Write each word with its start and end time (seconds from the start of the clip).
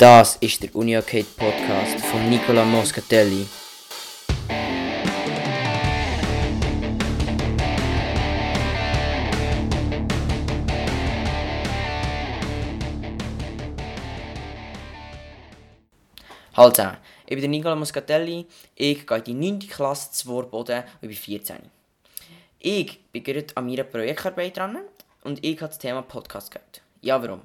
Das 0.00 0.36
ist 0.36 0.62
der 0.62 0.74
UniOK 0.74 1.26
Podcast 1.36 2.00
von 2.06 2.30
Nicola 2.30 2.64
Moscatelli. 2.64 3.46
Hallo 16.56 16.70
zusammen, 16.70 16.96
ich 17.26 17.38
bin 17.38 17.50
Nicola 17.50 17.76
Moscatelli, 17.76 18.46
ich 18.76 19.06
gehe 19.06 19.18
in 19.18 19.24
die 19.24 19.34
9. 19.34 19.58
Klasse 19.68 20.12
zu 20.12 20.28
Vorboden 20.28 20.82
und 21.02 21.08
bin 21.08 21.12
14. 21.12 21.56
Ich 22.58 23.04
bin 23.12 23.22
gerade 23.22 23.54
an 23.54 23.66
meiner 23.66 23.84
Projektarbeit 23.84 24.56
dran 24.56 24.78
und 25.24 25.44
ich 25.44 25.60
habe 25.60 25.68
das 25.68 25.78
Thema 25.78 26.00
Podcast 26.00 26.50
gehabt. 26.50 26.80
Ja, 27.02 27.22
warum? 27.22 27.42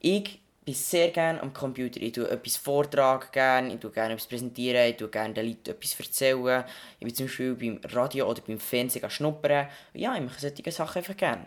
Ich 0.00 0.40
bin 0.64 0.74
sehr 0.74 1.10
gerne 1.10 1.42
am 1.42 1.52
Computer. 1.52 2.00
Ich 2.00 2.12
tue 2.12 2.28
etwas 2.28 2.56
vortragen 2.56 3.28
gerne, 3.32 3.74
ich 3.74 3.80
tue 3.80 3.90
gerne 3.90 4.14
etwas 4.14 4.26
präsentieren, 4.26 4.90
ich 4.90 4.96
tue 4.96 5.08
gerne 5.08 5.34
den 5.34 5.46
Leuten 5.46 5.70
etwas 5.70 5.98
erzählen. 5.98 6.64
Ich 6.98 7.06
bin 7.06 7.14
zum 7.14 7.26
Beispiel 7.26 7.54
beim 7.54 7.80
Radio 7.92 8.28
oder 8.28 8.42
beim 8.42 8.58
Fernsehen 8.58 9.10
schnuppern. 9.10 9.68
Ja, 9.94 10.14
ich 10.14 10.22
mache 10.22 10.40
solche 10.40 10.70
Sachen 10.70 10.98
einfach 10.98 11.16
gerne. 11.16 11.46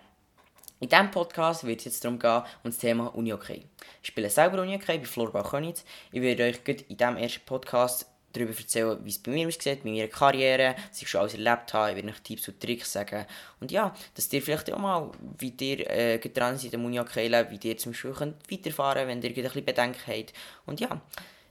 In 0.80 0.90
diesem 0.90 1.12
Podcast 1.12 1.64
wird 1.64 1.80
es 1.80 1.86
jetzt 1.86 2.04
darum 2.04 2.20
gehen, 2.20 2.42
um 2.64 2.70
das 2.70 2.78
Thema 2.78 3.08
Uni-OK. 3.16 3.52
Ich 3.52 3.68
spiele 4.02 4.30
selber 4.30 4.62
Uni-OK 4.62 4.88
bei 4.88 5.06
Florbau 5.06 5.44
Könitz. 5.44 5.86
Ich 6.12 6.22
werde 6.22 6.44
euch 6.44 6.60
in 6.68 6.98
diesem 6.98 7.16
ersten 7.16 7.46
Podcast 7.46 8.13
darüber 8.34 8.58
erzählen, 8.58 8.98
wie 9.04 9.10
es 9.10 9.20
bei 9.20 9.32
mir 9.32 9.48
aussieht, 9.48 9.86
mit 9.86 9.94
meiner 9.94 10.08
Karriere, 10.08 10.76
was 10.90 11.02
ich 11.02 11.08
schon 11.08 11.22
alles 11.22 11.34
erlebt 11.34 11.74
habe. 11.74 11.92
Ich 11.92 11.96
werde 11.96 12.10
euch 12.10 12.22
Tipps 12.22 12.48
und 12.48 12.60
Tricks 12.60 12.92
sagen. 12.92 13.26
Und 13.60 13.72
ja, 13.72 13.94
dass 14.16 14.32
ihr 14.34 14.42
vielleicht 14.42 14.72
auch 14.74 14.80
mal, 14.80 15.12
wie 15.38 15.54
ihr 15.60 15.90
äh, 15.90 16.20
dran 16.20 16.58
seid 16.58 16.76
am 16.76 16.86
Uni-OK 16.86 17.16
wie 17.16 17.68
ihr 17.68 17.78
zum 17.78 17.92
Beispiel 17.92 18.12
könnt 18.12 18.52
weiterfahren 18.52 19.08
könnt, 19.08 19.24
wenn 19.24 19.32
ihr 19.32 19.38
ein 19.38 19.44
bisschen 19.44 19.66
Bedenken 19.66 20.02
habt. 20.08 20.34
Und 20.66 20.80
ja, 20.80 21.02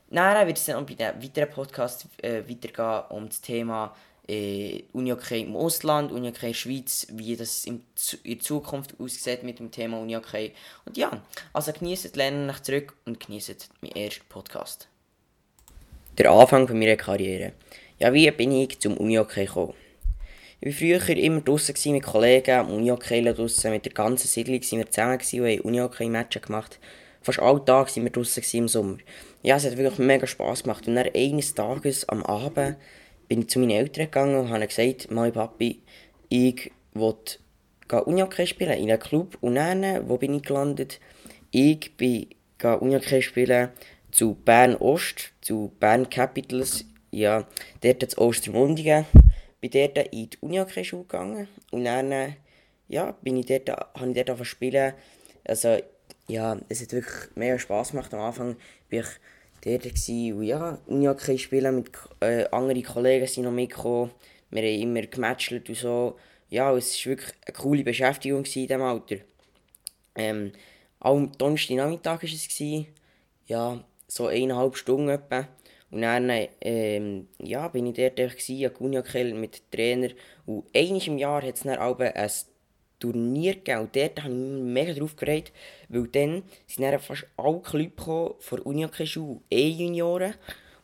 nachher 0.09 0.45
wird 0.47 0.57
es 0.57 0.65
dann 0.65 0.75
auch 0.75 0.85
bei 0.85 0.93
den 0.93 1.23
weiteren 1.23 1.49
Podcasts 1.49 2.07
äh, 2.21 2.43
weitergehen 2.47 3.03
um 3.09 3.29
das 3.29 3.41
Thema 3.41 3.95
äh, 4.27 4.83
UniOK 4.93 5.31
im 5.31 5.55
Ausland, 5.55 6.11
UniOK 6.11 6.43
in 6.43 6.49
der 6.49 6.53
Schweiz, 6.53 7.07
wie 7.11 7.35
das 7.35 7.65
in, 7.65 7.83
in 8.23 8.39
Zukunft 8.39 8.99
aussieht 8.99 9.43
mit 9.43 9.59
dem 9.59 9.71
Thema 9.71 9.99
UniOK. 9.99 10.51
Und 10.85 10.97
ja, 10.97 11.21
also 11.51 11.73
genießt, 11.73 12.15
lernen 12.15 12.45
nach 12.45 12.61
zurück 12.61 12.95
und 13.05 13.19
genießt 13.19 13.69
meinen 13.81 13.95
ersten 13.95 14.27
Podcast. 14.29 14.87
Der 16.15 16.29
Anfang 16.29 16.67
von 16.67 16.77
meiner 16.77 16.95
Karriere. 16.95 17.53
Ja, 17.97 18.13
wie 18.13 18.29
bin 18.29 18.51
ich 18.51 18.77
zum 18.79 18.97
UniOK 18.97 19.33
gekommen? 19.33 19.73
Ich 20.61 20.79
war 20.79 20.99
früher 21.01 21.17
immer 21.17 21.41
draußen 21.41 21.91
mit 21.91 22.03
Kollegen, 22.03 22.51
am 22.51 22.69
UniOK 22.69 23.07
draußen, 23.07 23.71
mit 23.71 23.85
der 23.85 23.93
ganzen 23.93 24.27
Siedlung 24.27 24.61
sind 24.61 24.77
wir 24.77 24.91
zusammen 24.91 25.13
und 25.17 25.33
haben 25.33 25.59
UniOK-Matches 25.61 26.43
gemacht. 26.43 26.79
Fast 27.23 27.39
alle 27.39 27.65
Tage 27.65 27.89
sind 27.89 28.03
wir 28.03 28.11
draußen 28.11 28.43
im 28.53 28.67
Sommer. 28.67 28.97
Ja, 29.41 29.55
es 29.55 29.65
hat 29.65 29.75
wirklich 29.75 29.97
mega 29.97 30.27
Spass 30.27 30.61
gemacht. 30.61 30.87
Und 30.87 30.97
dann 30.97 31.09
eines 31.15 31.55
Tages 31.55 32.07
am 32.07 32.21
Abend 32.21 32.75
bin 33.27 33.41
ich 33.41 33.49
zu 33.49 33.57
meinen 33.57 33.71
Eltern 33.71 34.05
gegangen 34.05 34.35
und 34.35 34.49
habe 34.51 34.67
gesagt, 34.67 35.09
mein 35.09 35.33
Papi, 35.33 35.81
ich 36.29 36.71
will 36.93 37.15
Unihockey 37.89 38.45
spielen 38.45 38.77
in 38.77 38.91
einem 38.91 38.99
Club. 38.99 39.35
Und 39.41 39.55
dann, 39.55 40.07
wo 40.07 40.17
bin 40.17 40.35
ich 40.35 40.43
gelandet? 40.43 40.99
Ich 41.49 41.97
bin 41.97 42.27
Unihockey 42.61 43.23
spielen 43.23 43.69
zu 44.13 44.35
Bern 44.35 44.75
Ost, 44.75 45.33
zu 45.41 45.73
Bern 45.79 46.09
Capitals. 46.09 46.85
Ja, 47.11 47.47
dort 47.81 48.11
zu 48.11 48.21
Ostermundigen. 48.21 49.05
Bin 49.59 49.71
dort 49.71 49.97
in 50.13 50.29
die 50.29 50.37
Unihockey-Schule 50.39 51.03
gegangen. 51.03 51.47
Und 51.71 51.85
dann, 51.85 52.35
ja, 52.87 53.11
bin 53.21 53.37
ich 53.37 53.47
dort, 53.47 53.69
habe 53.69 54.09
ich 54.09 54.15
dort 54.15 54.29
angefangen 54.29 54.45
spielen. 54.45 54.93
Also, 55.45 55.77
ja, 56.27 56.57
es 56.69 56.81
hat 56.81 56.93
wirklich 56.93 57.35
mehr 57.35 57.57
Spass 57.57 57.91
gemacht. 57.91 58.13
Am 58.13 58.21
Anfang 58.21 58.55
bin 58.87 58.99
ich 58.99 59.07
dort 59.63 59.83
gewesen. 59.83 60.33
Und 60.33 60.43
ja, 60.43 60.77
Unihockey 60.85 61.37
spielen 61.37 61.75
mit 61.75 61.91
äh, 62.21 62.45
anderen 62.51 62.83
Kollegen 62.83 63.27
sind 63.27 63.43
noch 63.43 63.51
mitgekommen. 63.51 64.11
Wir 64.51 64.61
haben 64.61 64.81
immer 64.81 65.01
gematchelt 65.01 65.69
und 65.69 65.77
so. 65.77 66.17
Ja, 66.49 66.71
es 66.75 67.03
war 67.05 67.11
wirklich 67.11 67.33
eine 67.47 67.55
coole 67.55 67.83
Beschäftigung 67.83 68.39
in 68.39 68.43
diesem 68.43 68.81
Alter. 68.83 69.15
Ähm, 70.15 70.51
auch 70.99 71.15
am 71.15 71.31
Donnerstagnachmittag 71.35 72.21
war 72.21 72.29
es. 72.29 72.59
Ja, 73.47 73.83
so 74.07 74.27
eineinhalb 74.27 74.75
Stunden 74.77 75.09
etwa. 75.09 75.47
Und 75.91 76.01
dann 76.01 76.31
ähm, 76.61 77.27
ja, 77.39 77.67
bin 77.67 77.85
ich 77.85 77.93
dort 77.93 78.15
gewesen, 78.15 78.65
an 78.65 78.75
Unihockey 78.77 79.33
mit 79.33 79.71
Trainer. 79.71 80.09
Und 80.45 80.65
einmal 80.75 81.07
im 81.07 81.17
Jahr 81.19 81.43
hat 81.43 81.55
es 81.55 81.63
dann 81.63 81.77
auch 81.77 81.99
ein 81.99 82.31
Turnier 82.99 83.53
gegeben. 83.55 83.81
Und 83.81 83.95
dort 83.95 84.23
habe 84.23 84.33
ich 84.33 84.39
mich 84.39 84.63
mega 84.63 84.93
drauf 84.93 85.15
geredet, 85.15 85.51
weil 85.89 86.07
dann 86.07 86.43
sind 86.65 86.83
dann 86.83 86.99
fast 86.99 87.27
alle 87.37 87.59
Clubs 87.59 88.03
von 88.05 88.57
der 88.57 88.65
Unihockey-Schule, 88.65 89.41
E-Junioren. 89.51 90.33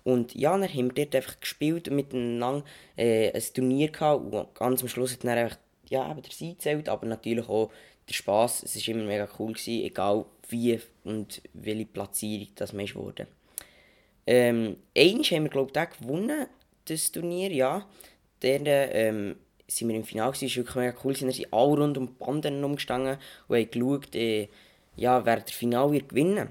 Und 0.03 0.35
ja, 0.35 0.51
dann 0.57 0.69
haben 0.69 0.95
wir 0.95 1.05
dort 1.05 1.15
einfach 1.15 1.39
gespielt 1.39 1.87
und 1.87 1.95
miteinander 1.95 2.63
äh, 2.95 3.31
ein 3.31 3.43
Turnier 3.53 3.91
gehabt. 3.91 4.31
Und 4.31 4.53
ganz 4.53 4.81
am 4.81 4.87
Schluss 4.89 5.13
hat 5.13 5.23
dann 5.23 5.37
einfach, 5.37 5.57
ja, 5.89 6.13
der 6.13 6.31
Sieg 6.31 6.57
gezählt, 6.57 6.87
aber 6.87 7.07
natürlich 7.07 7.49
auch 7.49 7.71
der 8.09 8.13
Spass. 8.13 8.63
Es 8.63 8.75
war 8.75 8.95
immer 8.95 9.05
mega 9.05 9.27
cool, 9.37 9.53
gewesen, 9.53 9.85
egal 9.85 10.25
wie 10.49 10.79
und 11.03 11.41
welche 11.53 11.85
Platzierung 11.85 12.47
das 12.55 12.73
man 12.73 12.93
wurde. 12.95 13.27
Ähm, 14.27 14.77
einmal 14.95 15.23
haben 15.23 15.43
wir, 15.43 15.49
glaube 15.49 15.71
ich, 15.75 15.99
gewonnen, 15.99 16.47
das 16.85 17.11
Turnier, 17.11 17.51
ja. 17.51 17.85
Der, 18.41 18.95
ähm, 18.95 19.35
sind 19.67 19.89
wir 19.89 19.95
im 19.95 20.03
Finale, 20.03 20.31
es 20.31 20.41
war 20.41 20.55
wirklich 20.55 20.75
mega 20.75 20.97
cool. 21.03 21.19
Wir 21.19 21.31
sind 21.31 21.53
alle 21.53 21.81
rund 21.81 21.97
um 21.97 22.07
die 22.07 22.13
Banden 22.13 22.63
umgestanden 22.63 23.17
und 23.47 23.57
haben 23.57 23.71
geschaut, 23.71 24.15
äh, 24.15 24.47
ja, 24.95 25.25
wer 25.25 25.39
das 25.39 25.51
Finale 25.51 25.91
wird 25.91 26.09
gewinnen 26.09 26.49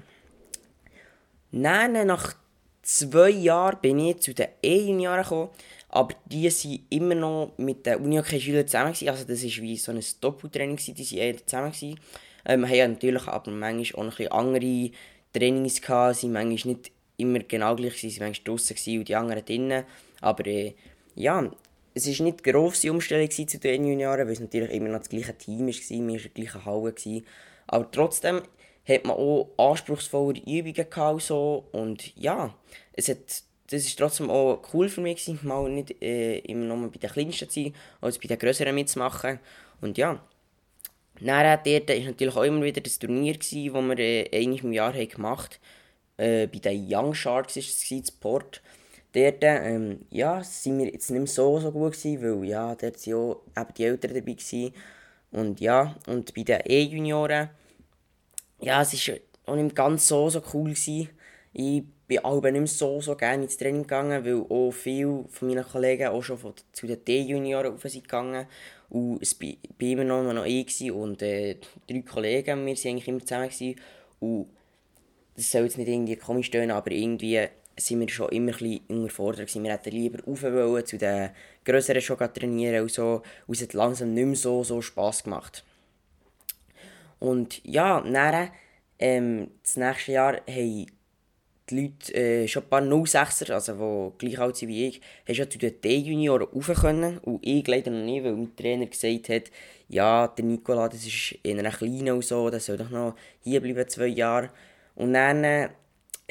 Dann, 1.51 2.07
nach 2.07 2.35
zwei 2.81 3.29
Jahren 3.29 3.79
bin 3.81 3.99
ich 3.99 4.19
zu 4.19 4.33
den 4.33 4.47
E-Junioren 4.63 5.23
gekommen, 5.23 5.49
aber 5.89 6.15
die 6.25 6.45
waren 6.45 6.79
immer 6.89 7.15
noch 7.15 7.53
mit 7.57 7.85
den 7.85 7.97
Unihockey-Schülern 7.97 8.67
zusammen. 8.67 8.93
Gewesen. 8.93 9.09
Also 9.09 9.25
das 9.25 9.43
war 9.43 9.63
wie 9.63 9.77
so 9.77 9.91
ein 9.91 10.03
Doppeltraining, 10.21 10.77
die 10.77 10.93
waren 10.93 11.17
eher 11.17 11.45
zusammen. 11.45 11.71
Gewesen. 11.71 11.99
Ähm, 12.45 12.69
hatten 12.69 12.93
natürlich 12.93 13.27
aber 13.27 13.51
manchmal 13.51 14.07
auch 14.07 14.19
noch 14.19 14.31
andere 14.31 14.91
Trainings, 15.33 15.81
gehabt, 15.81 16.17
sie 16.17 16.33
waren 16.33 16.49
manchmal 16.49 16.75
nicht 16.75 16.91
immer 17.17 17.39
genau 17.39 17.75
gleich, 17.75 17.97
sie 17.97 18.19
waren 18.19 18.27
manchmal 18.27 18.55
draußen 18.55 18.97
und 18.99 19.07
die 19.09 19.15
anderen 19.15 19.45
drinnen. 19.45 19.83
Aber 20.21 20.45
äh, 20.47 20.73
ja, 21.15 21.51
es 21.93 22.05
war 22.05 22.25
nicht 22.25 22.45
eine 22.45 22.53
grosse 22.53 22.91
Umstellung 22.91 23.29
zu 23.29 23.45
den 23.45 23.85
Junioren, 23.85 24.25
weil 24.25 24.33
es 24.33 24.39
natürlich 24.39 24.71
immer 24.71 24.89
noch 24.89 24.99
das 24.99 25.09
gleiche 25.09 25.37
Team 25.37 25.67
war, 25.67 25.73
wir 25.73 25.73
waren 25.73 26.09
in 26.09 26.21
der 26.21 26.31
gleichen 26.31 26.65
Halle. 26.65 27.23
Aber 27.67 27.91
trotzdem 27.91 28.41
hat 28.87 29.05
man 29.05 29.17
auch 29.17 29.49
anspruchsvollere 29.57 30.39
Übungen 30.39 30.73
gehabt, 30.89 31.21
so. 31.21 31.65
und 31.71 32.15
ja, 32.15 32.55
es 32.93 33.09
hat, 33.09 33.43
das 33.69 33.85
war 33.85 34.07
trotzdem 34.07 34.29
auch 34.29 34.61
cool 34.73 34.89
für 34.89 35.01
mich, 35.01 35.23
gewesen, 35.23 35.39
mal 35.43 35.69
nicht 35.69 36.01
äh, 36.01 36.39
immer 36.39 36.65
nur 36.65 36.91
bei 36.91 36.97
den 36.97 37.09
Kleinsten 37.09 37.49
zu 37.49 37.63
sein, 37.63 37.73
als 38.01 38.17
bei 38.17 38.27
den 38.27 38.39
Größeren 38.39 38.73
mitzumachen 38.75 39.39
und 39.81 39.97
ja. 39.97 40.21
Dann 41.21 41.59
dort 41.65 41.89
war 41.89 41.99
natürlich 41.99 42.35
auch 42.35 42.43
immer 42.43 42.63
wieder 42.63 42.81
das 42.81 42.97
Turnier, 42.97 43.35
das 43.37 43.51
wir 43.51 43.99
äh, 43.99 44.29
einmal 44.31 44.59
im 44.59 44.71
Jahr 44.71 44.93
haben 44.93 45.07
gemacht 45.07 45.59
haben. 46.17 46.25
Äh, 46.25 46.47
bei 46.47 46.59
den 46.59 46.87
Young 46.89 47.13
Sharks 47.13 47.55
war 47.55 47.63
es, 47.63 47.91
in 47.91 48.03
Port. 48.19 48.61
Dort 49.13 49.37
ähm, 49.41 50.05
ja, 50.11 50.43
sind 50.43 50.77
wir 50.77 50.85
jetzt 50.85 51.09
nicht 51.09 51.19
mehr 51.19 51.27
so, 51.27 51.59
so 51.59 51.71
gut 51.71 51.93
gewesen, 51.93 52.21
weil 52.21 52.47
ja, 52.47 52.75
dort 52.75 53.07
waren 53.07 53.13
auch 53.15 53.41
eben 53.57 53.73
die 53.75 53.83
Eltern 53.83 54.13
dabei. 54.13 54.33
Gewesen. 54.33 54.73
Und 55.31 55.59
ja, 55.59 55.95
und 56.07 56.33
bei 56.33 56.43
den 56.43 56.61
E-Junioren, 56.65 57.49
ja, 58.59 58.81
es 58.81 59.07
war 59.07 59.15
auch 59.45 59.55
nicht 59.55 59.75
ganz 59.75 60.07
so, 60.07 60.29
so 60.29 60.41
cool. 60.53 60.71
Gewesen. 60.71 61.09
Ich 61.53 61.83
bin 62.09 62.25
aber 62.25 62.51
nicht 62.51 62.73
so, 62.73 62.99
so 62.99 63.15
gerne 63.15 63.43
ins 63.43 63.55
Training 63.55 63.83
gegangen, 63.83 64.25
weil 64.25 64.43
auch 64.49 64.71
viele 64.71 65.25
von 65.29 65.47
meinen 65.47 65.63
Kollegen 65.63 66.07
auch 66.07 66.23
schon 66.23 66.39
von, 66.39 66.53
zu 66.73 66.87
den 66.87 67.05
D-Junioren 67.05 67.71
rauf 67.71 67.83
sind 67.83 68.03
gegangen. 68.03 68.47
Und 68.89 69.21
es 69.21 69.39
war 69.39 69.47
immer 69.77 70.03
noch, 70.03 70.33
noch 70.33 70.45
ich 70.45 70.91
und 70.91 71.21
äh, 71.21 71.57
drei 71.87 72.01
Kollegen, 72.01 72.65
wir 72.65 72.75
waren 72.75 72.87
eigentlich 72.87 73.07
immer 73.07 73.19
zusammen. 73.19 73.49
Gewesen. 73.49 73.75
Und 74.19 74.47
das 75.35 75.51
soll 75.51 75.65
jetzt 75.65 75.77
nicht 75.77 75.87
irgendwie 75.87 76.15
komisch 76.15 76.47
stehen, 76.47 76.71
aber 76.71 76.91
irgendwie 76.91 77.47
sind 77.77 77.99
wir 77.99 78.09
schon 78.09 78.29
immer 78.29 78.53
ein 78.53 78.57
bisschen 78.57 78.81
unterfordert. 78.87 79.53
Wir 79.53 79.71
hätten 79.71 79.91
lieber 79.91 80.23
rauf 80.23 80.83
zu 80.85 80.97
den 80.97 81.29
grösseren 81.63 82.01
schon 82.01 82.17
trainieren 82.17 82.81
und 82.81 82.91
so. 82.91 83.21
Und 83.45 83.55
es 83.55 83.61
hat 83.61 83.73
langsam 83.73 84.15
nicht 84.15 84.25
mehr 84.25 84.35
so, 84.35 84.63
so 84.63 84.81
Spass 84.81 85.23
gemacht. 85.23 85.63
Und 87.19 87.63
ja, 87.63 88.01
dann, 88.01 88.49
ähm, 88.97 89.51
das 89.61 89.77
nächste 89.77 90.11
Jahr 90.13 90.41
haben 90.47 90.87
die 91.69 91.81
Leute, 91.81 92.13
äh, 92.13 92.47
schon 92.47 92.63
ein 92.63 92.69
paar 92.69 92.81
06er, 92.81 93.53
also 93.53 94.13
die 94.21 94.25
gleich 94.25 94.39
alt 94.39 94.57
sind 94.57 94.69
wie 94.69 94.87
ich, 94.87 95.01
haben 95.27 95.35
schon 95.35 95.51
zu 95.51 95.57
den 95.57 95.79
D-Junioren 95.81 96.47
rauf 96.47 96.67
können. 96.81 97.17
Und 97.19 97.45
ich 97.45 97.67
leider 97.67 97.91
noch 97.91 98.03
nie, 98.03 98.23
weil 98.23 98.33
mein 98.33 98.55
Trainer 98.55 98.85
gesagt 98.85 99.29
hat, 99.29 99.51
ja, 99.87 100.27
der 100.27 100.45
Nikola, 100.45 100.87
das 100.87 101.05
ist 101.05 101.35
in 101.43 101.59
einer 101.59 101.71
kleinen 101.71 102.11
und 102.11 102.23
so, 102.23 102.49
der 102.49 102.59
soll 102.59 102.77
doch 102.77 102.89
noch 102.89 103.15
hier 103.43 103.61
bleiben, 103.61 103.87
zwei 103.87 104.07
Jahre. 104.07 104.49
Und 104.95 105.13
dann 105.13 105.43
äh, 105.43 105.69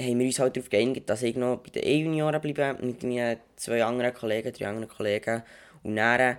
haben 0.00 0.18
wir 0.18 0.26
uns 0.26 0.38
halt 0.38 0.56
darauf 0.56 0.70
geeinigt, 0.70 1.08
dass 1.10 1.22
ich 1.22 1.36
noch 1.36 1.58
bei 1.58 1.70
den 1.70 1.84
E-Junioren 1.84 2.40
bleibe, 2.40 2.76
mit 2.84 3.02
meinen 3.02 3.38
zwei 3.56 3.82
anderen 3.82 4.14
Kollegen, 4.14 4.52
drei 4.52 4.68
anderen 4.68 4.88
Kollegen. 4.88 5.42
Und 5.82 5.96
dann, 5.96 6.38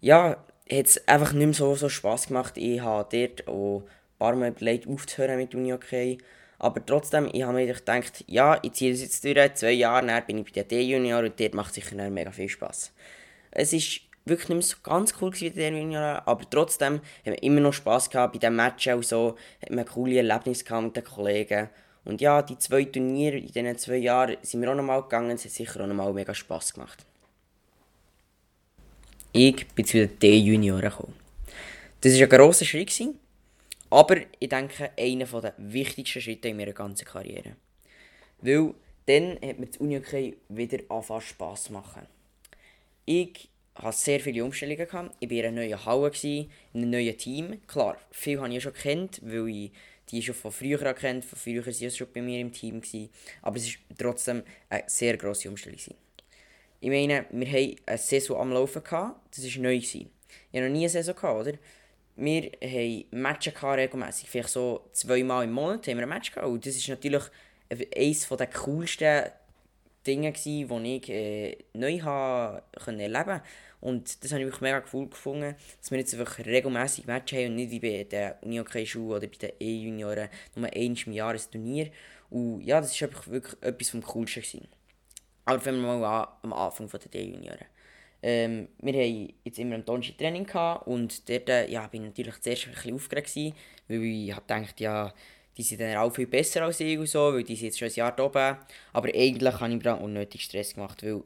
ja, 0.00 0.30
hat 0.70 0.86
es 0.86 1.08
einfach 1.08 1.32
nicht 1.32 1.46
mehr 1.46 1.54
so, 1.54 1.74
so 1.74 1.88
Spass 1.88 2.28
gemacht. 2.28 2.56
Ich 2.56 2.80
habe 2.80 3.08
dort 3.10 3.48
auch 3.48 3.82
ein 3.82 4.18
paar 4.18 4.36
Mal 4.36 4.50
überlegt, 4.50 4.86
aufzuhören 4.86 5.36
mit 5.36 5.54
Unihockey. 5.54 6.18
Aber 6.60 6.84
trotzdem, 6.84 7.30
ich 7.32 7.42
habe 7.42 7.54
mir 7.54 7.66
gedacht, 7.66 8.22
ja, 8.26 8.58
ich 8.62 8.72
ziehe 8.72 8.92
das 8.92 9.00
jetzt 9.00 9.24
durch, 9.24 9.54
zwei 9.54 9.72
Jahre, 9.72 10.06
dann 10.06 10.26
bin 10.26 10.38
ich 10.38 10.44
bei 10.44 10.50
der 10.50 10.64
D-Junior 10.64 11.24
und 11.24 11.40
dort 11.40 11.54
macht 11.54 11.72
sicher 11.72 12.10
mega 12.10 12.30
viel 12.30 12.50
Spass. 12.50 12.92
Es 13.50 13.72
ist 13.72 14.02
wirklich 14.26 14.50
nicht 14.50 14.56
mehr 14.56 14.62
so 14.62 14.76
ganz 14.82 15.14
cool 15.20 15.32
wie 15.40 15.50
der 15.50 15.70
Junior, 15.70 16.22
aber 16.26 16.48
trotzdem 16.50 16.94
haben 16.94 17.02
wir 17.24 17.42
immer 17.42 17.60
noch 17.60 17.72
Spass 17.72 18.10
gehabt 18.10 18.34
bei 18.34 18.38
den 18.38 18.56
Matchen 18.56 18.94
und 18.94 19.06
so, 19.06 19.36
hat 19.62 19.70
man 19.70 19.86
coole 19.86 20.18
Erlebnisse 20.18 20.64
gehabt 20.64 20.84
mit 20.84 20.96
den 20.96 21.04
Kollegen. 21.04 21.70
Und 22.04 22.20
ja, 22.20 22.42
die 22.42 22.58
zwei 22.58 22.84
Turniere 22.84 23.38
in 23.38 23.46
diesen 23.46 23.78
zwei 23.78 23.96
Jahren 23.96 24.36
sind 24.42 24.60
wir 24.60 24.70
auch 24.70 24.76
nochmal 24.76 25.02
gegangen, 25.02 25.30
es 25.30 25.46
hat 25.46 25.52
sicher 25.52 25.80
auch 25.80 25.86
nochmal 25.86 26.12
mega 26.12 26.34
Spass 26.34 26.74
gemacht. 26.74 27.06
Ich 29.32 29.66
bin 29.68 29.86
zu 29.86 29.96
den 29.96 30.18
D-Junioren 30.18 30.82
gekommen. 30.82 31.14
Das 32.02 32.12
war 32.14 32.22
ein 32.22 32.28
grosser 32.28 32.66
Schritt, 32.66 32.90
aber 33.90 34.18
ich 34.38 34.48
denke, 34.48 34.90
einer 34.96 35.26
der 35.26 35.54
wichtigsten 35.58 36.20
Schritte 36.20 36.48
in 36.48 36.56
meiner 36.56 36.72
ganzen 36.72 37.04
Karriere. 37.04 37.56
Weil 38.38 38.74
dann 39.06 39.32
hat 39.34 39.58
mir 39.58 39.66
das 39.66 39.78
uni 39.78 40.00
wieder 40.48 40.78
anfangen 40.88 41.20
Spass 41.20 41.70
machen. 41.70 42.06
Ich 43.04 43.48
hatte 43.74 43.96
sehr 43.96 44.20
viele 44.20 44.44
Umstellungen. 44.44 44.86
Gehabt. 44.86 45.16
Ich 45.18 45.28
war 45.28 45.36
in 45.36 45.44
einer 45.46 45.60
neuen 45.62 45.84
Halle, 45.84 46.12
in 46.22 46.48
einem 46.74 46.90
neuen 46.90 47.18
Team. 47.18 47.60
Klar, 47.66 47.98
viele 48.10 48.40
habe 48.40 48.54
ich 48.54 48.62
schon 48.62 48.72
kennt, 48.72 49.20
weil 49.24 49.48
ich 49.48 49.72
die 50.10 50.22
schon 50.22 50.34
von 50.34 50.52
früher 50.52 50.94
kennt. 50.94 51.24
Von 51.24 51.38
früher 51.38 51.64
waren 51.64 51.72
sie 51.72 51.90
schon 51.90 52.12
bei 52.12 52.22
mir 52.22 52.40
im 52.40 52.52
Team. 52.52 52.80
Gewesen. 52.80 53.10
Aber 53.42 53.56
es 53.56 53.66
war 53.66 53.96
trotzdem 53.98 54.42
eine 54.68 54.84
sehr 54.86 55.16
grosse 55.16 55.48
Umstellung. 55.48 55.78
Gewesen. 55.78 55.96
Ich 56.80 56.88
meine, 56.88 57.26
wir 57.30 57.48
hatten 57.50 57.76
eine 57.86 57.98
Saison 57.98 58.40
am 58.40 58.52
Laufen. 58.52 58.84
Gehabt. 58.84 59.36
Das 59.36 59.44
war 59.44 59.62
neu. 59.62 59.76
Gewesen. 59.76 60.10
Ich 60.52 60.58
hatte 60.58 60.68
noch 60.68 60.72
nie 60.72 60.80
eine 60.80 60.88
Saison, 60.88 61.14
gehabt, 61.14 61.48
oder? 61.48 61.58
Wir 62.20 62.50
haben 62.62 63.04
Matches 63.12 63.62
regelmässig. 63.62 64.28
Vielleicht 64.28 64.50
so 64.50 64.88
zweimal 64.92 65.44
im 65.44 65.52
Monat 65.52 65.86
haben 65.88 65.96
wir 65.96 66.02
ein 66.02 66.08
Match 66.08 66.32
gehabt. 66.32 66.48
Und 66.48 66.66
das 66.66 66.76
ist 66.76 66.86
natürlich 66.86 67.22
eines 67.96 68.28
der 68.28 68.46
coolsten 68.48 69.30
Dinge, 70.06 70.32
die 70.32 70.64
ich 70.64 71.08
äh, 71.08 71.56
neu 71.72 71.98
habe 72.00 72.62
erleben 72.86 73.24
konnte. 73.24 73.42
Und 73.80 74.22
das 74.22 74.32
habe 74.32 74.42
ich 74.42 74.48
wirklich 74.48 74.60
mega 74.60 74.82
cool 74.92 75.08
gefunden, 75.08 75.56
dass 75.80 75.90
wir 75.90 75.98
jetzt 75.98 76.14
einfach 76.14 76.38
regelmäßig 76.44 77.06
Matches 77.06 77.38
haben 77.38 77.46
und 77.46 77.56
nicht 77.56 77.70
wie 77.70 77.80
bei 77.80 78.04
der 78.04 78.36
Uni-Hockey-Schule 78.42 79.16
oder 79.16 79.26
bei 79.26 79.36
den 79.38 79.52
E-Junioren 79.58 80.28
nur 80.54 80.70
einmal 80.70 80.98
im 81.06 81.12
Jahr 81.12 81.32
ein 81.32 81.40
Turnier. 81.50 81.90
Und 82.28 82.60
ja, 82.60 82.82
das 82.82 83.00
war 83.00 83.08
wirklich 83.28 83.62
etwas 83.62 83.88
vom 83.88 84.02
Coolsten. 84.02 84.42
Gewesen. 84.42 84.68
Aber 85.46 85.58
fangen 85.58 85.80
wir 85.80 85.96
mal 85.96 86.22
an, 86.22 86.28
am 86.42 86.52
Anfang 86.52 86.86
der 86.86 87.00
D-Junioren. 87.00 87.64
Ähm, 88.22 88.68
wir 88.80 88.92
hatten 88.92 89.32
jetzt 89.44 89.58
immer 89.58 89.76
ein 89.76 89.84
Donnerstag 89.84 90.18
Training 90.18 90.44
gehabt 90.44 90.86
und 90.86 91.28
dort 91.28 91.48
äh, 91.48 91.70
ja, 91.70 91.86
bin 91.86 92.02
ich 92.02 92.08
natürlich 92.10 92.40
zuerst 92.40 92.66
ein 92.66 92.74
bisschen 92.74 92.94
aufgeregt, 92.94 93.34
gewesen, 93.34 93.54
weil 93.88 94.04
ich 94.04 94.34
gedacht, 94.34 94.80
ja, 94.80 95.14
die 95.56 95.62
sind 95.62 95.80
dann 95.80 95.96
auch 95.96 96.14
viel 96.14 96.26
besser 96.26 96.62
als 96.62 96.80
ich 96.80 96.98
und 96.98 97.08
so, 97.08 97.32
weil 97.32 97.44
die 97.44 97.56
sind 97.56 97.66
jetzt 97.66 97.78
schon 97.78 97.88
ein 97.88 97.94
Jahr 97.94 98.12
da 98.12 98.24
oben. 98.24 98.56
Aber 98.92 99.08
eigentlich 99.08 99.54
habe 99.54 99.70
ich 99.70 99.76
mir 99.76 99.82
dann 99.82 100.00
unnötig 100.00 100.42
Stress 100.42 100.74
gemacht, 100.74 101.02
weil 101.02 101.22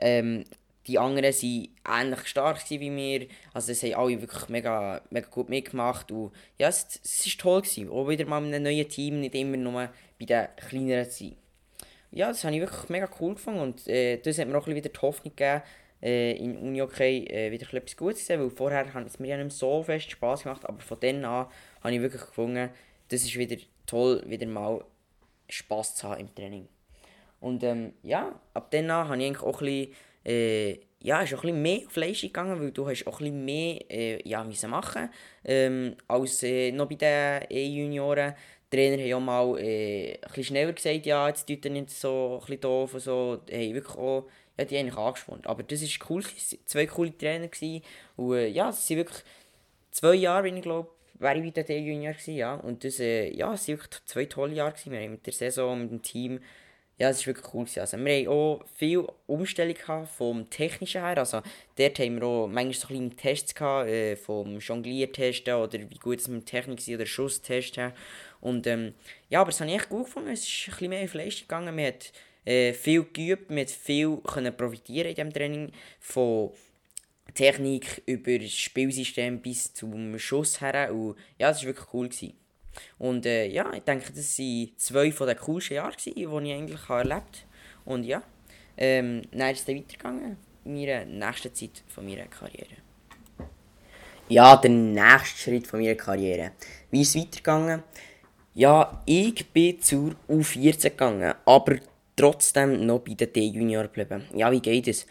ähm, 0.00 0.44
die 0.88 0.98
anderen 0.98 1.32
waren 1.34 1.68
ähnlich 1.86 2.26
stark 2.26 2.58
wie 2.70 2.90
mir. 2.90 3.26
Also 3.52 3.72
es 3.72 3.82
haben 3.82 3.94
alle 3.94 4.20
wirklich 4.20 4.48
mega, 4.48 5.02
mega 5.10 5.28
gut 5.28 5.50
mitgemacht. 5.50 6.10
Und 6.10 6.32
ja, 6.58 6.68
es, 6.68 7.00
es 7.04 7.26
war 7.26 7.42
toll. 7.42 7.62
Gewesen. 7.62 7.90
Auch 7.90 8.08
wieder 8.08 8.24
mal 8.24 8.42
in 8.44 8.54
einem 8.54 8.64
neuen 8.64 8.88
Team, 8.88 9.20
nicht 9.20 9.34
immer 9.34 9.58
nur 9.58 9.90
bei 10.18 10.24
den 10.24 10.48
kleineren 10.56 11.10
zu 11.10 11.24
sein. 11.24 11.36
Ja, 12.10 12.28
das 12.28 12.42
habe 12.42 12.54
ich 12.54 12.62
wirklich 12.62 12.88
mega 12.88 13.08
cool 13.20 13.34
gefunden. 13.34 13.60
Und 13.60 13.86
äh, 13.86 14.16
das 14.16 14.38
hat 14.38 14.48
mir 14.48 14.56
auch 14.56 14.66
wieder 14.66 14.88
die 14.88 14.98
Hoffnung 14.98 15.36
gegeben, 15.36 15.62
äh, 16.02 16.32
in 16.36 16.56
Uni 16.58 16.82
okay 16.82 17.24
äh, 17.26 17.50
wieder 17.50 17.72
etwas 17.74 17.96
Gutes 17.96 18.20
zu 18.20 18.26
sehen. 18.26 18.40
Weil 18.40 18.50
vorher 18.50 18.92
hat 18.92 19.06
es 19.06 19.18
mir 19.18 19.28
ja 19.28 19.42
nicht 19.42 19.56
so 19.56 19.82
fest 19.82 20.10
Spass 20.10 20.42
gemacht. 20.42 20.64
Aber 20.66 20.80
von 20.80 20.98
dann 21.00 21.24
an 21.24 21.46
habe 21.82 21.94
ich 21.94 22.00
wirklich 22.00 22.22
gefunden, 22.22 22.70
das 23.08 23.22
ist 23.22 23.36
wieder 23.36 23.56
toll, 23.86 24.22
wieder 24.26 24.46
mal 24.46 24.84
Spass 25.48 25.96
zu 25.96 26.08
haben 26.08 26.20
im 26.20 26.34
Training. 26.34 26.68
Und 27.40 27.62
ähm, 27.62 27.92
ja, 28.02 28.38
ab 28.54 28.70
dann 28.70 28.90
an 28.90 29.08
habe 29.08 29.18
ich 29.18 29.26
eigentlich 29.26 29.42
auch 29.42 29.60
ein 29.60 29.66
bisschen 29.66 29.94
äh, 30.24 30.80
ja, 31.00 31.22
ist 31.22 31.32
auch 31.34 31.44
ein 31.44 31.62
bisschen 31.62 31.62
mehr 31.62 31.80
Leistung 31.94 32.28
gegangen, 32.28 32.60
weil 32.60 32.72
du 32.72 32.88
hast 32.88 33.06
auch 33.06 33.20
ein 33.20 33.24
bisschen 33.24 33.44
mehr 33.44 33.90
äh, 33.90 34.28
ja, 34.28 34.42
müssen 34.42 34.70
machen 34.70 35.10
ähm, 35.44 35.94
als 36.08 36.42
äh, 36.42 36.72
noch 36.72 36.88
bei 36.88 36.96
den 36.96 37.44
E-Junioren. 37.48 38.34
Die 38.70 38.76
Trainer 38.76 39.02
haben 39.02 39.14
auch 39.14 39.20
mal 39.20 39.58
äh, 39.58 40.14
ein 40.14 40.20
bisschen 40.22 40.44
schneller 40.44 40.72
gesagt, 40.72 41.06
ja, 41.06 41.28
jetzt 41.28 41.46
tut 41.46 41.64
er 41.64 41.70
nicht 41.70 41.90
so 41.90 42.34
ein 42.34 42.40
bisschen 42.40 42.60
doof 42.60 42.94
und 42.94 43.00
so. 43.00 43.40
Hey, 43.48 43.72
wirklich 43.72 43.96
auch, 43.96 44.26
ja, 44.58 44.64
die 44.64 44.76
eigentlich 44.76 44.96
angespannt. 44.96 45.46
Aber 45.46 45.62
das 45.62 45.82
war 45.82 46.10
cool, 46.10 46.22
zwei 46.64 46.86
coole 46.86 47.16
Trainer 47.16 47.48
gewesen. 47.48 47.82
Und 48.16 48.34
äh, 48.34 48.48
ja, 48.48 48.70
es 48.70 48.86
sind 48.86 48.98
wirklich 48.98 49.22
zwei 49.90 50.14
Jahre, 50.14 50.44
wenn 50.44 50.56
ich 50.56 50.62
glaube, 50.62 50.90
wäre 51.14 51.38
ich 51.38 51.52
bei 51.52 51.62
den 51.62 51.84
E-Junior 51.84 52.12
gewesen, 52.12 52.36
ja. 52.36 52.54
Und 52.54 52.84
das, 52.84 53.00
äh, 53.00 53.30
ja, 53.30 53.54
es 53.54 53.68
waren 53.68 53.78
wirklich 53.78 54.04
zwei 54.04 54.24
tolle 54.26 54.54
Jahre 54.54 54.72
gewesen. 54.72 54.92
Wir 54.92 55.00
haben 55.00 55.12
mit 55.12 55.26
der 55.26 55.32
Saison, 55.32 55.80
mit 55.80 55.90
dem 55.90 56.02
Team 56.02 56.40
ja, 56.98 57.10
es 57.10 57.20
war 57.20 57.26
wirklich 57.34 57.54
cool. 57.54 57.66
Also, 57.76 57.96
wir 57.96 58.18
hatten 58.18 58.28
auch 58.28 58.64
viel 58.74 59.06
Umstellung 59.28 59.76
vom 60.16 60.50
Technischen 60.50 61.00
her. 61.00 61.16
Also, 61.16 61.42
dort 61.76 61.98
haben 62.00 62.16
wir 62.16 62.26
auch 62.26 62.48
manchmal 62.48 62.74
so 62.74 62.88
kleine 62.88 63.10
Tests 63.10 63.54
gehabt, 63.54 63.88
äh, 63.88 64.16
vom 64.16 64.58
Jongliertesten 64.58 65.54
oder 65.54 65.78
wie 65.78 65.98
gut 65.98 66.18
es 66.18 66.26
mit 66.26 66.46
Technik 66.46 66.86
war 66.86 66.94
oder 66.96 67.06
Schusstesten. 67.06 67.92
Und 68.40 68.66
ähm, 68.66 68.94
ja, 69.30 69.40
aber 69.40 69.50
es 69.50 69.60
habe 69.60 69.70
ich 69.70 69.76
echt 69.76 69.88
gut 69.88 70.06
gefunden. 70.06 70.30
Es 70.30 70.42
ist 70.42 70.66
ein 70.66 70.70
bisschen 70.72 70.88
mehr 70.90 71.04
auf 71.04 71.14
Leistung 71.14 71.46
gegangen. 71.46 71.76
Man 71.76 71.86
hat 71.86 72.12
äh, 72.48 72.72
viel 72.72 73.04
geübt, 73.04 73.50
hat 73.50 73.70
viel 73.70 74.16
können 74.18 74.56
profitieren 74.56 75.08
in 75.08 75.14
diesem 75.14 75.32
Training. 75.32 75.72
Von 76.00 76.50
Technik 77.34 78.02
über 78.06 78.38
das 78.38 78.52
Spielsystem 78.52 79.40
bis 79.40 79.74
zum 79.74 80.18
Schuss 80.18 80.60
her. 80.60 80.92
Und 80.92 81.16
ja, 81.38 81.50
es 81.50 81.58
war 81.58 81.66
wirklich 81.66 81.92
cool. 81.92 82.08
Gewesen. 82.08 82.32
Und 82.98 83.26
äh, 83.26 83.46
ja, 83.46 83.72
ich 83.74 83.82
denke, 83.82 84.12
das 84.12 84.38
waren 84.38 84.70
zwei 84.76 85.12
von 85.12 85.26
den 85.26 85.36
coolsten 85.36 85.74
Jahren, 85.74 85.94
die 86.04 86.22
ich 86.22 86.26
eigentlich 86.28 86.88
erlebt 86.88 87.12
habe. 87.12 87.22
Und 87.84 88.04
ja, 88.04 88.22
ähm, 88.76 89.22
dann 89.30 89.50
ist 89.50 89.60
es 89.60 89.64
dann 89.66 89.76
weitergegangen 89.76 90.36
in 90.64 90.74
meiner 90.74 91.04
nächsten 91.04 91.54
Zeit 91.54 91.82
von 91.88 92.06
meiner 92.06 92.26
Karriere. 92.26 92.76
Ja, 94.28 94.56
der 94.56 94.70
nächste 94.70 95.38
Schritt 95.38 95.66
von 95.66 95.80
meiner 95.80 95.96
Karriere. 95.96 96.52
Wie 96.90 97.02
ist 97.02 97.14
es 97.14 97.22
weitergegangen? 97.22 97.82
Ja, 98.54 99.02
ich 99.06 99.46
bin 99.50 99.80
zur 99.80 100.14
U14 100.28 100.90
gegangen, 100.90 101.34
aber 101.44 101.76
trotzdem 102.18 102.84
noch 102.84 103.00
bei 103.00 103.14
den 103.14 103.32
D-Junior 103.32 103.84
geblieben. 103.84 104.24
Ja, 104.34 104.50
wie 104.52 104.60
geht 104.60 104.88
es? 104.88 105.06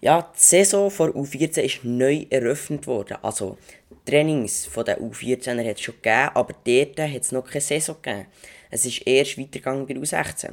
Ja, 0.00 0.30
die 0.34 0.38
Saison 0.40 0.90
vor 0.90 1.08
U14 1.08 1.60
ist 1.60 1.84
neu 1.84 2.26
eröffnet 2.30 2.86
worden. 2.86 3.16
Also, 3.22 3.56
Trainings 4.04 4.66
von 4.66 4.84
den 4.84 4.96
U14er 4.96 5.68
hat 5.68 5.76
es 5.76 5.80
schon 5.82 5.94
gegeben, 5.96 6.30
aber 6.34 6.54
dort 6.64 6.98
hat 6.98 7.22
es 7.22 7.32
noch 7.32 7.44
keine 7.44 7.60
Saison 7.60 7.96
gegeben. 8.02 8.26
Es 8.70 8.84
ist 8.84 9.06
erst 9.06 9.38
weitergegangen 9.38 9.86
bei 9.86 9.94
U16. 9.94 10.50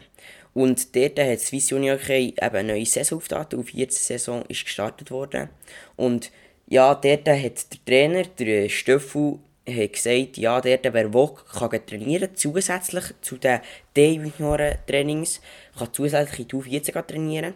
Und 0.54 0.96
dort 0.96 1.20
hat 1.20 1.40
Swiss 1.40 1.72
Junior 1.72 1.98
eben 2.10 2.38
eine 2.40 2.74
neue 2.74 2.86
Saison 2.86 3.18
aufgetan. 3.18 3.48
Die 3.52 3.56
U14-Saison 3.58 4.44
ist 4.48 4.66
gestartet 4.66 5.12
worden. 5.12 5.50
Und 5.96 6.32
ja, 6.68 6.94
dort 6.96 7.28
hat 7.28 7.74
der 7.74 7.86
Trainer, 7.86 8.24
der 8.24 8.70
Stöffel, 8.70 9.40
hat 9.68 9.94
gesagt, 9.94 10.38
ja, 10.38 10.60
dort, 10.60 10.94
wer 10.94 11.14
will, 11.14 11.30
kann 11.52 11.86
trainieren, 11.86 12.36
zusätzlich 12.36 13.06
zu 13.22 13.38
den 13.38 13.62
D-Junioren-Trainings, 13.96 15.42
kann 15.78 15.94
zusätzlich 15.94 16.40
in 16.42 16.48
die 16.48 16.56
U14 16.56 17.08
trainieren. 17.08 17.54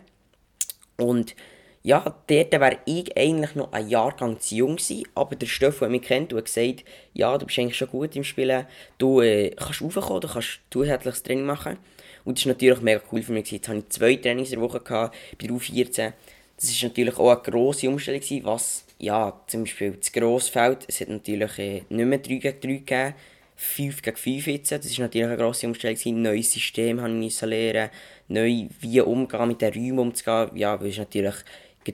Und 0.98 1.36
ja, 1.84 2.00
dort 2.28 2.52
wäre 2.52 2.80
ich 2.86 3.18
eigentlich 3.18 3.56
noch 3.56 3.72
ein 3.72 3.88
Jahrgang 3.88 4.40
zu 4.40 4.56
jung 4.56 4.76
gewesen, 4.76 5.08
aber 5.16 5.36
der 5.36 5.46
Stoff, 5.46 5.80
der 5.80 5.90
mich 5.90 6.02
kennt, 6.02 6.34
hat 6.34 6.46
gesagt, 6.46 6.84
ja, 7.14 7.38
du 7.38 7.46
bist 7.46 7.60
eigentlich 7.60 7.78
schon 7.78 7.90
gut 7.90 8.16
im 8.16 8.24
Spielen, 8.24 8.66
du 8.98 9.22
äh, 9.22 9.52
kannst 9.52 9.82
raufkommen, 9.82 10.22
du 10.22 10.28
kannst 10.28 10.60
zusätzliches 10.70 11.24
Training 11.24 11.46
machen. 11.46 11.78
Und 12.26 12.38
das 12.38 12.46
war 12.46 12.54
natürlich 12.54 12.82
mega 12.82 13.02
cool 13.12 13.22
für 13.22 13.32
mich. 13.32 13.50
Jetzt 13.52 13.70
hatte 13.70 13.80
ich 13.80 13.90
zwei 13.90 14.16
Trainings 14.18 14.52
in 14.52 14.60
der 14.60 14.68
Woche 14.68 14.82
gehabt, 14.82 15.16
bei 15.40 15.48
der 15.48 15.56
U14. 15.56 16.14
Das 16.58 16.82
war 16.82 16.90
natürlich 16.90 17.18
auch 17.18 17.32
eine 17.32 17.42
grosse 17.42 17.88
Umstellung, 17.88 18.20
gewesen, 18.20 18.46
was, 18.46 18.84
ja, 19.00 19.42
zum 19.48 19.64
Beispiel 19.64 19.92
das 19.92 20.12
Grossfeld, 20.12 20.86
es 20.88 21.02
hat 21.02 21.10
natürlich 21.10 21.60
äh, 21.60 21.84
nicht 21.90 22.06
mehr 22.06 22.20
3 22.20 22.36
gegen 22.36 22.60
3 22.60 22.68
gegeben, 22.68 23.14
5 23.56 24.02
gegen 24.02 24.18
5 24.18 24.48
jetzt. 24.48 24.72
Das 24.72 24.98
war 24.98 25.06
natürlich 25.06 25.28
eine 25.28 25.38
grosse 25.38 25.68
Umstellung. 25.68 25.98
Gewesen. 25.98 26.22
Neues 26.22 26.52
System 26.52 26.98
musste 26.98 27.46
ich 27.46 27.50
lernen, 27.50 27.90
neu 28.28 28.68
wie 28.80 29.02
umgehen, 29.02 29.48
mit 29.48 29.62
den 29.62 29.74
Räumen 29.74 30.00
umzugehen. 30.00 30.56
Ja, 30.56 30.80
weil 30.80 30.90
es 30.90 30.98
natürlich 30.98 31.36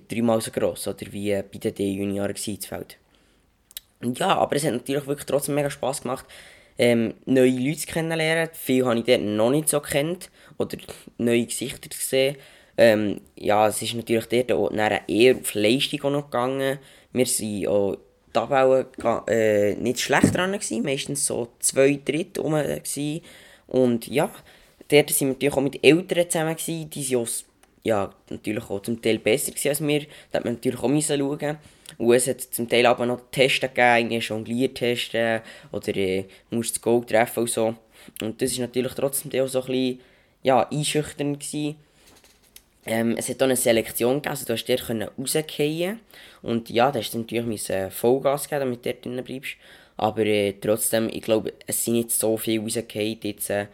dreimal 0.10 0.42
so 0.42 0.52
gross 0.52 0.88
oder 0.88 1.06
wie 1.12 1.32
bei 1.34 1.60
den 1.60 1.76
D-Junioren 1.76 2.36
Feld. 2.36 2.98
Und 4.02 4.20
ja, 4.20 4.36
aber 4.38 4.56
es 4.56 4.66
hat 4.66 4.74
natürlich 4.74 5.08
wirklich 5.08 5.26
trotzdem 5.26 5.56
mega 5.56 5.70
Spass 5.70 6.02
gemacht, 6.02 6.26
ähm, 6.78 7.14
neue 7.26 7.52
Leute 7.52 7.86
kennenzulernen. 7.86 8.50
Viele 8.54 8.86
habe 8.86 9.00
ich 9.00 9.06
dort 9.06 9.22
noch 9.22 9.52
nicht 9.52 9.70
so 9.70 9.80
kennt 9.80 10.30
oder 10.58 10.78
neue 11.18 11.46
Gesichter 11.46 11.90
gesehen. 11.90 12.36
Ähm, 12.78 13.22
ja, 13.36 13.68
es 13.68 13.82
ist 13.82 13.94
natürlich 13.94 14.26
dort 14.26 14.52
auch 14.52 14.72
eher 15.08 15.36
auf 15.36 15.54
Leistung 15.54 16.12
noch 16.12 16.26
gegangen. 16.26 16.80
Wir 17.12 17.26
waren 17.26 17.68
auch 17.68 17.98
die 18.34 18.40
Abbauen 18.40 18.86
äh, 19.28 19.76
nicht 19.76 20.00
schlecht 20.00 20.36
dran, 20.36 20.54
gewesen, 20.54 20.84
meistens 20.84 21.26
so 21.26 21.50
zwei 21.60 22.00
Drittel 22.04 22.42
rum. 22.42 22.54
Gewesen. 22.54 23.22
Und 23.68 24.08
ja, 24.08 24.32
dort 24.88 25.10
waren 25.10 25.20
wir 25.20 25.28
natürlich 25.28 25.54
auch 25.54 25.62
mit 25.62 25.84
Eltern 25.84 26.30
zusammen, 26.30 26.56
gewesen, 26.56 26.90
die 26.90 27.04
sind 27.04 27.46
ja, 27.84 28.14
natürlich 28.30 28.70
auch 28.70 28.82
zum 28.82 29.02
Teil 29.02 29.20
besser 29.20 29.52
als 29.70 29.86
wir. 29.86 30.06
Da 30.32 30.40
hat 30.40 30.46
man 30.46 30.54
natürlich 30.56 30.80
auch 30.80 30.88
müssen 30.88 31.20
schauen. 31.20 31.58
Und 31.98 32.14
es 32.14 32.28
hat 32.28 32.42
zum 32.42 32.68
Teil 32.68 32.86
aber 32.86 33.06
noch 33.06 33.22
Tests 33.30 33.60
gegeben, 33.60 34.10
Jongliertests 34.10 35.44
oder 35.72 35.96
äh, 35.96 36.26
musst 36.50 36.76
das 36.76 36.82
Goal 36.82 37.06
treffen 37.06 37.42
und 37.42 37.50
so. 37.50 37.76
Und 38.22 38.42
das 38.42 38.58
war 38.58 38.68
natürlich 38.68 38.94
trotzdem 38.94 39.42
auch 39.42 39.48
so 39.48 39.62
ein 39.62 39.68
bisschen 39.68 40.00
ja, 40.44 40.68
einschüchternd. 40.70 41.40
Gewesen. 41.40 41.76
Ähm, 42.86 43.16
es 43.18 43.30
hat 43.30 43.42
auch 43.42 43.46
eine 43.46 43.56
Selektion 43.56 44.16
gegeben, 44.16 44.32
also 44.32 44.46
du 44.46 44.54
hast 44.54 44.68
dort 44.68 44.90
rausgehen 44.90 46.00
und 46.42 46.70
ja, 46.70 46.92
da 46.92 47.00
hast 47.00 47.14
du 47.14 47.20
natürlich 47.20 47.72
Vollgas 47.92 48.50
geben, 48.50 48.60
damit 48.62 48.86
du 48.86 48.92
dort 48.92 49.06
drin 49.06 49.24
bleibst. 49.24 49.56
Aber 49.96 50.26
äh, 50.26 50.54
trotzdem, 50.60 51.10
ich 51.10 51.22
glaube, 51.22 51.54
es 51.68 51.86
sind 51.86 51.94
nicht 51.94 52.12
so 52.12 52.38
viele 52.38 52.64
rausgefallen 52.64 53.20
jetzt. 53.22 53.50
Äh, 53.50 53.68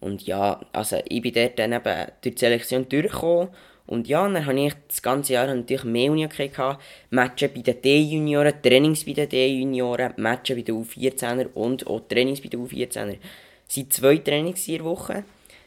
und 0.00 0.26
ja, 0.26 0.60
also 0.72 0.98
ich 1.08 1.22
bin 1.22 1.32
dort 1.32 1.58
dann 1.58 1.72
eben 1.72 2.06
durch 2.22 2.34
die 2.34 2.38
Selektion 2.38 2.88
durchgekommen. 2.88 3.48
Und 3.86 4.08
ja, 4.08 4.28
dann 4.28 4.46
hatte 4.46 4.58
ich 4.58 4.74
das 4.88 5.02
ganze 5.02 5.34
Jahr 5.34 5.46
natürlich 5.46 5.84
mehr 5.84 6.10
Unihockey 6.10 6.48
gehabt. 6.48 6.82
Matches 7.10 7.50
bei 7.52 7.60
den 7.60 7.82
D-Junioren, 7.82 8.54
Trainings 8.62 9.04
bei 9.04 9.12
den 9.12 9.28
D-Junioren, 9.28 10.14
Matches 10.16 10.56
bei 10.56 10.62
den 10.62 10.84
U14er 10.84 11.52
und 11.54 11.86
auch 11.86 12.00
Trainings 12.08 12.40
bei 12.40 12.48
den 12.48 12.66
U14er. 12.66 13.18
Es 13.68 13.74
sind 13.74 13.92
zwei 13.92 14.16
Trainings 14.18 14.66
in 14.68 14.74
der 14.76 14.84
Woche. 14.84 15.24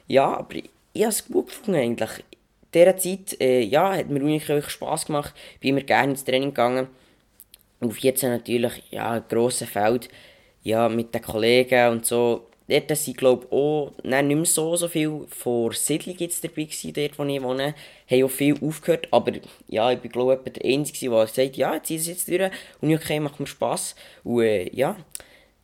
Ja, 0.07 0.37
aber 0.37 0.55
ich 0.55 1.01
habe 1.01 1.09
es 1.09 1.27
gut 1.27 1.47
gefunden 1.47 1.75
eigentlich. 1.75 2.23
Dieser 2.75 2.97
Zeit 2.97 3.39
äh, 3.39 3.61
ja, 3.61 3.95
hat 3.95 4.09
mir 4.09 4.21
Unihockey 4.21 4.69
Spass 4.69 5.05
gemacht. 5.05 5.33
Bin 5.61 5.69
immer 5.69 5.81
gerne 5.81 6.11
ins 6.11 6.25
Training 6.25 6.49
gegangen. 6.49 6.87
Auf 7.79 7.97
jetzt 7.99 8.21
natürlich, 8.23 8.83
ja, 8.91 9.19
grosses 9.19 9.69
Feld, 9.69 10.09
ja, 10.63 10.89
mit 10.89 11.13
den 11.13 11.21
Kollegen 11.21 11.91
und 11.91 12.05
so. 12.05 12.47
Dort 12.67 12.97
sind, 12.97 13.17
glaube 13.17 13.45
ich, 13.45 13.51
auch 13.51 13.93
nein, 14.03 14.27
nicht 14.27 14.37
mehr 14.37 14.45
so, 14.45 14.75
so 14.75 14.87
viel 14.87 15.25
von 15.29 15.71
Siedlung 15.71 16.15
jetzt 16.17 16.43
dabei 16.43 16.63
gewesen, 16.63 16.93
dort, 16.93 17.19
wo 17.19 17.23
ich 17.23 17.41
wohne. 17.41 17.75
Haben 18.09 18.23
auch 18.23 18.29
viel 18.29 18.55
aufgehört, 18.59 19.07
aber 19.11 19.33
ja, 19.67 19.91
ich 19.91 19.99
bin, 19.99 20.11
glaube 20.11 20.41
ich, 20.43 20.53
der 20.53 20.65
Einzige, 20.65 21.11
der 21.11 21.27
sagt, 21.27 21.57
ja, 21.57 21.75
jetzt 21.75 21.91
ist 21.91 22.01
es 22.01 22.07
jetzt 22.07 22.27
durch 22.27 22.51
und 22.81 22.93
okay, 22.93 23.19
macht 23.19 23.39
mir 23.39 23.47
Spass. 23.47 23.95
Und 24.23 24.41
äh, 24.41 24.69
ja, 24.75 24.97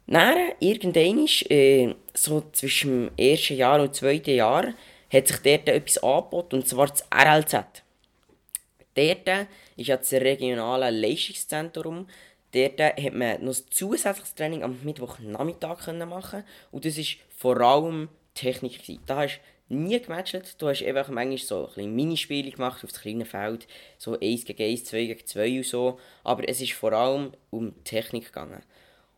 dann, 0.06 0.38
irgendwann, 0.60 1.28
äh, 1.50 1.96
so 2.14 2.44
zwischen 2.52 3.08
dem 3.08 3.18
ersten 3.18 3.56
Jahr 3.56 3.82
und 3.82 3.96
zweiten 3.96 4.36
Jahr, 4.36 4.74
hat 5.12 5.28
sich 5.28 5.38
dort 5.38 5.68
etwas 5.68 6.04
angeboten, 6.04 6.56
und 6.56 6.68
zwar 6.68 6.88
das 6.88 7.06
RLZ. 7.14 7.84
Dort 8.94 9.48
ist 9.78 9.88
ja 9.88 9.98
das 9.98 10.12
regionale 10.14 10.90
Leistungszentrum. 10.90 12.08
Dort 12.54 12.80
hat 12.80 13.14
man 13.14 13.44
noch 13.44 13.56
ein 13.56 13.64
zusätzliches 13.70 14.36
Training 14.36 14.64
am 14.64 14.80
Mittwochnachmittag 14.84 15.88
machen 16.06 16.44
Und 16.72 16.86
das 16.86 16.98
war 16.98 17.06
vor 17.38 17.62
allem 17.62 18.10
Technik. 18.34 18.82
Da 19.06 19.22
hast 19.22 19.40
du 19.70 19.76
nie 19.76 20.00
gematcht. 20.00 20.62
Du 20.62 20.68
hast 20.68 20.84
einfach 20.84 21.08
manchmal 21.10 21.38
so 21.38 21.62
ein 21.62 21.68
bisschen 21.68 21.96
Minispiele 21.96 22.52
gemacht 22.52 22.84
auf 22.84 22.92
das 22.92 23.02
kleine 23.02 23.26
Feld. 23.26 23.68
So 23.98 24.20
1 24.20 24.46
gegen 24.46 24.64
1, 24.64 24.84
2 24.84 25.06
gegen 25.06 25.26
2 25.26 25.58
und 25.58 25.66
so. 25.66 26.00
Aber 26.26 26.48
es 26.48 26.60
ist 26.60 26.74
vor 26.74 26.92
allem 26.92 27.32
um 27.50 27.84
Technik 27.86 28.26
gegangen. 28.26 28.62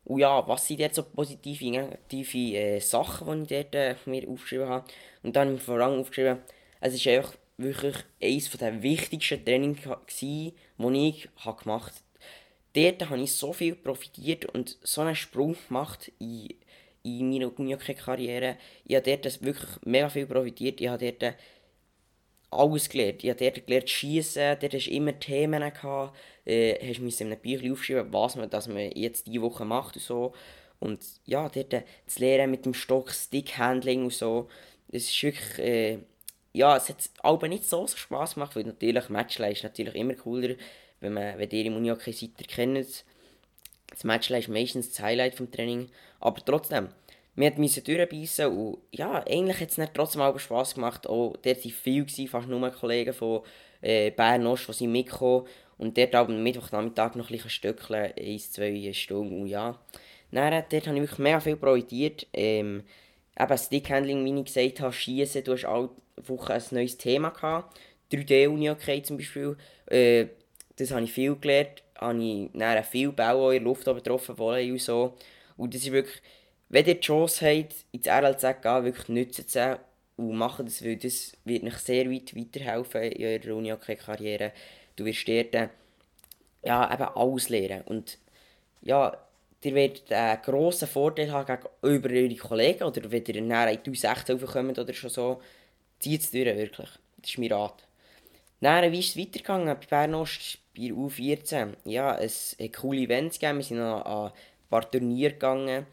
Und 0.05 0.19
ja, 0.19 0.45
was 0.47 0.67
sind 0.67 0.79
jetzt 0.79 0.95
so 0.95 1.03
positive, 1.03 1.69
negative 1.69 2.57
äh, 2.57 2.79
Sachen, 2.79 3.45
die 3.45 3.55
ich 3.55 3.67
dort 3.71 3.75
äh, 3.75 3.95
mir 4.05 4.27
aufgeschrieben 4.27 4.67
habe? 4.67 4.87
Und 5.23 5.35
dann 5.35 5.47
habe 5.47 5.57
ich 5.57 5.63
vor 5.63 5.79
allem 5.79 5.99
aufgeschrieben, 5.99 6.39
es 6.81 6.93
ist 6.93 7.07
einfach 7.07 7.33
wirklich 7.57 7.95
eines 8.21 8.49
der 8.51 8.81
wichtigsten 8.83 9.45
Trainings, 9.45 9.79
die 10.19 10.53
ich 10.77 11.29
gemacht 11.61 11.93
habe. 11.93 12.03
Dort 12.73 13.09
habe 13.09 13.21
ich 13.21 13.33
so 13.33 13.53
viel 13.53 13.75
profitiert 13.75 14.45
und 14.45 14.77
so 14.81 15.01
einen 15.01 15.15
Sprung 15.15 15.55
gemacht 15.67 16.11
in, 16.19 16.49
in 17.03 17.29
meiner 17.29 17.57
Unihockey-Karriere. 17.57 18.57
Ich 18.83 18.95
habe 18.95 19.17
dort 19.17 19.43
wirklich 19.43 19.69
mega 19.85 20.09
viel 20.09 20.25
profitiert. 20.25 20.81
Ich 20.81 20.87
habe 20.87 21.13
dort 21.13 21.35
alles 22.53 22.89
gelernt. 22.89 23.23
Ich 23.23 23.29
habe 23.29 23.39
dort 23.39 23.65
gelernt 23.65 23.89
schießen, 23.89 24.57
dort 24.59 24.73
hast 24.73 24.87
du 24.87 24.91
immer 24.91 25.19
Themen 25.19 25.61
gehabt. 25.61 26.17
Äh, 26.45 26.75
hast 26.87 26.99
du 26.99 27.23
in 27.23 27.31
einem 27.31 27.39
Büchlein 27.39 27.71
aufschreiben, 27.71 28.13
was 28.13 28.35
man, 28.35 28.49
dass 28.49 28.67
man 28.67 28.91
jetzt 28.91 29.27
diese 29.27 29.41
Woche 29.41 29.65
macht 29.65 29.95
und 29.95 30.01
so. 30.01 30.33
Und 30.79 31.03
ja, 31.25 31.49
dort 31.49 31.83
zu 32.07 32.19
lernen 32.19 32.51
mit 32.51 32.65
dem 32.65 32.73
Stock, 32.73 33.11
Stickhandling 33.11 34.03
und 34.03 34.13
so, 34.13 34.49
das 34.87 35.03
ist 35.03 35.23
wirklich... 35.23 35.59
Äh, 35.59 35.97
ja, 36.53 36.77
es 36.77 36.89
hat 36.89 37.09
aber 37.19 37.47
nicht 37.47 37.67
so 37.67 37.85
Spaß 37.87 38.35
gemacht, 38.35 38.55
weil 38.55 38.63
natürlich 38.63 39.09
Matchline 39.09 39.53
ist 39.53 39.63
natürlich 39.63 39.95
immer 39.95 40.13
cooler, 40.13 40.55
wenn, 40.99 41.13
man, 41.13 41.37
wenn 41.39 41.49
ihr 41.49 41.65
im 41.65 41.75
Unihockey 41.75 42.13
seid, 42.13 42.39
ihr 42.39 42.47
kennt 42.47 43.03
Das 43.89 44.03
Matchline 44.03 44.39
ist 44.39 44.49
meistens 44.49 44.89
das 44.89 44.99
Highlight 44.99 45.35
vom 45.35 45.51
Training, 45.51 45.89
aber 46.19 46.45
trotzdem, 46.45 46.89
wir 47.35 47.51
mussten 47.57 47.83
durchbeissen 47.83 48.45
und 48.45 48.77
ja, 48.91 49.23
eigentlich 49.25 49.59
hat 49.59 49.77
es 49.77 49.93
trotzdem 49.93 50.21
aber 50.21 50.39
Spass 50.39 50.75
gemacht. 50.75 51.07
Auch 51.07 51.35
dort 51.41 51.65
waren 51.65 52.05
viele, 52.05 52.27
fast 52.27 52.47
nur 52.47 52.69
Kollegen 52.69 53.13
von 53.13 53.41
äh, 53.81 54.11
Bern 54.11 54.45
Ost, 54.45 54.67
die 54.67 54.73
sind 54.73 54.91
mitgekommen 54.91 55.47
und 55.77 55.97
dort 55.97 56.15
am 56.15 56.43
Mittwochnachmittag 56.43 57.15
noch 57.15 57.29
ein 57.29 57.35
bisschen 57.35 57.49
stöckeln, 57.49 58.13
eins, 58.19 58.51
zwei 58.51 58.93
Stunden 58.93 59.41
und 59.41 59.47
ja. 59.47 59.79
Dann, 60.31 60.63
dort 60.69 60.87
habe 60.87 60.95
ich 60.95 61.01
wirklich 61.03 61.19
mega 61.19 61.39
viel 61.39 61.55
profitiert. 61.55 62.25
Ähm, 62.33 62.83
eben 63.39 63.57
Stickhandling, 63.57 64.25
wie 64.25 64.39
ich 64.39 64.45
gesagt 64.45 64.79
habe, 64.81 64.93
Schießen, 64.93 65.43
du 65.43 65.53
hast 65.53 65.65
alle 65.65 65.89
Woche 66.17 66.53
ein 66.53 66.63
neues 66.71 66.97
Thema 66.97 67.29
gehabt. 67.29 67.77
3D-Uni-Hockey 68.11 69.03
zum 69.03 69.17
Beispiel. 69.17 69.57
Äh, 69.87 70.27
das 70.75 70.91
habe 70.91 71.03
ich 71.03 71.13
viel 71.13 71.35
gelernt. 71.35 71.83
Habe 71.99 72.23
ich 72.23 72.49
dann 72.53 72.83
viel 72.83 73.11
Bau 73.11 73.51
in 73.51 73.63
der 73.63 73.63
Luft 73.63 73.85
getroffen, 73.85 74.37
Volley 74.37 74.71
und 74.71 74.81
so. 74.81 75.15
Und 75.55 75.73
das 75.73 75.81
ist 75.81 75.91
wirklich, 75.91 76.21
wenn 76.73 76.87
ihr 76.87 76.95
die 76.95 77.01
Chance 77.01 77.45
habt, 77.45 77.75
ins 77.91 78.07
RLZ 78.07 78.63
gehen, 78.63 78.83
wirklich 78.83 79.07
nützen 79.07 79.45
es 79.47 79.77
und 80.17 80.35
machen 80.35 80.65
das, 80.65 80.83
weil 80.83 80.97
das 80.97 81.33
wird 81.45 81.63
euch 81.63 81.77
sehr 81.77 82.09
weit 82.09 82.35
weiterhelfen 82.35 83.03
in 83.03 83.25
eurer 83.25 83.55
Uni-Hockey-Karriere. 83.57 84.51
Du 84.95 85.05
wirst 85.05 85.27
dort 85.27 85.69
ja, 86.63 86.91
eben 86.91 87.03
alles 87.15 87.49
lernen. 87.49 87.83
Und 87.83 88.17
ja, 88.81 89.15
ihr 89.61 89.75
werdet 89.75 90.11
einen 90.11 90.41
grossen 90.41 90.87
Vorteil 90.87 91.31
haben 91.31 91.45
gegenüber 91.45 92.09
euren 92.09 92.37
Kollegen 92.39 92.83
oder 92.85 93.11
wenn 93.11 93.23
ihr 93.23 93.41
näher 93.43 93.71
in 93.71 93.83
die 93.83 93.91
U16 93.91 94.43
kommt 94.43 94.79
oder 94.79 94.93
schon 94.93 95.11
so, 95.11 95.41
zieht 95.99 96.21
es 96.21 96.31
durch, 96.31 96.57
wirklich. 96.57 96.89
Das 97.17 97.29
ist 97.29 97.37
mein 97.37 97.51
Rat. 97.51 97.83
Dann, 98.61 98.91
wie 98.91 98.99
ist 98.99 99.09
es 99.09 99.17
weitergegangen 99.17 99.67
bei 99.67 99.85
Bernost 99.87 100.57
bei 100.75 100.85
U14? 100.85 101.73
Ja, 101.85 102.17
es 102.17 102.57
hat 102.59 102.73
coole 102.73 103.01
Events 103.01 103.37
gegeben, 103.37 103.59
wir 103.59 103.63
sind 103.63 103.77
noch 103.77 104.03
an 104.03 104.31
ein 104.31 104.33
paar 104.71 104.89
Turniere 104.89 105.33
gegangen. 105.33 105.85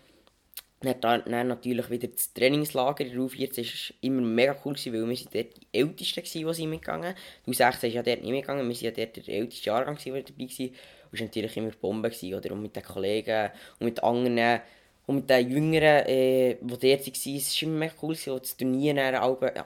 Dann, 0.83 1.23
dann 1.27 1.49
natürlich 1.49 1.91
wieder 1.91 2.09
das 2.09 2.33
Trainingslager 2.33 3.05
in 3.05 3.11
der 3.11 3.21
U14 3.21 3.59
war 3.59 3.97
immer 4.01 4.23
mega 4.23 4.57
cool, 4.65 4.73
gewesen, 4.73 4.95
weil 4.95 5.09
wir 5.09 5.17
sind 5.17 5.35
dort 5.35 5.57
die 5.59 5.79
Ältesten 5.79 6.17
waren, 6.17 6.49
die 6.49 6.55
sind 6.55 6.71
mitgegangen. 6.71 7.15
Die 7.47 7.51
U16 7.51 7.89
ist 7.89 7.95
ja 7.95 8.03
dort 8.03 8.23
nicht 8.23 8.31
mitgegangen, 8.31 8.67
wir 8.67 8.75
waren 8.75 8.85
ja 8.85 8.91
dort 8.91 9.27
der 9.27 9.35
älteste 9.35 9.67
Jahrgang, 9.67 9.99
der 10.03 10.23
dabei 10.23 10.45
war. 10.45 10.67
Und 11.13 11.19
war 11.19 11.27
natürlich 11.27 11.57
immer 11.57 11.71
Bombe, 11.73 12.09
gewesen, 12.09 12.35
oder? 12.35 12.53
Und 12.53 12.63
mit 12.63 12.77
den 12.77 12.83
Kollegen 12.83 13.51
und 13.79 13.85
mit 13.85 14.03
anderen 14.03 14.61
und 15.07 15.17
mit 15.17 15.31
den 15.31 15.51
Jüngeren, 15.51 16.07
äh, 16.07 16.57
die 16.61 16.67
dort 16.69 16.83
waren, 16.83 17.37
es 17.37 17.63
war 17.63 17.69
immer 17.69 17.79
mega 17.79 17.95
cool, 18.01 18.15
so 18.15 18.39
das 18.39 18.57
Turnier 18.57 18.97
äh, 18.97 19.17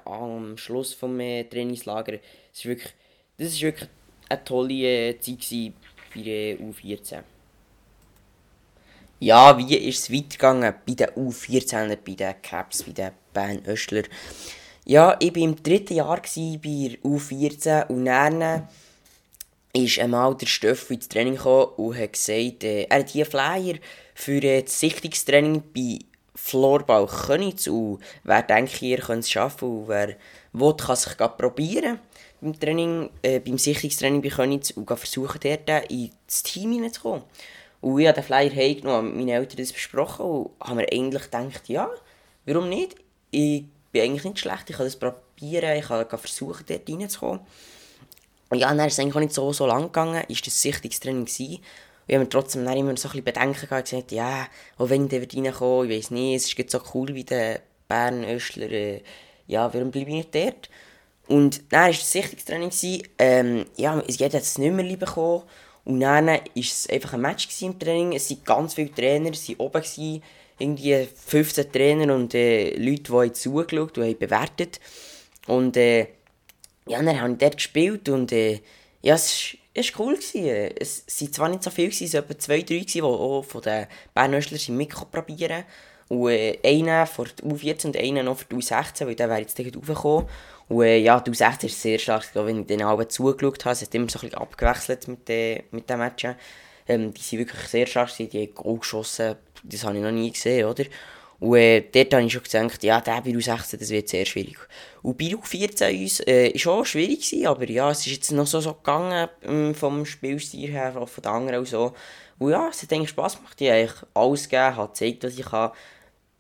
am 0.06 0.56
Schluss 0.56 0.98
des 0.98 1.18
äh, 1.20 1.44
Trainingslagers. 1.44 2.20
Das 2.50 2.64
war 2.64 2.70
wirklich, 2.70 2.94
das 3.36 3.48
ist 3.48 3.62
wirklich 3.62 3.90
eine 4.30 4.44
tolle 4.44 5.10
äh, 5.10 5.20
Zeit 5.20 5.74
bei 6.14 6.22
der 6.22 6.58
U14. 6.58 7.22
Ja, 9.24 9.56
wie 9.56 9.74
ist 9.74 10.00
es 10.00 10.12
weitergegangen 10.12 10.74
bei 10.86 10.92
den 10.92 11.08
U14, 11.16 11.96
bei 12.04 12.12
den 12.12 12.42
Caps, 12.42 12.82
bei 12.82 12.92
den 12.92 13.12
Bern 13.32 13.62
Östler? 13.66 14.02
Ja, 14.84 15.16
ich 15.18 15.34
war 15.34 15.42
im 15.42 15.56
dritten 15.62 15.94
Jahr 15.94 16.20
bei 16.20 16.58
der 16.62 16.98
U14 17.00 17.86
und 17.86 18.04
dann 18.04 18.68
ist 19.72 19.98
einmal 19.98 20.34
der 20.36 20.44
Stoff 20.44 20.90
ins 20.90 21.08
Training 21.08 21.36
gekommen 21.36 21.68
und 21.78 21.96
hat 21.96 22.12
gesagt, 22.12 22.64
äh, 22.64 22.82
er 22.82 22.98
hat 22.98 23.08
hier 23.08 23.24
Flyer 23.24 23.76
für 24.14 24.42
äh, 24.42 24.60
das 24.62 24.78
Sichtungstraining 24.78 25.62
bei 25.74 26.00
Floorball 26.34 27.06
Könitz 27.06 27.66
und 27.66 28.00
wer 28.24 28.42
denkt, 28.42 28.82
ihr 28.82 28.98
könnt 28.98 29.24
es 29.24 29.30
schaffen 29.30 29.70
und 29.70 29.88
wer 29.88 30.16
will, 30.52 30.76
kann 30.76 30.96
sich 30.96 31.16
probieren 31.16 31.98
beim 32.42 32.60
Training, 32.60 33.08
äh, 33.22 33.40
beim 33.40 33.56
Sichtungstraining 33.56 34.20
bei 34.20 34.28
Könitz 34.28 34.72
und 34.72 34.86
versuchen 34.86 35.40
dort 35.42 35.90
ins 35.90 36.42
Team 36.42 36.72
hineinzukommen. 36.72 37.22
Und 37.84 38.00
ich 38.00 38.06
habe 38.06 38.14
den 38.14 38.24
Flyer 38.24 38.50
heimgenommen, 38.50 39.08
mit 39.08 39.26
meinen 39.26 39.42
Eltern 39.42 39.58
das 39.58 39.70
besprochen 39.70 40.24
und 40.24 40.50
haben 40.58 40.76
mir 40.76 40.90
eigentlich 40.90 41.24
gedacht, 41.24 41.68
ja, 41.68 41.90
warum 42.46 42.70
nicht? 42.70 42.96
Ich 43.30 43.64
bin 43.92 44.00
eigentlich 44.00 44.24
nicht 44.24 44.38
schlecht, 44.38 44.70
ich 44.70 44.76
kann 44.76 44.86
das 44.86 44.96
probieren, 44.96 45.76
ich 45.76 45.86
kann 45.86 46.08
versuchen, 46.08 46.64
dort 46.66 46.88
reinzukommen. 46.88 47.40
Und 48.48 48.58
ja, 48.58 48.74
dann 48.74 48.86
ist 48.86 48.94
es 48.94 49.00
eigentlich 49.00 49.16
auch 49.16 49.20
nicht 49.20 49.34
so, 49.34 49.52
so 49.52 49.66
lang 49.66 49.82
gegangen, 49.82 50.24
ist 50.28 50.46
das 50.46 50.62
Sichtungstraining 50.62 51.26
gewesen. 51.26 51.56
Und 51.56 51.60
ich 52.06 52.14
habe 52.14 52.24
mir 52.24 52.30
trotzdem 52.30 52.66
immer 52.66 52.72
so 52.72 53.08
ein 53.08 53.12
bisschen 53.12 53.24
Bedenken 53.24 53.68
gehabt, 53.68 53.90
gesagt, 53.90 54.12
ja, 54.12 54.46
auch 54.78 54.88
wenn 54.88 55.04
ich 55.04 55.10
da 55.10 55.18
reinkomme, 55.18 55.92
ich 55.92 55.98
weiß 55.98 56.10
nicht, 56.12 56.36
es 56.36 56.58
ist 56.58 56.70
so 56.70 56.80
cool 56.94 57.14
wie 57.14 57.24
der 57.24 57.60
Bern 57.86 58.24
Östler, 58.24 58.70
äh, 58.70 59.02
ja, 59.46 59.74
warum 59.74 59.90
bleibe 59.90 60.08
ich 60.08 60.16
nicht 60.16 60.34
dort? 60.34 60.70
Und 61.28 61.70
dann 61.70 61.82
war 61.82 61.88
das 61.90 62.10
Sichtungstraining, 62.10 62.72
ähm, 63.18 63.66
ja, 63.76 64.02
jeder 64.06 64.38
hat 64.38 64.42
es 64.42 64.56
nicht 64.56 64.72
mehr 64.72 64.96
bekommen. 64.96 65.42
Und 65.84 66.00
dann 66.00 66.26
war 66.26 66.40
es 66.54 66.88
einfach 66.88 67.12
ein 67.12 67.20
Match 67.20 67.48
im 67.60 67.78
Training, 67.78 68.14
es 68.14 68.30
waren 68.30 68.44
ganz 68.44 68.74
viele 68.74 68.92
Trainer, 68.92 69.30
es 69.30 69.48
waren 69.48 69.56
oben, 69.58 69.82
gewesen, 69.82 70.22
irgendwie 70.58 71.06
15 71.14 71.72
Trainer 71.72 72.14
und 72.14 72.34
äh, 72.34 72.76
Leute, 72.76 73.02
die 73.02 73.12
haben 73.12 73.34
zugeschaut 73.34 73.98
und 73.98 74.04
haben 74.04 74.18
bewertet. 74.18 74.80
Und 75.46 75.76
äh, 75.76 76.08
ja, 76.86 77.02
dann 77.02 77.20
habe 77.20 77.32
ich 77.32 77.38
dort 77.38 77.56
gespielt 77.56 78.08
und 78.08 78.32
äh, 78.32 78.60
ja, 79.02 79.14
es 79.14 79.56
war 79.74 80.06
cool. 80.06 80.14
Gewesen. 80.14 80.74
Es 80.78 81.04
waren 81.20 81.32
zwar 81.32 81.48
nicht 81.48 81.62
so 81.62 81.70
viele, 81.70 81.88
es 81.88 82.00
waren 82.00 82.22
etwa 82.22 82.38
zwei, 82.38 82.62
drei, 82.62 82.78
die 82.78 83.02
auch 83.02 83.42
von 83.42 83.62
den 83.62 83.86
Bernöstlern 84.14 84.76
mitprobieren 84.76 85.64
Und 86.08 86.30
äh, 86.30 86.58
einen 86.64 87.06
für 87.06 87.24
die 87.24 87.42
U14 87.42 87.86
und 87.86 87.96
einen 87.96 88.26
noch 88.26 88.38
für 88.38 88.46
die 88.46 88.56
U16, 88.56 89.06
weil 89.06 89.14
der 89.14 89.28
wäre 89.28 89.40
jetzt 89.40 89.56
gleich 89.56 89.74
raufgekommen. 89.76 90.28
Und 90.68 90.82
äh, 90.84 90.98
ja, 90.98 91.20
die 91.20 91.30
U16 91.30 91.66
ist 91.66 91.80
sehr 91.80 91.98
stark, 91.98 92.30
wenn 92.34 92.60
ich 92.60 92.66
den 92.66 92.82
alle 92.82 93.08
zugeschaut 93.08 93.64
habe. 93.64 93.72
Es 93.72 93.82
hat 93.82 93.94
immer 93.94 94.08
so 94.08 94.18
ein 94.18 94.22
bisschen 94.22 94.38
abgewechselt 94.38 95.08
mit, 95.08 95.28
den 95.28 95.62
mit 95.70 95.88
den 95.88 95.98
Matchen. 95.98 96.36
Ähm, 96.86 97.12
die 97.12 97.20
sind 97.20 97.38
wirklich 97.40 97.66
sehr 97.66 97.86
stark, 97.86 98.14
die 98.16 98.28
haben 98.28 98.54
Goal 98.54 98.78
geschossen, 98.78 99.36
das 99.62 99.84
habe 99.84 99.96
ich 99.96 100.02
noch 100.02 100.10
nie 100.10 100.30
gesehen, 100.30 100.66
oder? 100.66 100.84
Und 101.40 101.56
äh, 101.56 101.80
dort 101.80 102.14
habe 102.14 102.24
ich 102.24 102.32
schon 102.32 102.42
gedacht, 102.42 102.82
ja, 102.84 103.00
der 103.00 103.20
bei 103.20 103.30
U16, 103.30 103.78
das 103.78 103.90
wird 103.90 104.08
sehr 104.08 104.24
schwierig. 104.24 104.56
Und 105.02 105.18
bei 105.18 105.26
U14 105.26 106.02
uns, 106.02 106.20
äh, 106.20 106.48
ist 106.48 106.66
auch 106.66 106.84
schwierig 106.84 107.28
gewesen, 107.28 107.46
aber 107.46 107.68
ja, 107.68 107.90
es 107.90 108.00
ist 108.06 108.12
jetzt 108.12 108.32
noch 108.32 108.46
so, 108.46 108.60
so 108.60 108.74
gegangen, 108.74 109.28
ähm, 109.42 109.74
vom 109.74 110.06
Spielstil 110.06 110.70
her, 110.70 110.96
auch 110.96 111.08
von 111.08 111.22
den 111.22 111.32
anderen 111.32 111.58
und 111.60 111.68
so. 111.68 111.92
Und 112.38 112.50
ja, 112.50 112.68
es 112.68 112.82
hat 112.82 112.92
eigentlich 112.92 113.10
Spass 113.10 113.36
gemacht, 113.36 113.60
ich 113.60 113.68
habe 113.68 113.78
eigentlich 113.78 114.02
alles 114.14 114.44
gegeben, 114.44 114.76
habe 114.76 114.88
gezeigt, 114.88 115.24
was 115.24 115.38
ich 115.38 115.44
kann. 115.44 115.70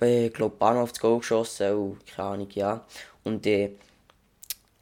Ich 0.00 0.32
glaube, 0.32 0.56
Bahnhof 0.56 0.90
das 0.90 1.00
Goal 1.00 1.18
geschossen 1.18 1.72
und 1.74 2.06
keine 2.06 2.28
Ahnung, 2.28 2.48
ja. 2.52 2.84
Und 3.22 3.46
äh, 3.46 3.70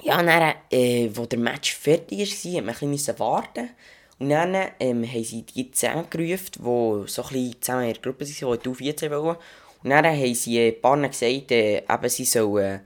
ja, 0.02 0.22
dann, 0.22 0.54
äh, 0.70 1.10
wo 1.12 1.26
der 1.26 1.38
Match 1.38 1.74
fertig 1.74 2.18
war, 2.18 2.26
musste 2.26 2.62
man 2.62 2.74
ein 2.74 2.90
bisschen 2.90 3.18
warten. 3.18 3.70
Und 4.18 4.28
dann 4.28 4.54
ähm, 4.78 5.04
haben 5.04 5.24
sie 5.24 5.42
die 5.42 5.70
zusammengerufen, 5.70 6.50
die 6.58 7.08
so 7.08 7.22
ein 7.22 7.28
bisschen 7.28 7.56
zusammen 7.60 7.86
in 7.86 7.92
der 7.94 8.02
Gruppe 8.02 8.24
waren, 8.24 8.58
die 8.58 8.62
die 8.62 8.92
U14 8.92 9.10
wollen. 9.10 9.36
Und 9.82 9.90
dann 9.90 10.06
haben 10.06 10.34
sie 10.34 10.60
ein 10.60 10.80
paar 10.80 10.96
gesagt, 10.96 11.50
äh, 11.50 11.78
eben, 11.78 12.08
sie 12.08 12.24
sollen, 12.24 12.80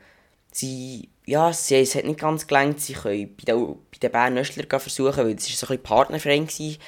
sie, 0.50 1.08
ja, 1.26 1.52
sie, 1.52 1.76
es 1.76 1.94
hat 1.94 2.04
nicht 2.04 2.20
ganz 2.20 2.46
gelangt, 2.46 2.80
sie 2.80 2.94
können 2.94 3.36
bei 3.36 3.52
den, 3.52 4.10
Bern 4.10 4.34
Nöstler 4.34 4.80
versuchen, 4.80 5.18
weil 5.18 5.34
war 5.34 5.38
so 5.38 5.66
ein 5.66 5.68
bisschen 5.68 5.82
Partnerverein. 5.82 6.46
Gewesen. 6.46 6.78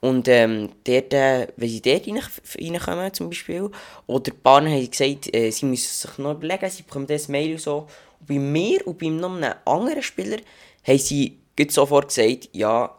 Und 0.00 0.28
ähm, 0.28 0.70
dort, 0.84 1.12
äh, 1.12 1.48
wenn 1.56 1.68
sie 1.68 1.82
dort 1.82 2.06
rein, 2.06 2.22
reinkommen, 2.58 3.12
zum 3.12 3.28
Beispiel, 3.28 3.70
oder 4.06 4.22
die 4.22 4.30
Bahn 4.30 4.66
haben 4.66 4.90
gesagt, 4.90 5.34
äh, 5.34 5.50
sie 5.50 5.66
müssen 5.66 6.08
sich 6.08 6.18
noch 6.18 6.32
überlegen, 6.32 6.70
sie 6.70 6.84
bekommen 6.84 7.06
das 7.06 7.28
Mail 7.28 7.52
und 7.52 7.60
so. 7.60 7.86
Bei 8.26 8.38
mir 8.38 8.86
und 8.86 8.98
bei 8.98 9.06
einem 9.06 9.44
anderen 9.64 10.02
Spieler 10.02 10.38
haben 10.86 10.98
sie 10.98 11.38
sofort 11.68 12.08
gesagt, 12.08 12.48
ja, 12.52 12.94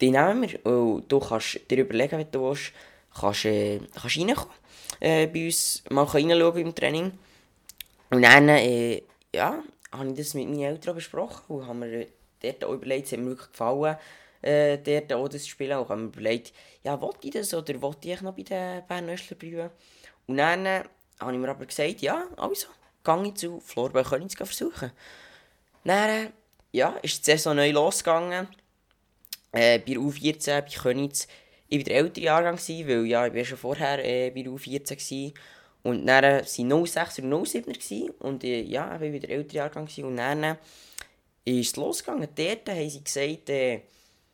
die 0.00 0.10
nehmen 0.10 0.42
wir. 0.42 0.66
Und 0.66 1.10
du 1.10 1.18
kannst 1.18 1.60
dir 1.70 1.78
überlegen, 1.78 2.18
wenn 2.18 2.30
du 2.30 2.42
willst, 2.42 2.72
kannst, 3.18 3.44
äh, 3.44 3.80
kannst 4.00 4.18
reinkommen, 4.18 4.54
äh, 5.00 5.26
bei 5.26 5.46
uns 5.46 5.82
mal 5.90 6.04
reinschauen 6.04 6.58
im 6.58 6.74
Training. 6.74 7.12
Und 8.10 8.22
dann, 8.22 8.48
äh, 8.48 9.02
ja, 9.34 9.62
habe 9.92 10.08
ich 10.08 10.14
das 10.14 10.34
mit 10.34 10.48
meinen 10.48 10.60
Eltern 10.60 10.94
besprochen 10.94 11.42
und 11.48 11.66
haben 11.66 11.80
mir 11.80 12.06
dort 12.40 12.64
auch 12.64 12.72
überlegt, 12.72 13.06
es 13.06 13.12
hat 13.12 13.20
mir 13.20 13.30
wirklich 13.30 13.50
gefallen, 13.50 13.96
äh, 14.42 14.78
dort 14.78 15.12
auch 15.12 15.28
das 15.28 15.46
spielen. 15.46 15.78
Und 15.78 15.88
haben 15.88 16.02
mir 16.02 16.08
überlegt, 16.08 16.52
ja, 16.84 17.00
wollte 17.00 17.26
ich 17.26 17.32
das 17.32 17.52
oder 17.54 17.80
wollte 17.82 18.08
ich 18.10 18.20
noch 18.22 18.34
bei 18.34 18.42
den 18.42 18.86
Bern 18.86 19.08
Östler 19.10 19.36
bleiben? 19.36 19.70
Und 20.26 20.36
dann 20.36 20.66
äh, 20.66 20.84
habe 21.20 21.32
ich 21.32 21.38
mir 21.38 21.48
aber 21.48 21.66
gesagt, 21.66 22.00
ja, 22.00 22.26
also, 22.36 22.68
gehe 23.08 23.28
ich 23.28 23.34
zu 23.34 23.60
Florbau 23.60 24.02
Königs 24.02 24.34
versuchen. 24.34 24.92
Dann, 25.84 26.32
ja, 26.72 26.90
ist 27.02 27.26
die 27.26 27.30
Saison 27.30 27.56
neu 27.56 27.70
losgegangen. 27.70 28.48
Äh, 29.52 29.78
bei 29.78 29.92
U14 29.92 30.62
bei 30.62 30.68
Königs. 30.68 31.26
Ich 31.68 31.78
war 31.78 31.84
der 31.84 31.96
ältere 31.96 32.24
Jahrgang, 32.24 32.58
weil 32.58 33.06
ja, 33.06 33.26
ich 33.26 33.34
war 33.34 33.44
schon 33.44 33.58
vorher 33.58 34.04
äh, 34.04 34.30
bei 34.30 34.40
U14 34.40 34.94
gewesen. 34.94 35.34
Und 35.82 36.06
dann 36.06 36.24
waren 36.24 36.40
es 36.40 36.54
06 36.56 37.20
oder 37.20 37.46
07 37.46 38.10
und 38.18 38.44
äh, 38.44 38.62
ja, 38.62 38.94
ich 39.00 39.12
war 39.12 39.20
der 39.20 39.30
ältere 39.30 39.56
Jahrgang 39.56 39.88
und 40.02 40.16
dann 40.16 40.42
äh, 40.42 40.56
ist 41.44 41.68
es 41.68 41.76
losgegangen. 41.76 42.28
Dort 42.34 42.68
haben 42.68 42.90
sie 42.90 43.02
gesagt, 43.02 43.48
äh, 43.50 43.82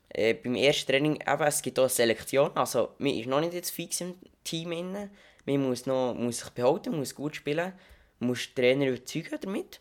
äh, 0.09 0.35
beim 0.35 0.55
ersten 0.55 0.91
Training, 0.91 1.15
eben, 1.21 1.43
es 1.43 1.63
gibt 1.63 1.79
auch 1.79 1.85
eine 1.85 1.91
Selektion, 1.91 2.51
also 2.55 2.91
man 2.99 3.13
ist 3.13 3.27
noch 3.27 3.41
nicht 3.41 3.53
jetzt 3.53 3.71
fix 3.71 4.01
im 4.01 4.15
Team. 4.43 4.71
Man 5.47 5.61
muss, 5.63 5.87
noch, 5.87 6.15
muss 6.15 6.39
sich 6.39 6.51
behalten, 6.51 6.97
muss 6.97 7.15
gut 7.15 7.37
spielen, 7.37 7.73
muss 8.21 8.55
den 8.55 8.55
Trainer 8.55 8.89
überzeugen 8.89 9.39
damit. 9.41 9.81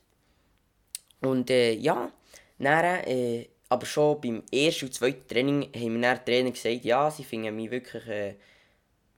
Und 1.21 1.49
äh, 1.49 1.73
ja, 1.73 2.11
dann, 2.59 3.03
äh, 3.05 3.47
aber 3.69 3.85
schon 3.85 4.21
beim 4.21 4.43
ersten 4.51 4.85
und 4.85 4.93
zweiten 4.93 5.27
Training 5.27 5.69
haben 5.75 5.93
mir 5.93 6.01
der 6.01 6.25
Trainer 6.25 6.51
gesagt, 6.51 6.85
ja, 6.85 7.09
sie 7.09 7.23
finden 7.23 7.55
mich 7.55 7.71
wirklich 7.71 8.07
äh, 8.07 8.35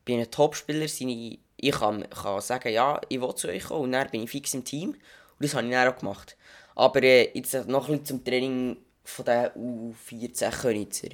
ein 0.08 0.32
Topspieler. 0.32 0.86
Ich, 0.86 1.40
ich 1.58 1.72
kann, 1.72 2.10
kann 2.10 2.42
sagen, 2.42 2.72
ja, 2.72 3.02
ich 3.10 3.20
will 3.20 3.36
zu 3.36 3.48
euch 3.48 3.66
kommen 3.66 3.86
und 3.86 3.92
dann 3.94 4.10
bin 4.10 4.24
ich 4.24 4.30
fix 4.30 4.54
im 4.54 4.64
Team. 4.64 4.90
Und 4.90 4.98
das 5.40 5.56
habe 5.56 5.66
ich 5.66 5.74
dann 5.74 5.92
auch 5.92 5.98
gemacht. 5.98 6.38
Aber 6.76 7.04
äh, 7.04 7.32
jetzt 7.34 7.68
noch 7.68 7.90
ein 7.90 8.06
zum 8.06 8.24
Training 8.24 8.78
von 9.04 9.26
der 9.26 9.56
U14 9.56 10.62
Könitzer. 10.62 11.10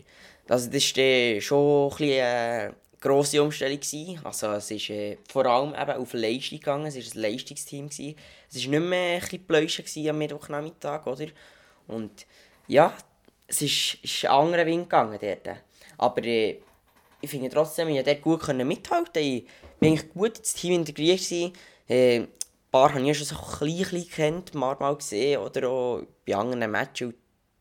Also 0.47 0.69
das 0.69 0.95
war 0.95 1.03
äh, 1.03 1.41
schon 1.41 1.91
ein 1.91 1.97
bisschen, 1.97 2.23
eine 2.23 2.75
grosse 3.01 3.43
Umstellung. 3.43 3.79
Gewesen. 3.79 4.19
Also 4.23 4.51
es 4.53 4.71
ist 4.71 4.89
äh, 4.89 5.17
vor 5.29 5.45
allem 5.45 5.73
eben 5.73 6.01
auf 6.01 6.13
Leistung 6.13 6.59
gegangen, 6.59 6.85
es 6.85 6.95
war 6.95 7.03
ein 7.03 7.31
Leistungsteam. 7.31 7.89
Gewesen. 7.89 8.15
Es 8.49 8.63
war 8.63 8.71
nicht 8.71 8.89
mehr 8.89 9.15
ein 9.15 9.19
bisschen 9.19 9.45
Pläuschen 9.45 10.09
am 10.09 10.17
Mittwochnachmittag, 10.19 11.05
oder? 11.07 11.27
Und 11.87 12.25
ja, 12.67 12.93
es 13.47 13.61
ist, 13.61 13.95
ist 14.03 14.25
ein 14.25 14.31
anderer 14.31 14.65
Wind 14.65 14.83
gegangen 14.83 15.19
dort. 15.19 15.57
Aber 15.97 16.23
äh, 16.23 16.59
ich 17.19 17.29
finde 17.29 17.49
trotzdem, 17.49 17.89
ich 17.89 17.95
konnte 17.97 18.15
dort 18.15 18.21
gut 18.21 18.65
mithalten. 18.65 19.21
Ich 19.21 19.45
eigentlich 19.81 20.13
gut 20.13 20.37
ins 20.37 20.53
Team 20.53 20.73
integriert. 20.73 21.21
Äh, 21.87 22.19
ein 22.19 22.27
paar 22.71 22.93
habe 22.93 23.09
ich 23.09 23.17
schon 23.17 23.27
so 23.27 23.35
ein 23.35 23.69
bisschen 23.69 24.09
kennt, 24.09 24.53
mal, 24.53 24.77
mal 24.79 24.95
gesehen 24.95 25.41
oder 25.41 25.67
auch 25.67 26.03
bei 26.25 26.35
anderen 26.35 26.71
Matches 26.71 27.13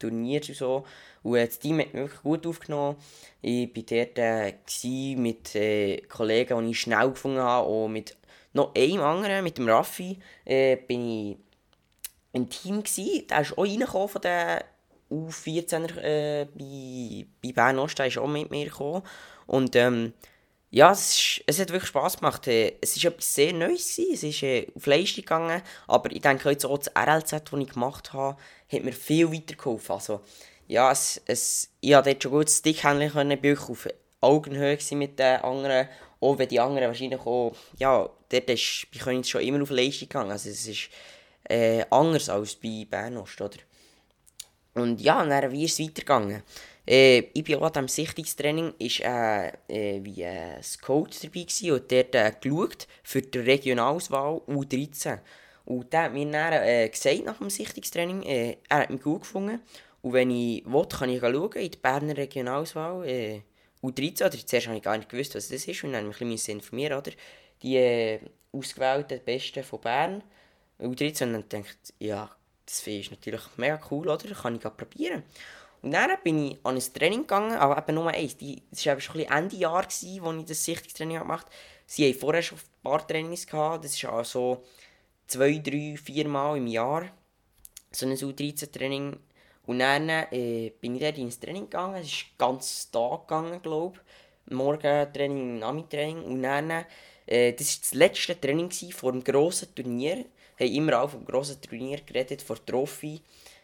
und 0.05 0.11
Turnieren 0.11 0.49
und 0.49 0.57
so. 0.57 0.85
Und 1.23 1.37
das 1.37 1.59
Team 1.59 1.81
hat 1.81 1.93
mich 1.93 1.95
wirklich 1.95 2.23
gut 2.23 2.47
aufgenommen. 2.47 2.97
Ich 3.43 3.75
war 3.75 3.83
dort 3.83 4.19
äh, 4.19 5.17
mit 5.17 5.55
äh, 5.55 6.01
Kollegen, 6.03 6.65
die 6.65 6.71
ich 6.71 6.81
schnell 6.81 7.11
gefunden 7.11 7.41
habe, 7.41 7.69
und 7.69 7.93
mit 7.93 8.17
noch 8.53 8.75
einem 8.75 9.01
anderen, 9.01 9.45
mit 9.45 9.59
dem 9.59 9.69
Raffi, 9.69 10.19
äh, 10.45 10.77
bin 10.77 11.09
ich 11.09 11.37
im 12.33 12.49
Team 12.49 12.83
gewesen. 12.83 13.27
Der 13.29 13.41
ist 13.41 13.57
auch 13.57 13.65
reingekommen 13.65 14.09
von 14.09 14.23
den 14.23 14.61
U14er 15.11 15.99
äh, 15.99 16.47
bei, 16.55 17.27
bei 17.43 17.53
Bern 17.53 17.79
Ost, 17.79 18.01
ist 18.01 18.19
auch 18.19 18.27
mit 18.27 18.51
mir 18.51 18.67
gekommen. 18.67 19.03
Und 19.47 19.75
ähm, 19.77 20.13
ja, 20.71 20.93
es, 20.93 21.11
ist, 21.11 21.43
es 21.47 21.59
hat 21.59 21.71
wirklich 21.71 21.89
Spass 21.89 22.19
gemacht. 22.19 22.47
Äh, 22.47 22.75
es 22.81 23.03
war 23.03 23.11
etwas 23.11 23.35
sehr 23.35 23.53
Neues, 23.53 23.99
es 23.99 24.23
ist 24.23 24.43
äh, 24.43 24.69
auf 24.75 24.87
Leistung 24.87 25.25
gegangen, 25.25 25.63
aber 25.89 26.13
ich 26.13 26.21
denke 26.21 26.51
jetzt 26.51 26.65
auch 26.65 26.79
das 26.79 26.93
RLZ, 26.97 27.33
das 27.33 27.61
ich 27.61 27.71
gemacht 27.71 28.13
habe, 28.13 28.37
hat 28.73 28.85
mir 28.85 28.93
viel 28.93 29.33
weitergeholfen. 29.33 29.95
Also, 29.95 30.21
ja, 30.69 30.93
es, 30.93 31.21
es, 31.27 31.71
ich 31.81 31.93
konnte 31.93 32.11
dort 32.11 32.23
schon 32.23 32.33
gut 32.33 32.51
Stick 32.51 32.85
handeln 32.85 33.11
können, 33.11 33.39
ich 33.43 33.59
auf 33.59 33.89
Augenhöhe 34.21 34.79
mit 34.93 35.19
den 35.19 35.41
anderen, 35.41 35.89
auch 36.21 36.39
wenn 36.39 36.49
die 36.49 36.61
anderen 36.61 36.89
wahrscheinlich 36.89 37.21
auch, 37.21 37.53
ja, 37.79 38.09
dort 38.29 38.51
ist 38.51 38.87
bei 38.93 39.01
Königs 39.01 39.29
schon 39.29 39.41
immer 39.41 39.63
auf 39.63 39.71
Leistung 39.71 40.09
gegangen, 40.09 40.31
also 40.31 40.49
es 40.49 40.69
ist 40.69 40.91
äh, 41.49 41.85
anders 41.91 42.29
als 42.29 42.55
bei 42.55 42.87
Bern 42.89 43.17
Ost, 43.17 43.41
oder? 43.41 43.59
Und 44.75 45.01
ja, 45.01 45.25
dann, 45.25 45.51
wie 45.51 45.65
ist 45.65 45.81
es 45.81 45.87
weitergegangen? 45.87 46.45
Äh, 46.91 47.31
ich 47.35 47.45
bin 47.45 47.55
auch 47.63 47.71
diesem 47.71 47.87
Sichtungstraining 47.87 48.75
ist, 48.81 48.99
äh, 49.01 49.53
äh, 49.69 50.05
wie 50.05 50.25
ein 50.25 50.61
Coach 50.83 51.21
dabei 51.21 51.43
gewesen 51.43 51.71
und 51.71 51.89
der 51.89 52.01
hat 52.01 52.15
äh, 52.17 52.33
geschaut 52.41 52.89
für 53.05 53.23
die 53.23 53.39
Regionalauswahl 53.39 54.41
U13. 54.49 55.21
Und 55.67 55.93
der 55.93 56.03
hat 56.03 56.13
mir 56.13 56.29
dann 56.29 56.53
äh, 56.53 56.89
gesagt 56.89 57.25
nach 57.25 57.39
dem 57.39 57.49
Sichtungstraining, 57.49 58.25
äh, 58.25 58.57
er 58.69 58.79
hat 58.81 58.91
mich 58.91 59.03
gut 59.03 59.21
gefunden. 59.21 59.61
Und 60.03 60.15
wenn 60.15 60.33
ich 60.33 60.67
will, 60.67 60.87
kann 60.89 61.11
ich 61.11 61.21
schauen 61.21 61.53
in 61.53 61.71
die 61.71 61.79
Berner 61.79 62.17
Regionalauswahl 62.17 63.07
äh, 63.07 63.43
U13. 63.85 64.27
Oder 64.27 64.45
zuerst 64.45 64.67
habe 64.67 64.77
ich 64.77 64.83
gar 64.83 64.97
nicht 64.99 65.09
gewusst, 65.09 65.37
was 65.37 65.49
das 65.49 65.69
ist 65.69 65.85
und 65.85 65.93
dann 65.93 66.07
musste 66.07 66.25
ich 66.25 66.31
mich 66.31 66.49
informieren. 66.49 66.99
Oder? 66.99 67.13
Die 67.63 67.77
äh, 67.77 68.19
ausgewählten 68.51 69.21
Besten 69.25 69.63
von 69.63 69.81
Bern 69.81 70.25
U13. 70.81 71.37
Und 71.37 71.53
dann 71.53 71.61
ich, 71.61 71.95
ja, 72.01 72.29
das 72.67 72.85
ist 72.85 73.13
natürlich 73.13 73.43
mega 73.59 73.81
cool, 73.93 74.09
oder? 74.09 74.35
Kann 74.35 74.57
ich 74.57 74.63
probieren. 74.63 75.23
Und 75.83 75.93
dann 75.93 76.11
bin 76.23 76.47
ich 76.47 76.59
an 76.63 76.77
ein 76.77 76.93
Training 76.93 77.21
gegangen, 77.21 77.57
aber 77.57 77.79
eben 77.79 77.95
nur 77.95 78.09
eins. 78.09 78.37
Das 78.71 78.87
war 78.87 79.01
schon 79.01 79.21
Ende 79.21 79.57
Jahr, 79.57 79.85
als 79.85 80.03
ich 80.03 80.21
das 80.47 80.65
Sichtungstraining 80.65 81.19
gemacht 81.19 81.47
habe. 81.47 81.55
Sie 81.87 82.07
haben 82.07 82.19
vorher 82.19 82.43
schon 82.43 82.59
ein 82.59 82.83
paar 82.83 83.07
Trainings 83.07 83.47
gehabt. 83.47 83.85
Das 83.85 83.95
ist 83.95 84.05
also 84.05 84.63
zwei, 85.27 85.59
drei, 85.59 85.97
vier 85.97 86.29
Mal 86.29 86.59
im 86.59 86.67
Jahr. 86.67 87.07
So 87.91 88.07
ein 88.07 88.13
U13-Training. 88.13 89.17
Und 89.67 89.79
dann 89.79 90.09
äh, 90.09 90.73
bin 90.81 90.97
ich 90.97 91.01
dort 91.01 91.19
ins 91.19 91.41
Training 91.41 91.65
gegangen. 91.65 91.97
Es 91.97 92.07
ist 92.07 92.27
ganz 92.39 92.91
Tag 92.91 93.27
gegangen, 93.27 93.63
glaube 93.63 93.99
ich. 93.99 94.55
Morgen-Training, 94.55 95.61
Nami-Training. 95.61 96.23
Und 96.25 96.43
dann, 96.43 96.71
äh, 97.27 97.53
das 97.53 97.77
war 97.77 97.81
das 97.81 97.95
letzte 97.95 98.41
Training 98.41 98.71
vor 98.93 99.13
dem 99.13 99.25
grossen 99.25 99.75
Turnier 99.75 100.25
haben 100.61 100.75
immer 100.75 101.03
auch 101.03 101.11
vom 101.11 101.25
grossen 101.25 101.61
Turnier 101.61 102.01
geredet, 102.03 102.43
vor 102.43 102.65
Trophy. 102.65 103.21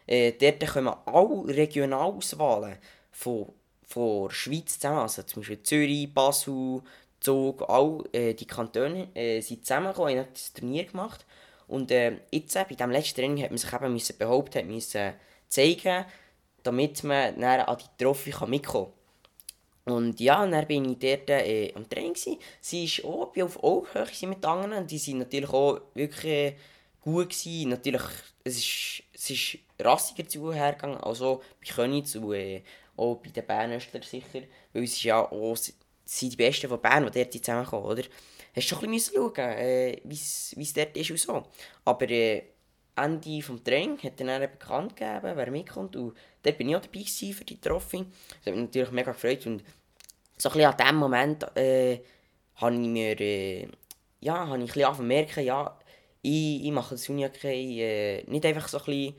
Äh, 0.07 0.33
dort 0.33 0.67
kommen 0.67 0.95
alle 1.05 1.57
Regionalauswahlen 1.57 2.79
von, 3.11 3.53
von 3.87 4.29
der 4.29 4.35
Schweiz 4.35 4.79
zusammen, 4.79 5.01
also 5.01 5.23
zum 5.23 5.41
Beispiel 5.43 5.63
Zürich, 5.63 6.13
Basel, 6.13 6.83
Zug, 7.21 7.69
all 7.69 8.05
äh, 8.13 8.35
die 8.35 8.47
Kantone 8.47 9.09
äh, 9.15 9.41
sind 9.41 9.65
zusammengekommen, 9.65 10.19
haben 10.19 10.29
das 10.33 10.53
Turnier 10.53 10.85
gemacht. 10.85 11.25
Und 11.67 11.91
äh, 11.91 12.19
jetzt, 12.31 12.55
bei 12.55 12.65
diesem 12.65 12.91
letzten 12.91 13.17
Training, 13.17 13.43
hat 13.43 13.51
man 13.51 13.59
sich 13.59 13.73
eben 13.73 13.93
müssen 13.93 14.19
behaupten, 14.19 14.69
müssen 14.69 15.15
zeigen, 15.49 16.05
damit 16.63 17.03
man 17.05 17.41
dann 17.41 17.61
an 17.61 17.79
die 17.79 18.05
Trophy 18.05 18.33
mitkommen 18.47 18.63
kann. 18.63 18.87
Und 19.87 20.19
ja, 20.19 20.43
und 20.43 20.51
dann 20.51 20.67
bin 20.67 20.85
ich 20.85 20.99
dort 20.99 21.31
äh, 21.31 21.73
am 21.75 21.89
Training. 21.89 22.15
Gewesen. 22.15 22.39
Sie 22.61 22.85
ist 22.85 23.05
auch 23.05 23.33
auf 23.37 23.63
Augenhöhe 23.63 24.29
mit 24.29 24.45
anderen. 24.45 24.73
Und 24.83 24.91
die 24.91 24.99
sind 24.99 25.19
natürlich 25.19 25.51
auch 25.51 25.81
wirklich 25.95 26.25
äh, 26.25 26.57
gut 27.07 27.31
gewesen. 27.31 27.71
Natürlich, 27.71 28.03
es 28.45 28.59
ist, 28.59 29.03
es 29.15 29.31
ist 29.31 29.59
rassiger 29.79 30.29
zuhergegangen, 30.29 30.99
also 30.99 31.43
bei 31.61 31.73
Königs 31.73 32.17
und 32.17 32.35
äh, 32.35 32.63
auch 32.97 33.17
bei 33.17 33.31
den 33.31 33.47
Bernöstler 33.47 34.03
sicher. 34.03 34.43
Weil 34.73 34.85
es 34.85 35.03
ja 35.03 35.29
sind 36.05 36.33
die 36.33 36.37
Besten 36.37 36.69
von 36.69 36.81
Bern, 36.81 37.11
die 37.11 37.19
dort 37.19 37.33
zusammenkommen, 37.33 37.87
oder? 37.87 38.03
Hast 38.03 38.71
du 38.71 38.75
schon 38.75 38.85
ein 38.85 38.91
bisschen 38.91 39.15
schauen, 39.15 39.57
wie 40.05 40.15
es 40.63 40.73
dort 40.75 40.97
ist 40.97 41.11
und 41.11 41.19
so. 41.21 41.43
Aber 41.85 42.09
äh, 42.09 42.43
Ende 42.97 43.41
des 43.41 43.65
Trainings 43.65 44.03
hat 44.03 44.19
dann 44.19 44.41
bekannt 44.41 44.97
gegeben, 44.97 45.33
wer 45.35 45.51
mitkommt. 45.51 45.97
Und 45.97 46.17
dort 46.43 46.59
bin 46.59 46.69
ich 46.69 46.77
auch 46.77 46.81
dabei 46.81 47.05
für 47.05 47.45
die 47.45 47.61
Trophy. 47.61 48.07
Das 48.39 48.47
hat 48.47 48.55
mich 48.55 48.65
natürlich 48.65 48.91
mega 48.91 49.13
gefreut. 49.13 49.47
Und 49.47 49.63
so 50.39 50.49
ein 50.51 50.65
an 50.65 50.97
Moment 50.97 51.45
äh, 51.57 52.01
habe 52.57 52.75
ich 52.75 52.81
mir 52.89 53.21
äh, 53.21 53.69
ja, 54.21 54.49
habe 54.49 54.63
ich 54.63 54.75
ein 54.75 55.45
ja, 55.45 55.79
ich, 56.27 56.65
ich 56.65 56.73
mache 56.73 56.97
das 56.97 57.09
Unihockey 57.09 57.81
äh, 57.81 58.25
nicht 58.27 58.45
einfach 58.45 58.69
so 58.69 58.79
ein 58.79 58.85
bisschen, 58.85 59.15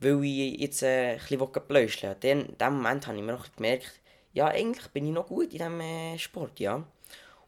weil 0.00 0.24
ich 0.24 0.60
jetzt 0.60 0.82
äh, 0.82 1.12
ein 1.12 1.18
bisschen 1.18 1.66
pläuscheln 1.66 2.16
will. 2.20 2.30
In 2.30 2.58
diesem 2.58 2.74
Moment 2.74 3.06
habe 3.06 3.16
ich 3.16 3.22
mir 3.22 3.34
auch 3.34 3.46
gemerkt, 3.56 4.00
ja, 4.34 4.48
eigentlich 4.48 4.88
bin 4.88 5.06
ich 5.06 5.12
noch 5.12 5.26
gut 5.26 5.44
in 5.44 5.58
diesem 5.58 5.80
äh, 5.80 6.18
Sport, 6.18 6.60
ja. 6.60 6.84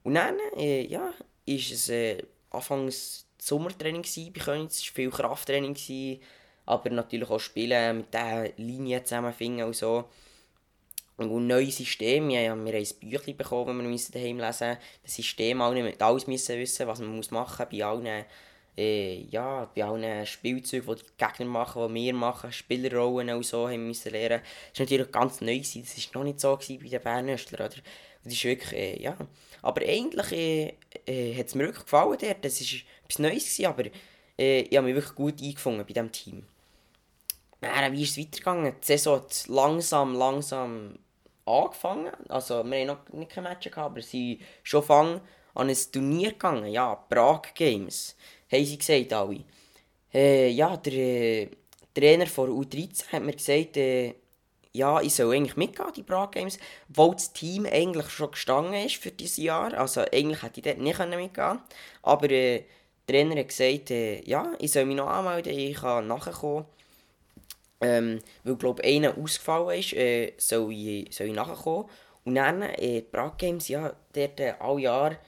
Und 0.03 0.14
dann, 0.14 0.37
äh, 0.57 0.87
ja, 0.87 1.12
ist 1.45 1.71
es 1.71 1.88
äh, 1.90 2.23
anfangs 2.51 3.27
Sommertraining 3.38 4.03
bei 4.03 4.40
Königs, 4.40 4.79
es 4.79 4.87
war 4.88 4.95
viel 4.95 5.11
Krafttraining, 5.11 5.75
gewesen, 5.75 6.21
aber 6.64 6.90
natürlich 6.90 7.29
auch 7.29 7.38
Spielen 7.38 7.99
mit 7.99 8.14
dieser 8.14 8.49
Linie 8.57 9.05
zusammenfinden 9.05 9.66
und 9.66 9.77
so. 9.77 10.05
Und 11.19 11.31
ein 11.31 11.47
neues 11.47 11.77
System, 11.77 12.25
haben, 12.25 12.31
wir 12.31 12.51
haben 12.51 12.66
ein 12.66 13.11
Büchlein 13.11 13.37
bekommen, 13.37 13.93
das 13.93 14.14
wir 14.14 14.21
daheim 14.21 14.38
lesen 14.38 14.69
müssen. 14.69 14.79
Das 15.03 15.14
System, 15.14 15.61
alle 15.61 15.95
alles 15.99 16.27
wissen, 16.27 16.87
was 16.87 17.01
man 17.01 17.16
muss 17.16 17.31
machen 17.31 17.66
bei 17.71 17.85
allen, 17.85 18.25
äh, 18.81 19.27
ja, 19.31 19.71
bei 19.75 19.85
allen 19.85 20.25
Spielzeugen, 20.25 20.97
die 20.97 21.03
die 21.03 21.25
Gegner 21.25 21.47
machen, 21.47 21.95
die 21.95 22.07
wir 22.07 22.14
machen, 22.14 22.51
Spielerrollen 22.51 23.31
und 23.37 23.45
so, 23.45 23.69
haben 23.69 23.87
müssen 23.87 24.12
lernen. 24.12 24.40
Das 24.40 24.73
ist 24.73 24.81
natürlich 24.81 25.12
ganz 25.12 25.40
neu, 25.43 25.59
das 25.59 25.77
war 25.77 25.83
noch 26.14 26.25
nicht 26.25 26.40
so 26.40 26.57
bei 26.57 26.88
den 26.88 27.03
Bernöstlern, 27.03 27.66
oder? 27.66 27.83
Das 28.25 28.33
ist 28.33 28.45
wirklich, 28.45 28.73
äh, 28.73 29.03
ja. 29.03 29.16
Aber 29.62 29.83
eigentlich 29.83 30.33
äh, 30.33 30.75
äh, 31.07 31.37
hat 31.37 31.47
es 31.47 31.55
mir 31.55 31.64
wirklich 31.64 31.85
gefallen 31.85 32.16
dort. 32.21 32.45
Das 32.45 32.61
war 32.61 32.81
etwas 33.05 33.19
Neues, 33.19 33.45
gewesen, 33.45 33.66
aber 33.66 33.85
äh, 34.38 34.61
ich 34.62 34.77
habe 34.77 34.87
mich 34.87 34.95
wirklich 34.95 35.14
gut 35.14 35.43
eingefunden 35.43 35.87
bei 35.87 35.93
diesem 35.93 36.12
Team. 36.12 36.47
Dann, 37.61 37.93
wie 37.93 38.03
ist 38.03 38.12
es 38.12 38.19
weitergegangen? 38.19 38.75
Die 38.81 38.87
Saison 38.87 39.21
hat 39.21 39.45
langsam, 39.49 40.14
langsam 40.14 40.99
angefangen. 41.45 42.12
Also, 42.29 42.64
wir 42.64 42.79
haben 42.81 42.87
noch 42.87 43.09
nicht 43.12 43.31
kein 43.31 43.45
Match 43.45 43.71
gehabt, 43.71 43.90
aber 43.90 44.01
sie 44.03 44.37
sind 44.37 44.47
schon 44.62 45.21
an 45.55 45.69
ein 45.69 45.77
Turnier 45.93 46.31
gegangen. 46.31 46.73
Ja, 46.73 46.95
Prag 46.95 47.55
Games, 47.55 48.16
haben 48.51 48.65
sie 48.65 48.79
gesagt 48.79 49.13
alle. 49.13 49.45
Äh, 50.13 50.51
ja, 50.51 50.77
der 50.77 50.93
äh, 50.93 51.49
Trainer 51.95 52.27
von 52.27 52.51
U13 52.51 53.13
hat 53.13 53.23
mir 53.23 53.33
gesagt, 53.33 53.77
äh, 53.77 54.15
ja, 54.73 55.01
ich 55.01 55.15
soll 55.15 55.35
eigentlich 55.35 55.57
mitgehen, 55.57 55.93
die 55.97 56.03
Prag 56.03 56.31
Games, 56.31 56.59
obwohl 56.89 57.15
das 57.15 57.33
Team 57.33 57.67
eigentlich 57.67 58.09
schon 58.11 58.31
gestanden 58.31 58.75
ist 58.75 58.97
für 58.97 59.11
dieses 59.11 59.37
Jahr. 59.39 59.75
Also 59.75 60.03
eigentlich 60.13 60.43
hätte 60.43 60.61
ich 60.61 60.65
dort 60.65 60.79
nicht 60.79 60.99
mitgehen. 60.99 61.61
Aber 62.03 62.31
äh, 62.31 62.65
der 63.09 63.15
Trainer 63.15 63.41
hat 63.41 63.49
gesagt, 63.49 63.91
äh, 63.91 64.23
ja, 64.29 64.53
ich 64.59 64.73
soll 64.73 64.85
mich 64.85 64.97
noch 64.97 65.09
anmelden, 65.09 65.53
ich 65.53 65.77
kann 65.77 66.07
nachkommen. 66.07 66.67
Ähm, 67.81 68.21
weil, 68.45 68.57
glaube 68.57 68.85
einer 68.85 69.17
ausgefallen 69.17 69.81
ist, 69.81 69.95
äh, 69.95 70.35
soll, 70.37 70.73
ich, 70.73 71.15
soll 71.15 71.29
ich 71.29 71.35
nachkommen. 71.35 71.89
Und 72.25 72.35
dann, 72.35 72.63
äh, 72.63 73.03
die 73.03 73.39
Games, 73.39 73.69
ja, 73.69 73.95
dort 74.13 74.39
äh, 74.41 74.55
alle 74.61 75.19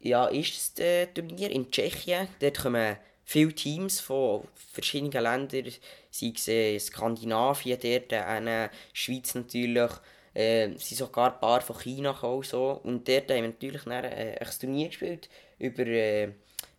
ja, 0.00 0.26
ist 0.26 0.78
das 0.78 1.08
Turnier 1.14 1.50
in 1.50 1.70
Tschechien. 1.70 2.28
Dort 2.40 2.58
kommen 2.58 2.96
viele 3.24 3.52
Teams 3.52 4.00
von 4.00 4.46
verschiedenen 4.72 5.22
Ländern, 5.22 5.72
sei 6.10 6.32
es 6.76 6.86
Skandinavien, 6.86 7.78
dort, 7.82 8.12
äh, 8.12 8.68
Schweiz 8.92 9.34
natürlich, 9.34 9.90
äh, 10.32 10.68
sind 10.76 10.98
sogar 10.98 11.34
ein 11.34 11.40
paar 11.40 11.60
von 11.60 11.78
China 11.78 12.12
gekommen. 12.12 12.42
So. 12.42 12.80
Und 12.84 13.08
dort 13.08 13.30
haben 13.30 13.42
wir 13.42 13.48
natürlich 13.48 13.82
dann, 13.82 14.04
äh, 14.04 14.38
ein 14.38 14.48
Turnier 14.60 14.88
gespielt. 14.88 15.28
Über 15.58 15.86
äh, 15.86 16.28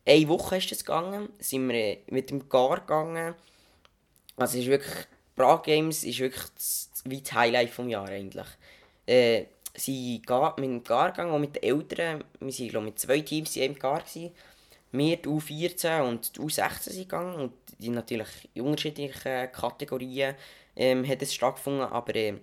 eine 0.05 0.27
Woche 0.29 0.57
ist 0.57 0.71
es 0.71 0.85
gegangen, 0.85 1.29
sind 1.39 1.67
wir 1.67 1.75
äh, 1.75 1.99
mit 2.07 2.29
dem 2.29 2.47
Gar 2.47 2.81
gegangen. 2.81 3.35
Also 4.37 4.57
ist 4.57 4.67
wirklich, 4.67 5.05
Prague 5.35 5.63
Games 5.65 6.03
ist 6.03 6.19
wirklich 6.19 6.45
das, 6.55 6.91
wie 7.05 7.21
das 7.21 7.33
Highlight 7.33 7.77
des 7.77 7.87
Jahres 7.87 8.11
eigentlich. 8.11 8.47
Äh, 9.05 9.45
sie 9.77 10.21
mit 10.57 10.65
dem 10.65 10.83
Gar 10.83 11.11
gegangen, 11.11 11.31
auch 11.31 11.39
mit 11.39 11.55
den 11.55 11.63
Eltern. 11.63 12.23
Wir 12.39 12.73
waren 12.73 12.85
mit 12.85 12.99
zwei 12.99 13.21
Teams 13.21 13.55
in 13.55 13.63
einem 13.63 13.79
Gar. 13.79 14.01
Gewesen 14.01 14.31
wir, 14.91 15.17
die 15.17 15.29
U14 15.29 16.01
und 16.01 16.35
die 16.35 16.39
U16 16.39 16.91
sind 16.91 17.09
gegangen 17.09 17.35
und 17.35 17.53
die 17.79 17.89
natürlich 17.89 18.27
in 18.53 18.63
unterschiedlichen 18.63 19.51
Kategorien 19.51 20.35
ähm, 20.75 21.07
hat 21.07 21.21
es 21.21 21.33
stattgefunden, 21.33 21.81
aber 21.81 22.15
äh, 22.15 22.35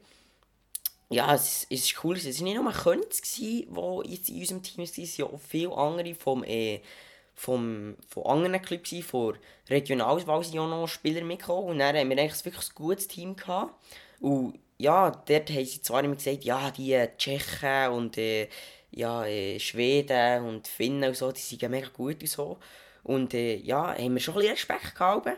ja, 1.11 1.35
es, 1.35 1.64
ist 1.64 2.05
cool, 2.05 2.16
es 2.16 2.25
waren 2.25 2.44
nicht 2.44 2.61
nur 2.61 2.73
Königs, 2.73 3.23
die 3.35 3.66
jetzt 4.05 4.29
in 4.29 4.40
unserem 4.40 4.62
Team 4.62 4.79
waren, 4.79 5.05
es 5.05 5.18
waren 5.18 5.35
auch 5.35 5.40
viele 5.40 5.77
andere 5.77 6.14
vom, 6.14 6.44
äh, 6.44 6.81
vom, 7.35 7.97
von 8.09 8.27
anderen 8.27 8.62
Clubs, 8.62 8.94
von 9.05 9.37
Regionalwahl 9.68 10.44
sind 10.44 10.59
auch 10.59 10.68
noch 10.68 10.87
Spieler 10.87 11.25
mitgekommen 11.25 11.68
und 11.70 11.79
dann 11.79 11.97
haben 11.97 12.11
wir 12.11 12.18
eigentlich 12.18 12.44
wirklich 12.44 12.68
ein 12.68 12.75
gutes 12.75 13.09
Team 13.09 13.37
gehabt 13.37 13.75
und 14.20 14.59
ja, 14.78 15.10
dort 15.10 15.50
haben 15.50 15.64
sie 15.64 15.82
zwar 15.82 16.04
immer 16.04 16.16
gesagt, 16.16 16.44
ja, 16.44 16.70
die 16.70 16.98
Tschechen 17.16 17.88
und 17.92 18.18
äh, 18.18 18.48
ja, 18.90 19.24
äh, 19.26 19.58
Schweden 19.58 20.44
und 20.44 20.68
Finnen 20.68 21.08
und 21.10 21.16
so, 21.16 21.32
die 21.32 21.40
sind 21.40 21.68
mega 21.70 21.88
gut 21.88 22.20
und 22.20 22.28
so. 22.28 22.58
Und 23.02 23.34
äh, 23.34 23.56
ja, 23.56 23.94
haben 23.96 24.14
wir 24.14 24.20
schon 24.20 24.34
ein 24.34 24.40
bisschen 24.40 24.54
Respekt 24.54 24.94
gehabt. 24.94 25.28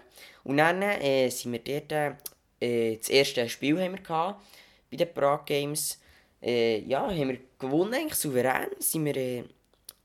Und 0.45 0.59
dann 0.59 0.83
äh, 0.83 1.29
sind 1.31 1.53
wir 1.53 1.59
dort, 1.61 2.17
äh, 2.61 2.97
das 2.97 3.09
erste 3.09 3.49
Spiel 3.49 3.81
haben 3.81 3.93
wir 3.93 4.03
gehabt, 4.03 4.41
bei 4.91 4.97
den 4.97 5.13
Prague 5.13 5.45
Games. 5.45 6.01
Äh, 6.41 6.81
ja, 6.81 7.03
haben 7.09 7.29
wir 7.29 7.39
gewonnen, 7.59 7.95
eigentlich 7.95 8.15
souverän. 8.15 8.69
Sind 8.79 9.05
wir, 9.07 9.17
äh, 9.17 9.45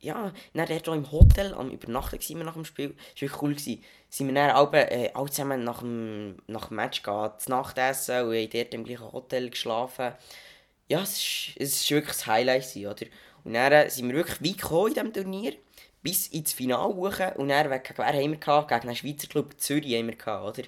ja, 0.01 0.33
dann 0.53 0.67
dort 0.67 0.89
auch 0.89 0.93
im 0.93 1.11
Hotel 1.11 1.53
am 1.53 1.69
Übernachten 1.69 2.19
wir 2.19 2.43
nach 2.43 2.53
dem 2.53 2.65
Spiel. 2.65 2.89
Das 2.89 2.97
war 2.97 3.21
wirklich 3.21 3.41
cool. 3.41 3.51
Gewesen. 3.53 3.83
Sind 4.09 4.27
wir 4.27 4.33
dann 4.35 4.49
alle, 4.49 4.91
äh, 4.91 5.11
alle 5.13 5.29
zusammen 5.29 5.63
nach 5.63 5.79
dem, 5.79 6.37
nach 6.47 6.67
dem 6.67 6.77
Match 6.77 7.03
gegangen, 7.03 7.31
zu 7.37 7.49
Nacht 7.51 7.77
essen 7.77 8.25
und 8.25 8.35
haben 8.35 8.49
dort 8.51 8.73
im 8.73 8.83
gleichen 8.83 9.11
Hotel 9.11 9.49
geschlafen. 9.49 10.13
Ja, 10.89 11.01
es 11.01 11.55
war 11.57 11.97
wirklich 11.97 12.17
das 12.17 12.27
Highlight, 12.27 12.63
gewesen, 12.63 12.87
oder? 12.87 13.05
Und 13.43 13.53
dann 13.53 13.89
sind 13.89 14.07
wir 14.07 14.15
wirklich 14.15 14.41
weit 14.41 14.61
gekommen 14.61 14.87
in 14.87 14.93
diesem 14.93 15.13
Turnier, 15.13 15.53
bis 16.03 16.27
ins 16.27 16.53
Finale 16.53 16.93
hoch. 16.93 17.19
Und 17.35 17.49
dann, 17.49 17.69
wer 17.69 18.07
haben 18.07 18.31
wir 18.31 18.37
gehabt? 18.37 18.67
Gegen 18.69 18.87
den 18.87 18.95
Schweizer 18.95 19.27
Club 19.27 19.53
Zürich 19.57 19.95
haben 19.95 20.07
wir 20.07 20.15
gehabt, 20.15 20.59
oder? 20.59 20.67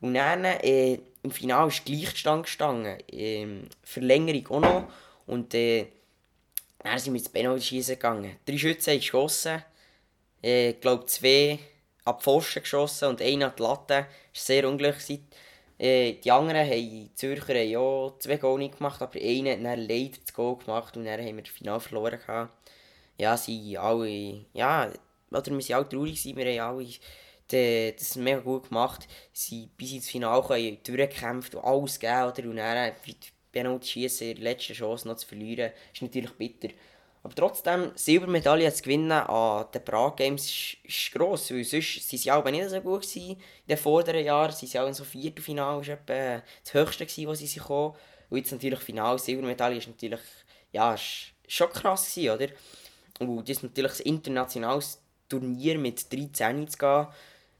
Und 0.00 0.14
dann, 0.14 0.44
äh, 0.44 0.98
im 1.22 1.30
Finale 1.30 1.68
ist 1.68 1.84
Gleichstand 1.84 2.44
gestanden. 2.44 2.98
Ähm, 3.10 3.68
Verlängerung 3.82 4.46
auch 4.48 4.60
noch. 4.60 4.92
Und 5.26 5.54
äh, 5.54 5.86
dann 6.84 6.98
sind 6.98 7.14
wir 7.14 7.18
ins 7.18 7.28
Penalty-Schießen 7.30 7.94
gegangen. 7.94 8.36
Drei 8.44 8.58
Schützen 8.58 8.92
haben 8.92 9.00
geschossen. 9.00 9.64
Ich 10.42 10.80
glaube, 10.80 11.06
zwei 11.06 11.58
ab 12.04 12.22
Pfosten 12.22 12.60
geschossen 12.60 13.08
und 13.08 13.22
einer 13.22 13.46
an 13.46 13.52
die 13.58 13.62
Latte. 13.62 13.86
Das 13.86 13.96
war 13.96 14.06
sehr 14.32 14.68
unglücklich. 14.68 15.20
Äh, 15.78 16.12
die 16.12 16.30
anderen 16.30 16.60
haben 16.60 16.70
die 16.70 17.10
Zürcher 17.14 17.54
haben 17.54 17.68
ja 17.68 18.12
zwei 18.18 18.36
Goal 18.36 18.58
nicht 18.58 18.76
gemacht, 18.76 19.00
aber 19.00 19.18
einer 19.18 19.52
hat 19.52 19.64
dann 19.64 19.80
leider 19.80 20.18
das 20.22 20.34
Goal 20.34 20.56
gemacht 20.58 20.96
und 20.96 21.06
dann 21.06 21.20
haben 21.20 21.36
wir 21.36 21.42
das 21.42 21.52
Finale 21.52 21.80
verloren. 21.80 22.20
Gehabt. 22.24 22.52
Ja, 23.18 23.36
sie 23.36 23.78
alle, 23.78 24.44
ja, 24.52 24.92
oder 25.30 25.46
wir 25.46 25.52
waren 25.52 25.74
alle 25.74 25.88
traurig, 25.88 26.36
wir 26.36 26.62
haben 26.62 26.78
alle 26.78 26.88
die, 27.50 27.94
das 27.98 28.16
mega 28.16 28.40
gut 28.40 28.68
gemacht. 28.68 29.08
Sie 29.32 29.70
bis 29.76 29.92
ins 29.92 30.10
Finale 30.10 30.76
durchgekämpft 30.84 31.54
und 31.54 31.64
alles 31.64 31.98
gegeben, 31.98 32.30
oder? 32.30 32.44
Und 32.50 32.56
dann 32.56 32.92
die 33.54 33.58
Penalty 33.60 33.86
schießen, 33.86 34.28
ihre 34.28 34.40
letzte 34.40 34.72
Chance 34.72 35.06
noch 35.06 35.16
zu 35.16 35.26
verlieren, 35.26 35.72
ist 35.92 36.02
natürlich 36.02 36.32
bitter. 36.32 36.68
Aber 37.24 37.34
trotzdem, 37.34 37.92
Silbermedaille 37.94 38.70
zu 38.72 38.82
gewinnen 38.82 39.10
an 39.10 39.64
den 39.72 39.82
Prag 39.82 40.14
Games 40.14 40.76
ist, 40.84 41.12
gross, 41.12 41.50
weil 41.50 41.64
sonst 41.64 42.12
waren 42.12 42.18
sie 42.18 42.30
auch 42.30 42.44
nicht 42.50 42.68
so 42.68 42.80
gut 42.82 43.00
gewesen. 43.00 43.30
in 43.30 43.38
den 43.66 43.78
vorderen 43.78 44.22
Jahren. 44.22 44.52
Sie 44.52 44.66
sind 44.66 44.82
auch 44.82 44.86
in 44.86 44.92
so 44.92 45.04
Viertelfinale, 45.04 45.80
das 45.80 45.88
war 45.88 46.42
das 46.62 46.74
höchste, 46.74 47.06
gewesen, 47.06 47.26
wo 47.26 47.34
sie 47.34 47.58
kommen. 47.58 47.94
Und 48.28 48.38
jetzt 48.38 48.52
natürlich 48.52 48.80
Finale, 48.80 49.18
Silbermedaille 49.18 49.78
ist 49.78 49.88
natürlich, 49.88 50.20
ja, 50.70 50.92
ist 50.92 51.32
schon 51.48 51.70
krass 51.70 52.14
gewesen, 52.14 52.34
oder? 52.34 52.48
Und 53.20 53.48
das 53.48 53.56
ist 53.56 53.62
natürlich 53.62 54.00
ein 54.00 54.06
internationales 54.06 55.00
Turnier 55.26 55.78
mit 55.78 56.12
13 56.12 56.68
zu 56.68 56.76
gehen, 56.76 57.06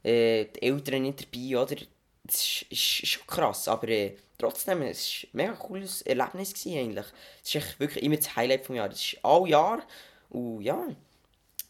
äh, 0.03 0.45
die 0.45 0.61
Eltern 0.61 1.01
nicht 1.01 1.25
dabei, 1.25 1.63
oder? 1.63 1.75
Das 2.23 2.35
ist, 2.35 2.65
ist, 2.69 2.99
ist 3.03 3.07
schon 3.07 3.25
krass, 3.25 3.67
aber 3.67 3.87
äh, 3.87 4.15
trotzdem, 4.37 4.81
es 4.83 5.23
war 5.23 5.29
ein 5.29 5.29
mega 5.33 5.53
cooles 5.53 6.01
Erlebnis 6.03 6.53
gewesen, 6.53 6.77
eigentlich. 6.77 7.05
Es 7.43 7.55
ist 7.55 7.79
wirklich 7.79 8.03
immer 8.03 8.17
das 8.17 8.35
Highlight 8.35 8.67
des 8.67 8.75
Jahres. 8.75 8.95
Es 8.95 9.13
ist 9.13 9.19
all 9.23 9.47
Jahr 9.47 9.83
und 10.29 10.61
ja, 10.61 10.87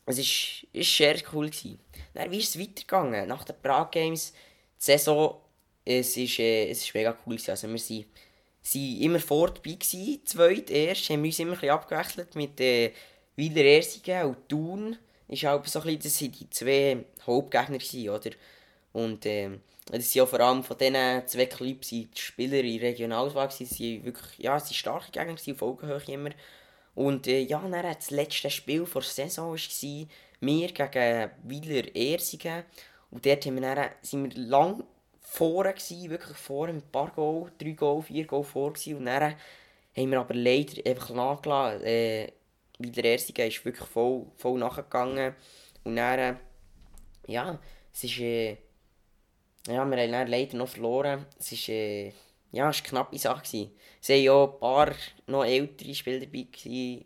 es 0.06 0.18
ist, 0.20 0.68
ist 0.72 0.96
sehr 0.96 1.18
cool 1.34 1.50
gewesen. 1.50 1.80
Dann, 2.14 2.32
wie 2.32 2.40
ist 2.40 2.56
es 2.56 2.60
weitergegangen? 2.60 3.28
Nach 3.28 3.44
den 3.44 3.56
Prag 3.62 3.92
Games, 3.92 4.32
die 4.32 4.84
Saison, 4.84 5.42
es 5.84 6.16
ist, 6.18 6.40
äh, 6.40 6.70
es 6.70 6.84
ist 6.84 6.94
mega 6.94 7.16
cool 7.26 7.36
gewesen. 7.36 7.52
Also 7.52 7.70
wir 7.70 7.78
sind 7.78 8.06
waren 8.74 9.02
immer 9.02 9.20
vor 9.20 9.48
dabei, 9.48 9.76
gewesen, 9.76 10.26
zweit 10.26 10.72
erst, 10.72 11.10
haben 11.10 11.22
wir 11.22 11.30
uns 11.30 11.40
immer 11.40 11.52
ein 11.52 11.60
bisschen 11.60 11.74
abgewechselt 11.74 12.36
mit 12.36 12.60
äh, 12.60 12.92
Wieler 13.36 13.64
Ersigen 13.64 14.26
und 14.26 14.50
Thun. 14.50 14.98
Ist 15.28 15.44
halt 15.44 15.68
so 15.68 15.80
ein 15.80 15.98
bisschen, 15.98 16.02
das 16.02 16.22
waren 16.22 16.32
die 16.32 16.50
zwei 16.50 17.06
Hauptgegner, 17.26 17.78
gewesen, 17.78 18.10
oder? 18.10 18.32
Und 18.94 19.26
ähm, 19.26 19.62
das 19.86 20.12
sind 20.12 20.16
ja 20.16 20.26
vor 20.26 20.40
allem 20.40 20.64
von 20.64 20.78
diesen 20.78 21.28
zwei 21.28 21.46
Clubs 21.46 21.90
die 21.90 22.10
Spieler 22.16 22.64
in 22.64 22.80
Regionalwahl, 22.80 23.52
sie 23.52 23.66
sind 23.66 24.04
wirklich, 24.04 24.40
ja, 24.40 24.60
sie 24.60 24.72
waren 24.72 24.74
starke 24.74 25.12
Gegner, 25.12 25.36
auf 25.54 25.62
Augenhöhe 25.62 26.02
immer. 26.08 26.32
Und 26.96 27.28
äh, 27.28 27.42
ja, 27.42 27.60
dann 27.60 27.72
das 27.72 28.10
letzte 28.10 28.50
Spiel 28.50 28.86
vor 28.86 29.02
der 29.02 29.12
Saison 29.12 29.52
war 29.52 30.08
wir 30.40 30.68
gegen 30.68 31.32
Wieler 31.44 31.96
Ersingen. 31.96 32.64
Und 33.12 33.26
dort 33.26 33.46
haben 33.46 33.62
wir 33.62 33.92
wir 34.24 34.44
lang 34.44 34.84
vorne 35.20 35.74
gewesen, 35.74 36.10
wirklich 36.10 36.38
vorne, 36.38 36.74
ein 36.74 36.82
paar 36.82 37.12
Goal, 37.12 37.52
drei 37.58 37.72
Goal, 37.72 38.02
vier 38.02 38.26
Goal 38.26 38.44
vor 38.44 38.74
gewesen. 38.74 38.98
Und 38.98 39.06
dann 39.06 39.36
haben 39.96 40.12
wir 40.12 40.20
aber 40.20 40.34
leider 40.34 40.90
einfach 40.90 41.10
nachgelassen. 41.12 41.84
Äh, 41.84 42.32
Wieler 42.80 43.06
Ersingen 43.06 43.48
ist 43.48 43.64
wirklich 43.64 43.88
voll, 43.88 44.26
voll 44.38 44.58
nachgegangen. 44.58 45.36
Und 45.84 45.96
dann, 45.96 46.40
ja, 47.28 47.60
es 47.94 48.04
ist, 48.04 48.20
äh, 48.20 48.58
ja, 49.68 49.86
wir 49.86 49.98
haben 49.98 50.12
dann 50.12 50.28
leider 50.28 50.58
noch 50.58 50.70
verloren. 50.70 51.26
Es 51.40 51.52
ist, 51.52 51.70
äh, 51.70 52.12
ja, 52.52 52.66
war 52.66 52.74
eine 52.74 52.82
knappe 52.84 53.18
Sache. 53.18 53.44
Gewesen. 53.44 53.72
Es 54.02 54.10
waren 54.10 54.22
ja 54.22 54.44
ein 54.44 54.60
paar 54.60 54.92
noch 55.28 55.46
ältere 55.46 55.96
Spieler 55.96 56.20
dabei. 56.20 56.48
Gewesen. 56.52 57.06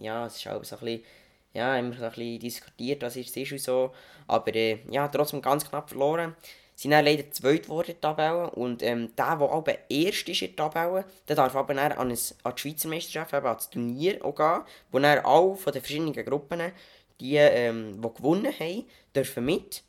Ja, 0.00 0.26
es 0.26 0.36
ist 0.36 0.48
auch 0.48 0.62
so 0.62 0.76
ein 0.76 0.84
bisschen, 0.84 1.04
ja, 1.52 1.74
haben 1.74 1.92
so 1.92 2.04
ein 2.04 2.10
bisschen 2.10 2.38
diskutiert, 2.38 3.02
was 3.02 3.16
ist 3.16 3.36
es 3.36 3.52
und 3.52 3.60
so. 3.60 3.92
Aber 4.28 4.54
äh, 4.54 4.78
ja, 4.90 5.08
trotzdem 5.08 5.42
ganz 5.42 5.68
knapp 5.68 5.88
verloren. 5.88 6.36
Sie 6.76 6.82
sind 6.84 6.92
dann 6.92 7.04
leider 7.04 7.30
zweit 7.30 7.64
geworden 7.64 7.90
in 7.90 8.00
Tabelle. 8.00 8.50
Und 8.50 8.82
ähm, 8.82 9.14
der, 9.16 9.36
der 9.36 9.50
aber 9.50 9.90
erst 9.90 10.28
ist 10.28 10.42
in 10.42 10.56
der 10.56 10.70
Tabelle, 10.70 11.04
der 11.28 11.36
darf 11.36 11.54
aber 11.56 11.74
dann 11.74 11.92
an, 11.92 12.10
ein, 12.10 12.18
an 12.44 12.54
die 12.56 12.60
Schweizer 12.60 12.88
Meisterschaft, 12.88 13.34
eben 13.34 13.46
an 13.46 13.56
das 13.56 13.68
Turnier 13.68 14.14
gehen, 14.14 14.60
wo 14.92 14.98
dann 14.98 15.18
alle 15.18 15.56
von 15.56 15.72
den 15.72 15.82
verschiedenen 15.82 16.24
Gruppen, 16.24 16.72
die, 17.20 17.36
ähm, 17.36 18.00
die 18.00 18.08
gewonnen 18.14 18.54
haben, 18.58 18.86
dürfen 19.14 19.44
mit. 19.44 19.82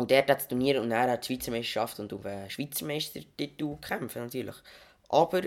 Und 0.00 0.10
der 0.10 0.20
hat 0.22 0.30
das 0.30 0.48
Turnier 0.48 0.80
und 0.80 0.90
er 0.92 1.10
hat 1.10 1.28
die 1.28 1.34
Schweizer 1.34 1.50
Meisterschaft 1.50 2.00
und 2.00 2.10
auf 2.14 2.22
den 2.22 2.48
Schweizer 2.48 2.86
Meistertitel 2.86 3.76
kämpfen 3.86 4.22
natürlich. 4.22 4.56
Aber 5.10 5.42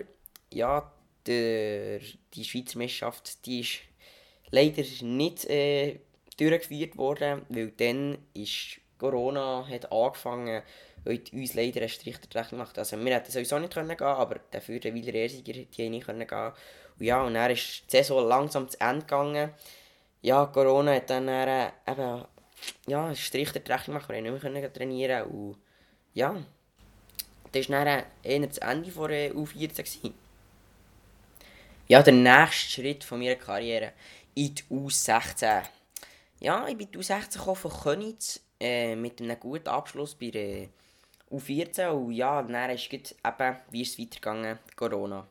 ja, 0.52 0.92
der, 1.26 2.00
die 2.36 2.44
Schweizer 2.44 2.78
Meisterschaft 2.78 3.44
die 3.48 3.62
ist 3.62 3.80
leider 4.52 4.84
nicht 5.02 5.46
äh, 5.46 6.02
durchgeführt 6.38 6.96
worden, 6.98 7.42
weil 7.50 7.72
dann 7.72 8.20
ist 8.36 8.80
Corona 9.00 9.68
hat 9.68 9.92
angefangen 9.92 10.62
und 11.04 11.34
uns 11.34 11.56
leider 11.56 11.80
einen 11.80 11.90
Strich 11.90 12.20
der 12.20 12.44
gemacht. 12.44 12.78
Also 12.78 13.04
wir 13.04 13.16
hätten 13.16 13.32
sowieso 13.32 13.58
nicht 13.58 13.74
können 13.74 13.98
gehen, 13.98 14.06
aber 14.06 14.40
dafür 14.52 14.80
der 14.80 14.94
Wieler 14.94 15.16
Ersiger 15.16 15.54
die 15.54 15.90
nicht 15.90 16.06
können 16.06 16.28
gehen. 16.28 16.52
Und 17.00 17.06
ja, 17.08 17.24
und 17.24 17.34
dann 17.34 17.50
ist 17.50 17.92
die 17.92 17.98
Saison 17.98 18.28
langsam 18.28 18.70
zu 18.70 18.80
Ende 18.80 19.02
gegangen. 19.02 19.50
Ja, 20.22 20.46
Corona 20.46 20.94
hat 20.94 21.10
dann, 21.10 21.26
dann 21.26 21.72
eben 21.88 22.26
ja, 22.88 23.06
einen 23.06 23.16
Strich 23.16 23.52
der 23.52 23.62
Rechnung 23.68 23.98
gemacht, 23.98 24.10
wir 24.10 24.22
konnten 24.24 24.54
nicht 24.54 24.62
mehr 24.62 24.74
trainieren 24.74 25.24
und 25.28 25.58
ja, 26.14 26.36
das 27.52 27.70
war 27.70 27.86
dann 27.86 28.04
eher 28.24 28.48
das 28.48 28.58
Ende 28.58 28.92
der 28.92 29.34
U14. 29.34 30.12
Ja, 31.88 32.02
der 32.02 32.14
nächste 32.14 32.70
Schritt 32.70 33.04
von 33.04 33.20
meiner 33.20 33.36
Karriere 33.36 33.94
in 34.36 34.56
die 34.56 34.64
U16. 34.64 35.64
Ja, 36.40 36.68
ich 36.68 36.78
bin 36.78 36.88
in 36.88 36.94
die 36.94 36.98
U16 37.00 37.56
von 37.56 37.72
Königs 37.72 38.42
äh, 38.60 38.96
mit 38.96 39.22
einem 39.22 39.40
guten 39.40 39.68
Abschluss 39.68 40.16
bei 40.16 40.32
der 40.32 40.70
U14 41.30 41.90
und 41.90 42.12
ja, 42.14 42.42
dann 42.42 42.70
ist 42.72 42.92
es 42.92 43.12
eben, 43.12 43.58
wie 43.72 43.82
ist 43.82 43.94
es 43.94 44.00
weitergegangen, 44.00 44.60
Corona. 44.76 45.28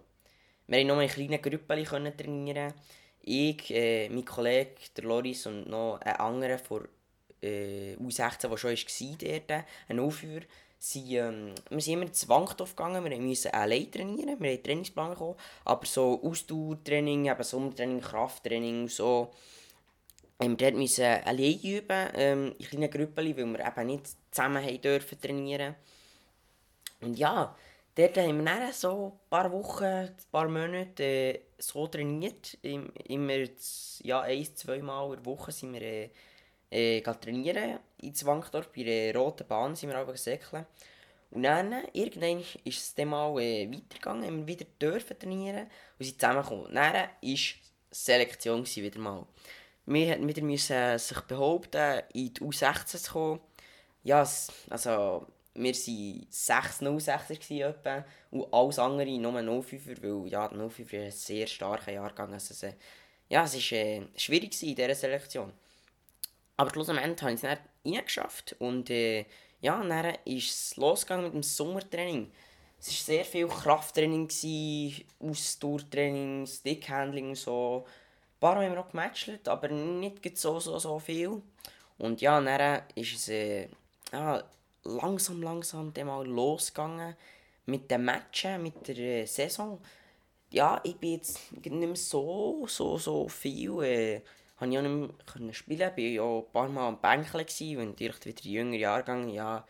Wir 0.67 0.79
konnten 0.79 0.95
nur 0.95 1.03
in 1.03 1.09
kleinen 1.09 1.43
Gruppen 1.43 2.17
trainieren. 2.17 2.75
Ich, 3.23 3.71
äh, 3.71 4.09
mein 4.09 4.25
Kollege, 4.25 4.75
der 4.97 5.05
Loris 5.05 5.47
und 5.47 5.69
noch 5.69 6.01
ein 6.01 6.17
anderer 6.17 6.59
von 6.59 6.89
äh, 7.43 7.97
U16, 7.97 8.49
der 8.49 8.57
schon 8.57 8.71
war 8.71 9.17
dort, 9.49 9.65
ein 9.89 10.01
Aufführer, 10.01 10.45
sie, 10.79 11.17
ähm, 11.17 11.55
wir 11.71 11.81
sind 11.81 11.95
immer 11.95 12.13
zu 12.13 12.29
Wankdorf 12.29 12.75
gegangen, 12.75 13.05
wir 13.05 13.17
mussten 13.19 13.53
allein 13.53 13.91
trainieren, 13.91 14.41
wir 14.41 14.53
haben 14.53 14.63
Trainingsplan 14.63 15.11
bekommen, 15.11 15.37
aber 15.65 15.87
so 15.87 16.21
Ausdauertraining, 16.23 17.27
eben 17.27 17.43
Sommertraining, 17.43 18.01
Krafttraining, 18.01 18.89
so, 18.89 19.31
haben 20.41 20.51
wir 20.51 20.57
dort 20.57 20.75
müssen 20.75 21.05
allein 21.05 21.61
üben, 21.61 22.09
ähm, 22.15 22.55
in 22.59 22.67
kleinen 22.67 22.91
Gruppen, 22.91 23.17
weil 23.17 23.37
wir 23.37 23.67
eben 23.67 23.87
nicht 23.87 24.07
zusammen 24.31 24.65
haben 24.65 24.81
dürfen 24.81 25.21
trainieren. 25.21 25.77
Und 27.01 27.17
ja, 27.17 27.55
dort 27.95 28.17
haben 28.17 28.39
wir 28.39 28.45
dann 28.45 28.73
so 28.73 29.13
ein 29.15 29.31
paar 29.31 29.53
Wochen, 29.53 29.85
ein 29.85 30.17
paar 30.31 30.49
Monate 30.49 31.05
äh, 31.05 31.41
so 31.59 31.87
trainiert, 31.87 32.59
immer 32.63 33.45
ja, 34.03 34.21
ein, 34.23 34.57
zwei 34.57 34.83
Mal 34.83 35.11
in 35.11 35.23
der 35.23 35.27
Woche 35.27 35.53
sind 35.53 35.75
wir 35.75 35.83
äh, 35.83 36.11
äh, 36.73 37.01
trainieren 37.01 37.79
in 37.99 38.15
Zwangdorf, 38.15 38.71
bei 38.75 38.83
der 38.83 39.15
Roten 39.15 39.47
Bahn 39.47 39.77
sind 39.77 39.91
wir 39.91 39.99
aber 39.99 40.13
gesäckelt. 40.13 40.67
Und 41.31 41.45
dann, 41.45 41.73
irgendwann 41.93 42.41
ist 42.65 42.79
es 42.79 42.95
dann 42.95 43.09
mal 43.09 43.41
äh, 43.41 43.71
weitergegangen, 43.71 44.27
haben 44.27 44.47
wir 44.47 44.59
wieder 44.59 44.67
trainieren 44.79 45.67
und 45.99 46.05
sind 46.05 46.21
zusammengekommen. 46.21 46.75
Dann 46.75 46.95
war 46.95 47.09
Selektion 47.91 48.67
wieder 48.67 48.99
mal. 48.99 49.27
Wir 49.87 50.07
mussten 50.07 50.29
wieder 50.29 50.43
müssen 50.43 50.99
sich 50.99 51.21
behaupten, 51.21 52.03
in 52.13 52.35
die 52.35 52.41
U16 52.41 52.99
zu 52.99 53.13
kommen. 53.13 53.41
Ja, 54.05 54.21
also 54.71 55.27
wir 55.55 55.75
waren 55.75 56.27
6 56.31 56.83
06er 56.83 57.69
etwa, 57.69 58.05
und 58.31 58.53
alles 58.53 58.79
andere 58.79 59.19
nur 59.19 59.33
05er, 59.33 60.03
weil 60.03 60.31
ja, 60.31 60.47
05er 60.47 61.05
ein 61.05 61.11
sehr 61.11 61.47
starker 61.47 61.93
Jahrgang. 61.93 62.33
Also, 62.33 62.67
ja, 63.29 63.45
es 63.45 63.55
war 63.55 63.79
äh, 63.79 64.03
schwierig 64.17 64.63
in 64.63 64.75
dieser 64.75 64.95
Selektion. 64.95 65.53
Aber 66.57 66.71
schlussendlich 66.71 67.23
habe 67.23 67.33
ich 67.33 67.43
es 67.43 67.43
dann 67.43 67.59
reingeschafft. 67.85 68.57
Und 68.59 68.91
äh, 68.91 69.27
ja, 69.61 69.83
dann 69.83 70.15
ist 70.25 70.51
es 70.51 70.77
losgegangen 70.77 71.27
mit 71.27 71.35
dem 71.35 71.43
Sommertraining. 71.43 72.31
Es 72.81 72.89
war 72.89 73.15
sehr 73.15 73.25
viel 73.25 73.49
Krafttraining, 73.49 74.29
Ausdauertraining, 75.21 76.47
Stickhandling 76.47 77.31
und 77.31 77.37
so. 77.37 77.85
Ein 77.87 78.41
paar 78.41 78.57
haben 78.57 78.73
wir 78.73 78.81
auch 78.81 78.91
gematcht, 78.91 79.47
aber 79.49 79.69
nicht 79.69 80.37
so, 80.37 80.59
so, 80.59 80.79
so 80.79 80.99
viel. 80.99 81.41
Und 81.99 82.21
ja, 82.21 82.41
dann 82.41 82.83
ist 82.97 83.15
es 83.15 83.29
äh, 83.29 83.69
ja, 84.13 84.43
langsam, 84.83 85.43
langsam 85.43 85.93
mal 86.05 86.27
losgegangen 86.27 87.17
mit 87.67 87.89
den 87.89 88.05
Matchen, 88.05 88.63
mit 88.63 88.89
der 88.89 88.99
äh, 88.99 89.27
Saison. 89.27 89.81
Ja, 90.51 90.81
ich 90.83 90.97
bin 90.97 91.13
jetzt 91.13 91.53
nicht 91.53 91.71
mehr 91.71 91.97
so, 91.97 92.67
so, 92.67 92.99
so 92.99 93.29
viel... 93.29 93.83
Äh, 93.83 94.23
konnte 94.63 94.77
ich 94.77 94.79
auch 94.79 95.35
nicht 95.35 95.41
mehr 95.41 95.55
spielen. 95.55 95.93
Ich 95.97 96.19
war 96.19 96.25
ja 96.25 96.39
ein 96.39 96.53
paar 96.53 96.69
Mal 96.69 96.89
am 96.89 97.01
Bänkeln, 97.01 97.47
weil 97.79 97.87
natürlich 97.87 98.45
wieder 98.45 98.55
jüngere 98.55 98.79
Jahrgang, 98.79 99.29
ja, 99.29 99.67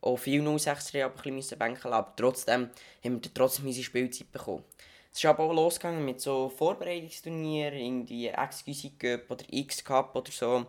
auch 0.00 0.16
viel 0.16 0.40
06er 0.40 1.04
aber 1.04 1.14
ein 1.24 1.36
bisschen 1.36 1.58
bänkeln 1.58 1.92
aber 1.92 2.12
trotzdem 2.14 2.70
haben 3.02 3.24
wir 3.24 3.34
trotzdem 3.34 3.66
unsere 3.66 3.84
Spielzeit 3.84 4.30
bekommen. 4.30 4.62
Es 5.10 5.18
ist 5.18 5.24
aber 5.24 5.44
auch 5.44 5.52
losgegangen 5.52 6.04
mit 6.04 6.20
so 6.20 6.48
Vorbereitungsturnieren, 6.48 7.74
irgendwie 7.74 8.28
Excuse 8.28 8.90
Cup 8.98 9.30
oder 9.30 9.44
X 9.50 9.82
Cup 9.82 10.14
oder 10.14 10.30
so. 10.30 10.66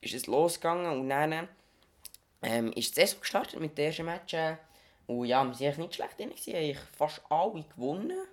Ist 0.00 0.14
es 0.14 0.26
losgegangen 0.26 1.00
und 1.00 1.08
dann 1.08 1.48
ähm, 2.42 2.72
ist 2.72 2.96
die 2.96 3.20
gestartet 3.20 3.60
mit 3.60 3.78
den 3.78 3.86
ersten 3.86 4.06
Matchen. 4.06 4.58
Und 5.06 5.26
ja, 5.26 5.44
wir 5.44 5.68
waren 5.68 5.80
nicht 5.82 5.94
schlecht 5.94 6.18
drin, 6.18 6.32
ich 6.34 6.78
fast 6.96 7.22
alle 7.28 7.64
gewonnen. 7.76 8.26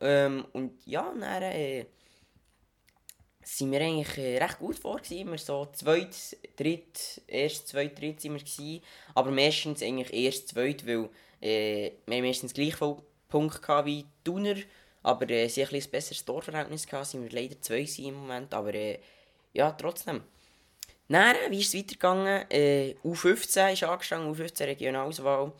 Ähm, 0.00 0.44
und 0.52 0.86
ja, 0.86 1.12
dann 1.18 1.42
äh, 1.42 1.86
sind 3.44 3.72
wir 3.72 3.80
eigentlich 3.80 4.18
äh, 4.18 4.38
recht 4.38 4.58
gut 4.58 4.78
vor. 4.78 4.98
Gewesen. 4.98 5.30
Wir 5.30 5.38
so 5.38 5.66
zweit, 5.72 6.16
dritt, 6.56 7.20
erst 7.26 7.68
zweit, 7.68 8.00
dritt 8.00 8.20
sind 8.20 8.34
wir 8.34 8.40
gewesen. 8.40 8.82
Aber 9.14 9.30
meistens 9.30 9.82
eigentlich 9.82 10.12
erst 10.12 10.48
zweit, 10.48 10.86
weil 10.86 11.08
äh, 11.40 11.92
wir 12.06 12.22
meistens 12.22 12.54
gleich 12.54 12.76
viel 12.76 12.96
Punkt 13.28 13.60
wie 13.84 14.04
Thuner. 14.24 14.56
Aber 15.02 15.28
äh, 15.28 15.48
sie 15.48 15.64
hatten 15.64 15.74
ein, 15.74 15.82
ein 15.82 15.90
besseres 15.90 16.24
Torverhältnis 16.24 16.86
gehabt, 16.86 17.06
sind 17.06 17.24
wir 17.24 17.30
leider 17.30 17.60
zwei 17.60 17.86
im 17.98 18.14
Moment. 18.14 18.54
Aber 18.54 18.72
äh, 18.74 18.98
ja, 19.52 19.72
trotzdem. 19.72 20.22
Dann, 21.08 21.36
wie 21.50 21.60
ist 21.60 21.74
es 21.74 21.78
weitergegangen? 21.78 22.50
Äh, 22.50 22.94
U15 23.04 23.72
ist 23.72 23.82
angestanden, 23.82 24.34
U15 24.34 24.64
Regionalauswahl. 24.64 25.52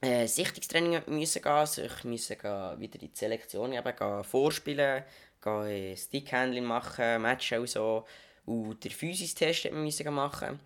Äh, 0.00 0.26
Sichtungstraining 0.26 1.02
müssen 1.06 1.40
gehen, 1.40 1.52
also 1.52 1.82
ich 1.82 2.04
musste 2.04 2.36
wieder 2.36 3.00
in 3.00 3.08
die 3.08 3.10
Selektion 3.14 3.72
eben, 3.72 3.96
gehen, 3.96 4.24
vorspielen 4.24 5.04
gehen 5.42 5.96
Stickhandling 5.96 6.64
machen, 6.64 7.22
Matchen 7.22 7.60
und 7.60 7.68
so. 7.68 8.04
Und 8.44 8.82
der 8.82 8.90
Physis-Test 8.90 9.72
mussten 9.72 10.04
wir 10.04 10.10
machen. 10.10 10.60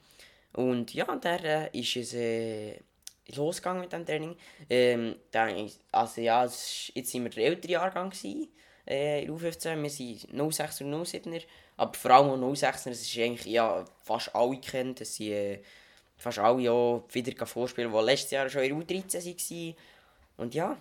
Und 0.53 0.93
ja, 0.95 1.05
der 1.17 1.73
äh, 1.75 1.79
ist 1.79 1.97
es 1.97 2.15
äh, 2.15 2.79
losgegangen 3.35 3.83
mit 3.83 3.93
dem 3.93 4.05
Training. 4.05 4.37
Ähm, 4.69 5.17
dann, 5.31 5.71
also 5.93 6.21
ja, 6.21 6.45
jetzt 6.45 7.11
sind 7.11 7.23
wir 7.23 7.31
der 7.31 7.47
ältere 7.47 7.73
Jahrgang 7.73 8.11
gewesen, 8.11 8.49
äh, 8.87 9.25
in 9.25 9.31
U15. 9.31 9.81
Wir 9.83 9.91
sind 9.91 10.53
06 10.53 10.81
und 10.83 11.07
07er. 11.07 11.43
Aber 11.77 11.95
vor 11.95 12.11
allem 12.11 12.43
auch 12.43 12.53
06er, 12.53 12.91
das 12.91 13.01
ist 13.01 13.17
eigentlich 13.19 13.47
ja, 13.47 13.85
fast 14.03 14.35
alle 14.35 14.59
kennen. 14.59 14.95
Das 14.95 15.15
sind 15.15 15.33
äh, 15.33 15.61
fast 16.17 16.39
alle 16.39 16.71
auch 16.71 17.05
wieder 17.13 17.47
vorspielen, 17.47 17.93
die 17.93 17.99
letztes 17.99 18.33
Jahr 18.33 18.49
schon 18.51 18.63
in 18.63 18.83
U13 18.83 19.15
waren. 19.15 19.77
Und 20.37 20.55
ja, 20.55 20.77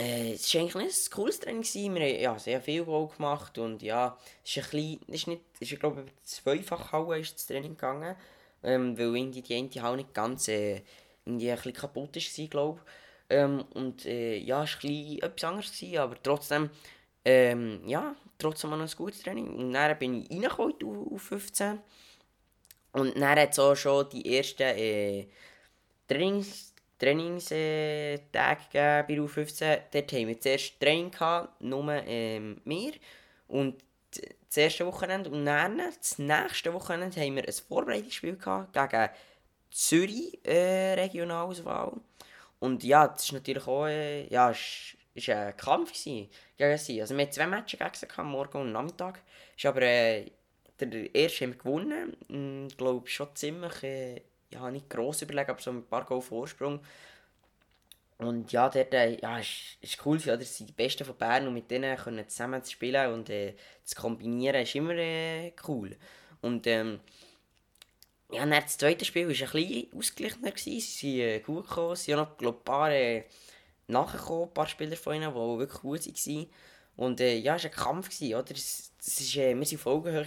äh, 0.00 0.32
es 0.32 0.54
war 0.54 0.62
eigentlich 0.62 0.76
ein 0.76 1.10
cooles 1.10 1.40
Training. 1.40 1.62
Gewesen. 1.62 1.94
Wir 1.94 2.02
haben 2.02 2.20
ja, 2.20 2.38
sehr 2.38 2.60
viel 2.60 2.84
Goal 2.84 3.08
gemacht 3.08 3.58
und 3.58 3.82
ja, 3.82 4.16
es 4.44 4.56
ist 4.56 4.64
ein 4.64 4.70
bisschen, 4.70 5.00
ist 5.08 5.26
nicht, 5.26 5.42
ist, 5.60 5.80
glaube 5.80 6.04
ich, 6.06 6.12
zweifach 6.24 6.92
Halle 6.92 7.18
ist 7.18 7.34
das 7.34 7.46
Training 7.46 7.74
gegangen, 7.74 8.16
ähm, 8.62 8.98
weil 8.98 9.16
irgendwie 9.16 9.42
die 9.42 9.54
eine 9.54 9.82
Halle 9.82 9.96
nicht 9.98 10.14
ganz 10.14 10.48
äh, 10.48 10.82
irgendwie 11.24 11.50
ein 11.50 11.56
bisschen 11.56 11.72
kaputt 11.74 12.16
war, 12.16 12.46
glaube 12.48 12.80
ich. 12.80 13.36
Ähm, 13.36 13.64
und 13.74 14.06
äh, 14.06 14.38
ja, 14.38 14.64
es 14.64 14.82
war 14.82 14.90
etwas 14.90 15.44
anderes, 15.44 15.72
gewesen, 15.72 15.98
aber 15.98 16.22
trotzdem, 16.22 16.70
ähm, 17.24 17.82
ja, 17.86 18.16
trotzdem 18.38 18.70
noch 18.70 18.80
ein 18.80 18.90
gutes 18.96 19.22
Training. 19.22 19.54
Und 19.54 19.72
dann 19.72 19.98
bin 19.98 20.22
ich 20.22 20.30
reingekommen 20.30 21.12
auf 21.12 21.22
15 21.22 21.78
und 22.92 23.16
dann 23.16 23.38
hat 23.38 23.52
es 23.52 23.58
auch 23.58 23.76
schon 23.76 24.08
die 24.10 24.36
ersten 24.36 24.62
äh, 24.62 25.26
Trainings 26.08 26.69
Trainingstage 27.00 28.60
gegeben 28.72 29.04
bei 29.08 29.14
U15. 29.14 29.78
Dort 29.90 30.12
haben 30.12 30.28
wir 30.28 30.40
zuerst 30.40 30.78
Training 30.78 31.10
gehabt, 31.10 31.60
nur 31.60 31.90
ähm, 32.06 32.60
wir. 32.64 32.92
Und 33.48 33.82
das 34.12 34.56
erste 34.56 34.86
Wochenende 34.86 35.30
und 35.30 35.44
dann, 35.46 35.78
das 35.78 36.18
nächste 36.18 36.74
Wochenende, 36.74 37.20
haben 37.20 37.36
wir 37.36 37.46
ein 37.46 37.52
Vorbereitungsspiel 37.52 38.36
gehabt 38.36 38.72
gegen 38.72 39.08
Zürich 39.70 40.38
äh, 40.44 40.94
Regionalauswahl. 40.94 41.92
Und 42.58 42.84
ja, 42.84 43.08
das 43.08 43.32
war 43.32 43.38
natürlich 43.38 43.66
auch 43.66 43.86
äh, 43.86 44.26
ja, 44.28 44.50
ist, 44.50 44.96
ist 45.14 45.30
ein 45.30 45.56
Kampf 45.56 45.92
gegen 45.92 46.78
sie. 46.78 47.00
Also 47.00 47.16
wir 47.16 47.22
hatten 47.22 47.32
zwei 47.32 47.46
Matches 47.46 47.78
gegen 47.78 47.94
sie, 47.94 48.06
gehabt, 48.06 48.28
morgen 48.28 48.58
und 48.58 48.72
Nachmittag. 48.72 49.20
Ist 49.56 49.66
aber 49.66 49.82
äh, 49.82 50.26
der 50.80 51.14
erste 51.14 51.44
haben 51.44 51.52
wir 51.52 51.58
gewonnen. 51.58 52.68
Ich 52.68 52.76
glaube 52.76 53.08
schon 53.08 53.34
ziemlich 53.34 53.82
äh, 53.82 54.22
ja, 54.50 54.70
nicht 54.70 54.90
gross 54.90 55.22
überlegen, 55.22 55.50
aber 55.50 55.60
so 55.60 55.70
ein 55.70 55.84
paar 55.84 56.04
Goal 56.04 56.20
Vorsprung. 56.20 56.80
Und 58.18 58.52
ja, 58.52 58.68
dort, 58.68 58.92
äh, 58.92 59.18
ja, 59.18 59.38
ist, 59.38 59.78
ist 59.80 60.04
cool, 60.04 60.18
ja, 60.18 60.36
das 60.36 60.56
sind 60.56 60.68
die 60.68 60.74
Besten 60.74 61.04
von 61.04 61.16
Bern 61.16 61.46
und 61.46 61.54
mit 61.54 61.70
denen 61.70 61.96
können 61.96 62.28
zusammen 62.28 62.62
zu 62.62 62.72
spielen 62.72 63.14
und 63.14 63.30
äh, 63.30 63.54
zu 63.84 63.96
kombinieren 63.96 64.62
ist 64.62 64.74
immer 64.74 64.94
äh, 64.94 65.52
cool. 65.66 65.96
Und 66.42 66.66
ähm, 66.66 67.00
ja, 68.30 68.44
das 68.46 68.76
zweite 68.76 69.04
Spiel 69.04 69.22
war 69.22 69.30
ein 69.30 69.52
bisschen 69.52 69.92
ausgeglichener. 69.96 70.52
Sie 70.54 70.80
sind 70.80 71.18
äh, 71.18 71.40
gut 71.40 71.66
gekommen, 71.66 71.92
es 71.92 72.04
sind 72.04 72.16
noch 72.16 72.38
ein 72.38 72.64
paar 72.64 72.90
äh, 72.92 73.24
nachgekommen, 73.86 74.48
ein 74.48 74.54
paar 74.54 74.68
Spieler 74.68 74.96
von 74.96 75.14
ihnen, 75.14 75.30
die 75.30 75.58
wirklich 75.58 75.80
gut 75.80 76.06
waren. 76.06 76.46
Und 76.96 77.20
äh, 77.20 77.36
ja, 77.38 77.56
es 77.56 77.64
war 77.64 77.70
ein 77.70 77.76
Kampf, 77.76 78.10
gewesen, 78.10 78.34
oder? 78.34 78.50
Es, 78.50 78.92
es 79.00 79.20
ist, 79.20 79.36
äh, 79.36 79.54
wir 79.54 79.60
waren 79.60 79.74
auf 79.76 79.86
Augenhöhe. 79.86 80.26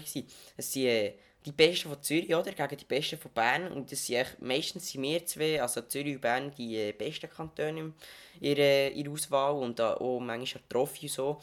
Es 0.57 0.71
sind, 0.71 0.86
äh, 0.86 1.13
die 1.45 1.51
Besten 1.51 1.89
von 1.89 2.01
Zürich 2.01 2.34
oder, 2.34 2.51
gegen 2.51 2.77
die 2.77 2.86
Besten 2.86 3.17
von 3.17 3.32
Bern. 3.32 3.71
Und 3.71 3.91
das 3.91 4.06
sind 4.06 4.41
meistens 4.41 4.89
sind 4.91 5.03
wir 5.03 5.25
zwei, 5.25 5.62
also 5.62 5.82
Zürich 5.82 6.15
und 6.15 6.21
Bern, 6.21 6.51
die 6.58 6.77
äh, 6.77 6.91
besten 6.91 7.29
Kantone 7.29 7.79
in 7.79 7.93
ihrer, 8.39 8.89
ihrer 8.91 9.12
Auswahl 9.12 9.53
und 9.53 9.79
auch 9.79 10.19
manchmal 10.19 10.63
Trophy 10.69 11.08
und 11.08 11.12
so. 11.12 11.39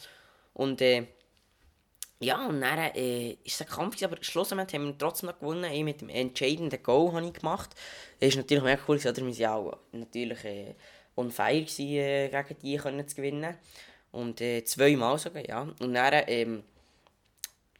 Und 0.55 0.81
äh, 0.81 1.07
ja, 2.23 2.47
und 2.47 2.61
dann 2.61 2.79
äh, 2.95 3.31
ist 3.45 3.55
es 3.55 3.63
ein 3.63 3.69
Kampf, 3.69 4.03
aber 4.03 4.19
schlussendlich 4.21 4.75
haben 4.75 4.89
wir 4.89 4.99
trotzdem 4.99 5.31
noch 5.31 5.39
gewonnen. 5.39 5.73
Ich 5.73 5.83
mit 5.83 6.03
dem 6.03 6.11
entscheidenden 6.11 6.83
Goal 6.83 7.13
habe 7.15 7.27
ich 7.27 7.33
gemacht. 7.33 7.71
Das 8.19 8.31
ist 8.31 8.37
natürlich 8.37 8.63
mega 8.63 8.83
cool, 8.87 8.99
oder? 8.99 9.17
wir 9.17 9.39
waren 9.39 9.67
auch 9.67 9.79
natürlich 9.93 10.45
äh, 10.45 10.75
on 11.17 11.31
fire 11.31 11.63
gewesen, 11.63 11.87
äh, 11.87 12.29
gegen 12.29 12.61
die 12.61 13.07
zu 13.07 13.17
gewinnen. 13.17 13.57
Und 14.13 14.41
äh, 14.41 14.65
zweimal 14.65 15.19
sogar, 15.19 15.47
ja. 15.49 15.63
Und 15.81 15.95
dann, 15.95 16.25
ähm, 16.27 16.65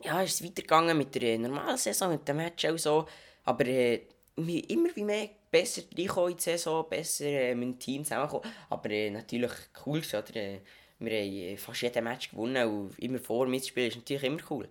ja, 0.03 0.23
ist 0.23 0.41
es 0.41 0.45
weitergegangen 0.45 0.97
mit 0.97 1.15
der 1.15 1.39
normalen 1.39 1.77
Saison, 1.77 2.11
mit 2.11 2.27
dem 2.27 2.37
Match 2.37 2.65
auch 2.65 2.79
so. 2.79 3.07
Aber 3.45 3.67
äh, 3.67 4.03
immer 4.37 4.95
wie 4.95 5.05
mehr 5.05 5.29
besser 5.51 5.83
reinkommen 5.97 6.33
in 6.33 6.37
die 6.37 6.43
Saison, 6.43 6.87
besser 6.89 7.27
äh, 7.27 7.55
mit 7.55 7.69
dem 7.69 7.79
Team 7.79 8.05
zusammenkommen. 8.05 8.51
Aber 8.69 8.91
äh, 8.91 9.11
natürlich 9.11 9.53
cool, 9.85 10.03
oder? 10.13 10.37
Äh, 10.37 10.61
wir 10.99 11.19
haben 11.19 11.33
äh, 11.33 11.57
fast 11.57 11.83
jedes 11.83 12.03
Match 12.03 12.31
gewonnen 12.31 12.69
und 12.69 12.99
immer 12.99 13.19
vor 13.19 13.47
mitspielen 13.47 13.89
ist 13.89 13.97
natürlich 13.97 14.23
immer 14.25 14.43
cool. 14.51 14.69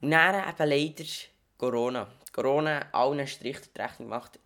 Und 0.00 0.10
dann 0.10 0.48
eben 0.48 0.68
leider 0.68 1.04
Corona. 1.56 2.08
Corona 2.32 2.86
allen 2.92 3.26
Strich 3.26 3.58
der 3.74 3.86
Rechnung 3.86 4.08
gemacht. 4.08 4.38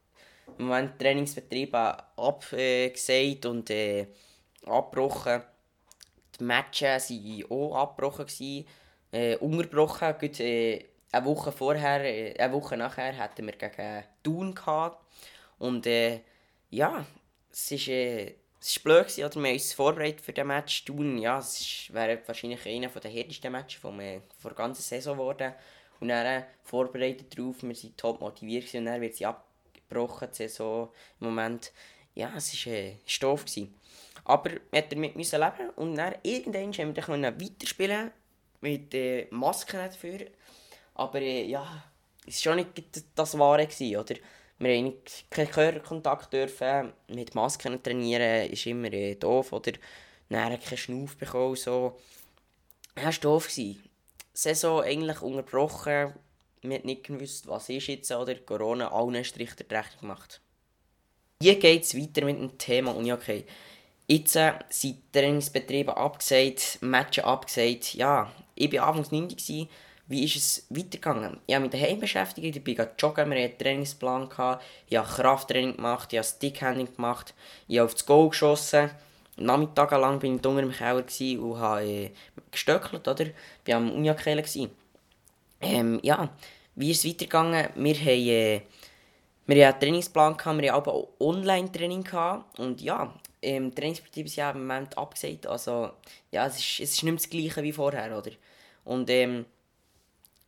Im 0.59 0.67
Moment 0.67 0.99
Trainingsbetrieb 0.99 1.75
abgesagt 1.75 3.47
und 3.47 3.71
äh, 3.71 4.07
abgebrochen. 4.67 5.43
Die 6.39 6.45
Matches 6.45 7.11
waren 7.11 7.45
auch 7.51 7.77
abgebrochen. 7.77 8.27
Gewesen 8.27 8.67
äh, 9.13 9.37
unterbrochen. 9.37 10.15
Gut, 10.19 10.41
äh, 10.41 10.85
eine 11.13 11.25
Woche 11.27 11.53
vorher, 11.53 12.03
äh, 12.05 12.35
eine 12.39 12.53
Woche 12.53 12.77
nachher 12.77 13.17
hatten 13.17 13.47
wir 13.47 13.53
gegen 13.53 14.05
Thun 14.23 14.55
gehabt. 14.55 14.99
Und 15.59 15.87
äh, 15.87 16.21
ja, 16.71 17.05
es 17.53 17.71
ist, 17.71 17.89
äh, 17.89 18.35
es 18.61 18.77
ist 18.77 18.83
blöd 18.83 19.07
gewesen, 19.07 19.25
oder? 19.25 19.37
wir 19.37 19.49
haben 19.49 19.55
uns 19.55 19.73
vorbereitet 19.73 20.21
für 20.21 20.33
den 20.33 20.47
Match. 20.47 20.85
Thun, 20.85 21.19
ja, 21.19 21.39
es 21.39 21.93
wäre 21.93 22.21
wahrscheinlich 22.27 22.67
einer 22.67 22.89
der 22.89 23.11
härtesten 23.11 23.53
Matches 23.53 23.81
von 23.81 23.99
der 23.99 24.23
ganzen 24.57 24.83
Saison 24.83 25.17
geworden. 25.17 25.53
Und 26.01 26.09
dann 26.09 26.27
äh, 26.27 26.45
vorbereitet 26.65 27.39
darauf, 27.39 27.63
wir 27.63 27.69
waren 27.69 27.97
top 27.97 28.21
motiviert 28.21 28.75
und 28.75 28.87
dann 28.87 29.01
wird 29.01 29.15
sie 29.15 29.27
abgebrochen, 29.27 30.29
die 30.33 30.37
Saison 30.37 30.89
im 31.21 31.27
Moment. 31.29 31.73
Ja, 32.15 32.33
es 32.37 32.67
war 32.67 32.73
äh. 32.73 32.97
Gewesen. 33.07 33.75
Aber 34.25 34.51
wir 34.51 34.61
mussten 34.73 34.91
damit 34.91 35.15
leben 35.15 35.71
und 35.77 35.97
dann 35.97 36.15
irgendwann 36.23 36.73
haben 36.73 36.97
wir 36.97 37.03
dann 37.03 37.41
weiterspielen 37.41 38.11
mit 38.63 38.95
äh, 38.95 39.27
Masken 39.31 39.77
dafür. 39.77 40.27
Aber 40.95 41.21
äh, 41.21 41.45
ja, 41.45 41.85
es 42.27 42.45
war 42.47 42.55
schon 42.55 42.65
nicht 42.65 43.05
das 43.15 43.39
Wahre, 43.39 43.67
gewesen, 43.67 43.97
oder? 43.97 44.15
Wir 44.59 44.77
haben 44.77 44.95
keinen 45.29 45.51
Körperkontakt 45.51 46.33
dürfen, 46.33 46.93
mit 47.09 47.35
Masken 47.35 47.83
trainieren 47.83 48.51
ist 48.51 48.67
immer 48.67 48.93
äh, 48.93 49.17
doof, 49.17 49.53
oder? 49.53 49.73
Dann 50.29 50.61
keinen 50.61 50.79
Schnauf 50.79 51.17
bekommen, 51.17 51.57
so. 51.57 51.99
Ja, 52.97 53.09
es 53.09 53.17
war 53.17 53.33
doof. 53.33 53.49
Gewesen. 53.49 53.83
Saison 54.33 54.83
eigentlich 54.83 55.21
unterbrochen, 55.21 56.15
wir 56.63 56.79
haben 56.79 56.87
nicht 56.87 57.05
gewusst, 57.05 57.49
was 57.49 57.69
ist 57.69 57.89
jetzt, 57.89 58.11
oder? 58.13 58.35
Corona 58.37 58.93
allen 58.93 59.25
Strich 59.25 59.55
der 59.57 59.79
Rechnung 59.79 60.01
gemacht. 60.03 60.41
Hier 61.43 61.59
geht 61.59 61.83
es 61.83 61.97
weiter 61.97 62.25
mit 62.25 62.39
dem 62.39 62.57
Thema 62.57 62.95
Uni 62.95 63.13
okay. 63.13 63.45
Jetzt 64.07 64.37
äh, 64.37 64.53
sind 64.69 65.13
Trainingsbetriebe 65.13 65.97
abgesagt, 65.97 66.79
Matches 66.83 67.25
abgesagt. 67.25 67.95
Ja, 67.95 68.31
ich 68.55 68.73
war 68.73 68.89
anfangs 68.89 69.13
9. 69.13 69.29
Gewesen. 69.29 69.69
Wie 70.09 70.25
ist 70.25 70.37
es 70.37 70.67
weitergegangen? 70.69 71.39
Ich 71.47 71.55
habe 71.55 71.69
mich 71.69 71.73
daheim 71.73 72.01
beschäftigt, 72.01 72.57
ich 72.57 72.65
bin 72.65 72.77
joggen, 72.99 73.31
wir 73.31 73.45
hatten 73.45 73.51
einen 73.53 73.59
Trainingsplan, 73.59 74.29
ich 74.89 74.97
habe 74.97 75.09
Krafttraining 75.09 75.77
gemacht, 75.77 76.13
ich 76.13 76.19
habe 76.19 76.27
Stickhandling 76.27 76.95
gemacht, 76.95 77.35
ich 77.69 77.79
habe 77.79 77.87
auf 77.87 77.95
das 77.95 78.05
Goal 78.05 78.29
geschossen. 78.29 78.91
Nachmittagelang 79.37 80.17
war 80.17 80.25
ich 80.25 80.31
unter 80.31 80.59
im 80.59 80.73
Keller 80.73 81.05
und 81.41 81.59
habe 81.59 81.85
äh, 81.85 82.11
gestöckelt, 82.51 83.09
oder? 83.09 83.25
Ich 83.25 83.33
war 83.67 83.77
am 83.77 83.91
Uniakele. 83.91 84.45
Ähm, 85.61 86.01
ja, 86.03 86.29
wie 86.75 86.91
ist 86.91 87.05
es 87.05 87.11
weitergegangen? 87.11 87.69
Wir 87.77 87.95
haben, 87.95 88.29
äh, 88.29 88.63
wir 89.47 89.69
hatten 89.69 89.75
einen 89.75 89.81
Trainingsplan, 89.81 90.37
wir 90.61 90.73
hatten 90.73 90.91
auch 90.91 91.09
Online-Training 91.21 92.07
und 92.59 92.83
ja, 92.83 93.15
im 93.43 93.75
Trainingsbetrieb 93.75 94.27
ist 94.27 94.37
ja 94.37 94.51
im 94.53 94.61
Moment 94.61 94.97
abgesagt. 94.97 95.47
Also, 95.47 95.91
ja, 96.31 96.47
es 96.47 96.59
ist, 96.59 96.81
es 96.81 96.93
ist 96.93 97.03
nicht 97.03 97.05
mehr 97.05 97.15
das 97.15 97.29
Gleiche 97.29 97.63
wie 97.63 97.73
vorher, 97.73 98.17
oder? 98.17 98.31
Und, 98.85 99.11
ähm, 99.11 99.45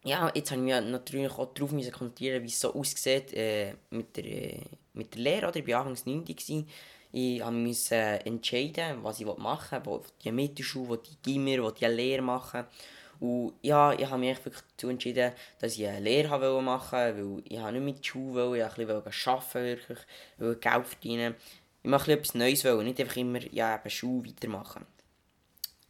ja, 0.05 0.31
jetzt 0.35 0.51
habe 0.51 0.61
ich 0.61 0.67
mich 0.67 0.91
natürlich 0.91 1.33
auch 1.33 1.53
darauf 1.55 1.71
konzentrieren, 1.71 2.43
wie 2.43 2.49
es 2.49 2.61
so 2.61 2.75
aussieht 2.75 3.33
äh, 3.35 3.75
mit, 3.91 4.17
der, 4.17 4.25
äh, 4.25 4.61
mit 4.93 5.15
der 5.15 5.23
Lehre, 5.23 5.49
oder? 5.49 5.57
Ich 5.57 5.67
war 5.67 5.81
anfangs 5.81 6.07
9. 6.07 6.25
Gewesen. 6.25 6.69
Ich 7.11 7.45
musste 7.45 7.95
äh, 7.95 8.17
entscheiden, 8.27 9.03
was 9.03 9.21
ich 9.21 9.27
machen 9.27 9.85
will, 9.87 9.93
wo 9.93 10.03
die 10.23 10.33
Mittelschule, 10.33 10.89
wo 10.89 10.97
die 10.97 11.17
Gimmer, 11.23 11.65
wo 11.65 11.71
die 11.71 11.87
Lehre 11.87 12.23
machen. 12.23 12.65
Und 13.21 13.55
ja, 13.63 13.93
ich 13.93 14.07
habe 14.07 14.19
mich 14.19 14.45
wirklich 14.45 14.65
dazu 14.73 14.89
entschieden, 14.89 15.33
dass 15.59 15.79
ich 15.79 15.87
eine 15.87 16.01
Lehre 16.01 16.63
machen 16.63 16.99
wollte, 16.99 17.17
weil 17.17 17.43
ich 17.45 17.73
nicht 17.73 17.85
mit 17.85 17.99
der 17.99 18.05
Schule 18.05 18.35
wollte, 18.35 18.83
ich 18.83 18.89
wollte 18.89 18.97
ein 18.97 19.05
bisschen 19.05 19.33
arbeiten, 19.33 19.65
wirklich, 19.65 19.99
will 20.39 20.57
Geld 20.57 20.87
verdienen 20.87 21.35
ich 21.85 21.91
mache 21.91 22.13
etwas 22.13 22.35
Neues 22.35 22.65
wollen, 22.65 22.87
nicht 22.87 22.99
einfach 22.99 23.17
immer 23.17 23.41
ja, 23.53 23.77
eben 23.77 23.91
Schule 23.91 24.31
weitermachen. 24.31 24.87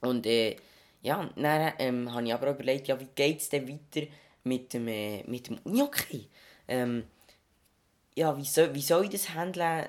Und 0.00 0.26
äh, 0.26 0.56
ja, 1.02 1.30
dann 1.36 1.72
ähm, 1.78 2.12
habe 2.12 2.26
ich 2.26 2.34
aber 2.34 2.50
auch 2.50 2.54
überlegt, 2.54 2.88
ja, 2.88 2.98
wie 2.98 3.08
geht 3.14 3.40
es 3.40 3.48
denn 3.48 3.68
weiter 3.68 4.08
mit 4.42 4.72
dem, 4.72 4.88
äh, 4.88 5.22
mit 5.28 5.48
dem 5.48 5.58
Unihockey? 5.62 6.28
Ähm, 6.66 7.04
ja, 8.16 8.36
wie 8.36 8.44
soll, 8.44 8.74
wie 8.74 8.82
soll 8.82 9.04
ich 9.04 9.10
das 9.10 9.34
handeln 9.34 9.86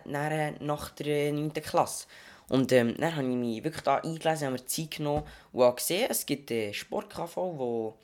nach 0.60 0.92
der 0.92 1.34
9. 1.34 1.54
Klasse? 1.54 2.06
Und 2.50 2.72
ähm, 2.72 2.96
dann 3.00 3.16
habe 3.16 3.28
ich 3.28 3.36
mich 3.36 3.64
wirklich 3.64 3.84
da 3.84 3.96
eingelesen, 3.96 4.46
habe 4.46 4.58
mir 4.58 4.66
Zeit 4.66 4.92
genommen 4.92 5.24
und 5.52 5.64
habe 5.64 5.76
gesehen, 5.76 6.08
es 6.10 6.24
gibt 6.28 6.52
einen 6.52 6.74
Sport-KV, 6.74 7.36
wo, 7.36 7.98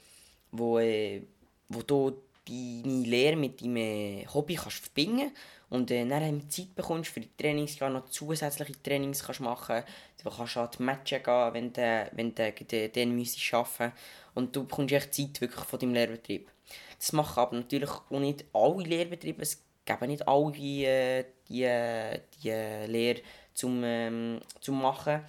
wo, 0.51 0.79
äh, 0.79 1.21
wo 1.69 1.83
du 1.83 2.19
deine 2.51 3.03
Lehre 3.03 3.35
mit 3.35 3.61
deinem 3.61 3.77
äh, 3.77 4.25
Hobby 4.33 4.55
kannst 4.55 4.79
verbinden 4.79 5.31
und 5.71 5.89
äh, 5.89 6.05
dann 6.05 6.21
haben 6.21 6.49
Zeit 6.49 6.75
bekommst 6.75 7.11
für 7.11 7.21
die 7.21 7.29
Trainings, 7.37 7.79
ja, 7.79 7.89
noch 7.89 8.09
zusätzliche 8.09 8.83
Trainings 8.83 9.23
kannst 9.23 9.39
machen. 9.39 9.83
Du 10.21 10.29
kannst 10.29 10.57
an 10.57 10.69
die 10.77 10.83
Matches 10.83 11.23
gehen, 11.23 11.53
wenn 11.53 11.71
du, 11.71 12.09
wenn 12.11 12.35
du 12.35 12.51
den, 12.51 12.91
den 12.91 13.15
müsstest 13.15 13.53
arbeiten 13.53 13.93
Und 14.33 14.53
du 14.53 14.65
bekommst 14.65 14.93
echt 14.93 15.13
Zeit 15.13 15.39
wirklich 15.39 15.63
von 15.63 15.79
deinem 15.79 15.93
Lehrbetrieb. 15.93 16.51
Das 16.97 17.13
machen 17.13 17.39
aber 17.39 17.55
natürlich 17.55 17.89
auch 17.89 18.19
nicht 18.19 18.43
alle 18.51 18.83
Lehrbetriebe. 18.83 19.41
Es 19.41 19.63
geben 19.85 20.07
nicht 20.07 20.27
alle 20.27 20.57
äh, 20.57 21.25
die, 21.47 22.19
die 22.43 22.49
Lehre 22.91 23.21
zum, 23.53 23.81
ähm, 23.85 24.41
zum 24.59 24.81
machen. 24.81 25.21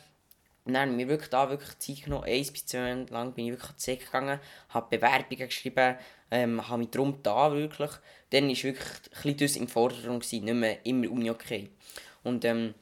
Haben 0.72 0.98
wir 0.98 1.08
wirklich 1.08 1.30
da 1.30 1.50
wirklich 1.50 1.78
Zeit 1.78 2.04
genommen, 2.04 2.24
eins 2.24 2.50
bis 2.50 2.66
zwei 2.66 2.94
Monate 2.94 3.12
lang 3.12 3.32
bin 3.32 3.46
ich 3.46 3.52
wirklich 3.52 3.70
an 3.70 3.76
die 3.86 4.04
gegangen, 4.04 4.40
habe 4.70 4.96
Bewerbungen 4.96 5.48
geschrieben, 5.48 5.96
ähm, 6.32 6.66
habe 6.66 6.78
mich 6.78 6.90
darum 6.90 7.18
da 7.22 7.52
wirklich. 7.52 7.90
Dann 8.30 8.48
war 8.48 8.62
wirklich 8.62 8.88
ein 9.24 9.36
bisschen 9.36 9.62
im 9.62 9.68
Vordergrund, 9.68 10.22
gewesen, 10.22 10.44
nicht 10.44 10.54
mehr 10.54 10.86
immer 10.86 11.10
Uni 11.10 11.30
okay. 11.30 11.70
Und 12.24 12.44
ähm, 12.46 12.74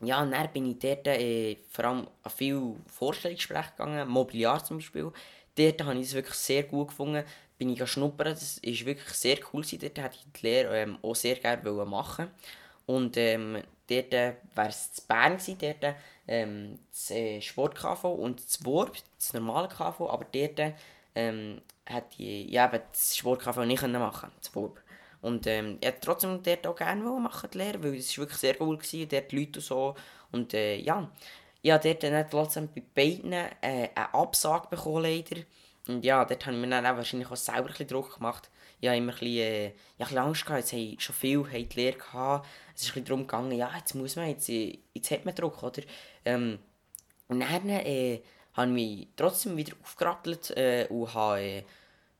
ja, 0.00 0.20
und 0.22 0.32
dann 0.32 0.52
bin 0.52 0.70
ich 0.70 0.78
dort 0.78 1.06
äh, 1.06 1.56
vor 1.68 1.84
allem 1.84 2.08
an 2.22 2.32
viele 2.34 2.74
Vorstellungsgespräche 2.88 3.70
gegangen, 3.76 4.08
Mobiliar 4.08 4.64
zum 4.64 4.78
Beispiel. 4.78 5.12
Dort 5.56 5.84
habe 5.84 5.98
ich 5.98 6.08
es 6.08 6.14
wirklich 6.14 6.34
sehr 6.34 6.64
gut 6.64 6.88
gefunden. 6.88 7.24
Bin 7.56 7.70
ich 7.70 7.86
schnuppern, 7.86 8.28
das 8.28 8.60
war 8.62 8.86
wirklich 8.86 9.14
sehr 9.14 9.38
cool. 9.52 9.62
Gewesen. 9.62 9.78
Dort 9.80 9.98
hätte 9.98 10.16
ich 10.16 10.40
die 10.40 10.46
Lehre 10.46 10.76
ähm, 10.76 10.98
auch 11.02 11.14
sehr 11.14 11.36
gerne 11.36 11.70
machen 11.84 12.28
Und 12.86 13.16
ähm, 13.16 13.62
dort 13.88 14.12
äh, 14.12 14.34
wäre 14.54 14.68
es 14.68 14.92
zu 14.92 15.02
Bern 15.06 15.36
gewesen, 15.36 15.58
dort 15.60 15.94
ähm, 16.26 16.78
das 16.90 17.10
äh, 17.10 17.40
Sport-KV 17.40 18.04
und 18.04 18.44
das 18.44 18.64
WORP, 18.64 18.96
das 19.18 19.34
normale 19.34 19.68
KV, 19.68 20.08
aber 20.08 20.24
dort 20.32 20.74
ähm, 21.14 21.60
hätte 21.84 22.22
ich 22.22 22.50
ja, 22.50 22.68
das 22.68 23.16
Sport-KV 23.16 23.64
nicht 23.64 23.86
machen 23.86 24.30
WORP. 24.52 24.80
Und 25.22 25.46
ähm, 25.46 25.76
ich 25.80 25.86
hätte 25.86 26.00
trotzdem 26.00 26.42
dort 26.42 26.66
auch 26.66 26.76
gerne 26.76 27.02
machen, 27.02 27.50
die 27.52 27.58
Lehre, 27.58 27.82
weil 27.82 27.94
es 27.94 28.16
wirklich 28.16 28.38
sehr 28.38 28.60
cool 28.60 28.78
war, 28.78 29.06
dort 29.06 29.32
die 29.32 29.38
Leute 29.38 29.58
und 29.58 29.64
so. 29.64 29.94
Und 30.32 30.54
äh, 30.54 30.76
ja, 30.76 31.10
ich 31.62 31.70
habe 31.70 31.82
dort 31.82 32.02
dann 32.02 32.30
trotzdem 32.30 32.68
bei 32.74 32.82
beiden 32.94 33.32
äh, 33.32 33.48
eine 33.60 34.14
Absage 34.14 34.68
bekommen, 34.68 35.02
leider. 35.02 35.42
Und 35.88 36.04
ja, 36.04 36.24
dort 36.24 36.46
habe 36.46 36.56
ich 36.56 36.62
mir 36.62 36.70
dann 36.70 36.86
auch 36.86 36.96
wahrscheinlich 36.96 37.30
auch 37.30 37.36
selber 37.36 37.70
ein 37.78 37.86
Druck 37.86 38.16
gemacht. 38.16 38.50
Ich 38.80 38.88
habe 38.88 38.96
immer 38.96 39.12
ein 39.12 39.18
bisschen, 39.18 39.36
äh, 39.36 39.64
ja, 39.66 39.70
ein 39.70 39.98
bisschen 39.98 40.18
Angst 40.18 40.46
gehabt, 40.46 40.60
jetzt 40.60 40.72
haben 40.72 41.00
schon 41.00 41.14
viel 41.14 41.38
haben 41.38 41.68
die 41.68 41.76
Lehre 41.76 41.98
gehabt. 41.98 42.48
Es 42.74 42.82
ist 42.82 42.96
ein 42.96 43.04
darum 43.04 43.26
gegangen, 43.26 43.52
ja, 43.52 43.70
jetzt 43.76 43.94
muss 43.94 44.16
man, 44.16 44.28
jetzt, 44.28 44.48
äh, 44.48 44.78
jetzt 44.94 45.10
hat 45.10 45.26
man 45.26 45.34
Druck, 45.34 45.62
oder? 45.62 45.82
Ähm, 46.24 46.58
und 47.28 47.40
dann 47.40 47.68
äh, 47.68 48.22
habe 48.54 48.68
ich 48.68 48.74
mich 48.74 49.08
trotzdem 49.16 49.56
wieder 49.56 49.74
aufgerappelt 49.82 50.50
äh, 50.56 50.86
und 50.88 51.14
habe 51.14 51.40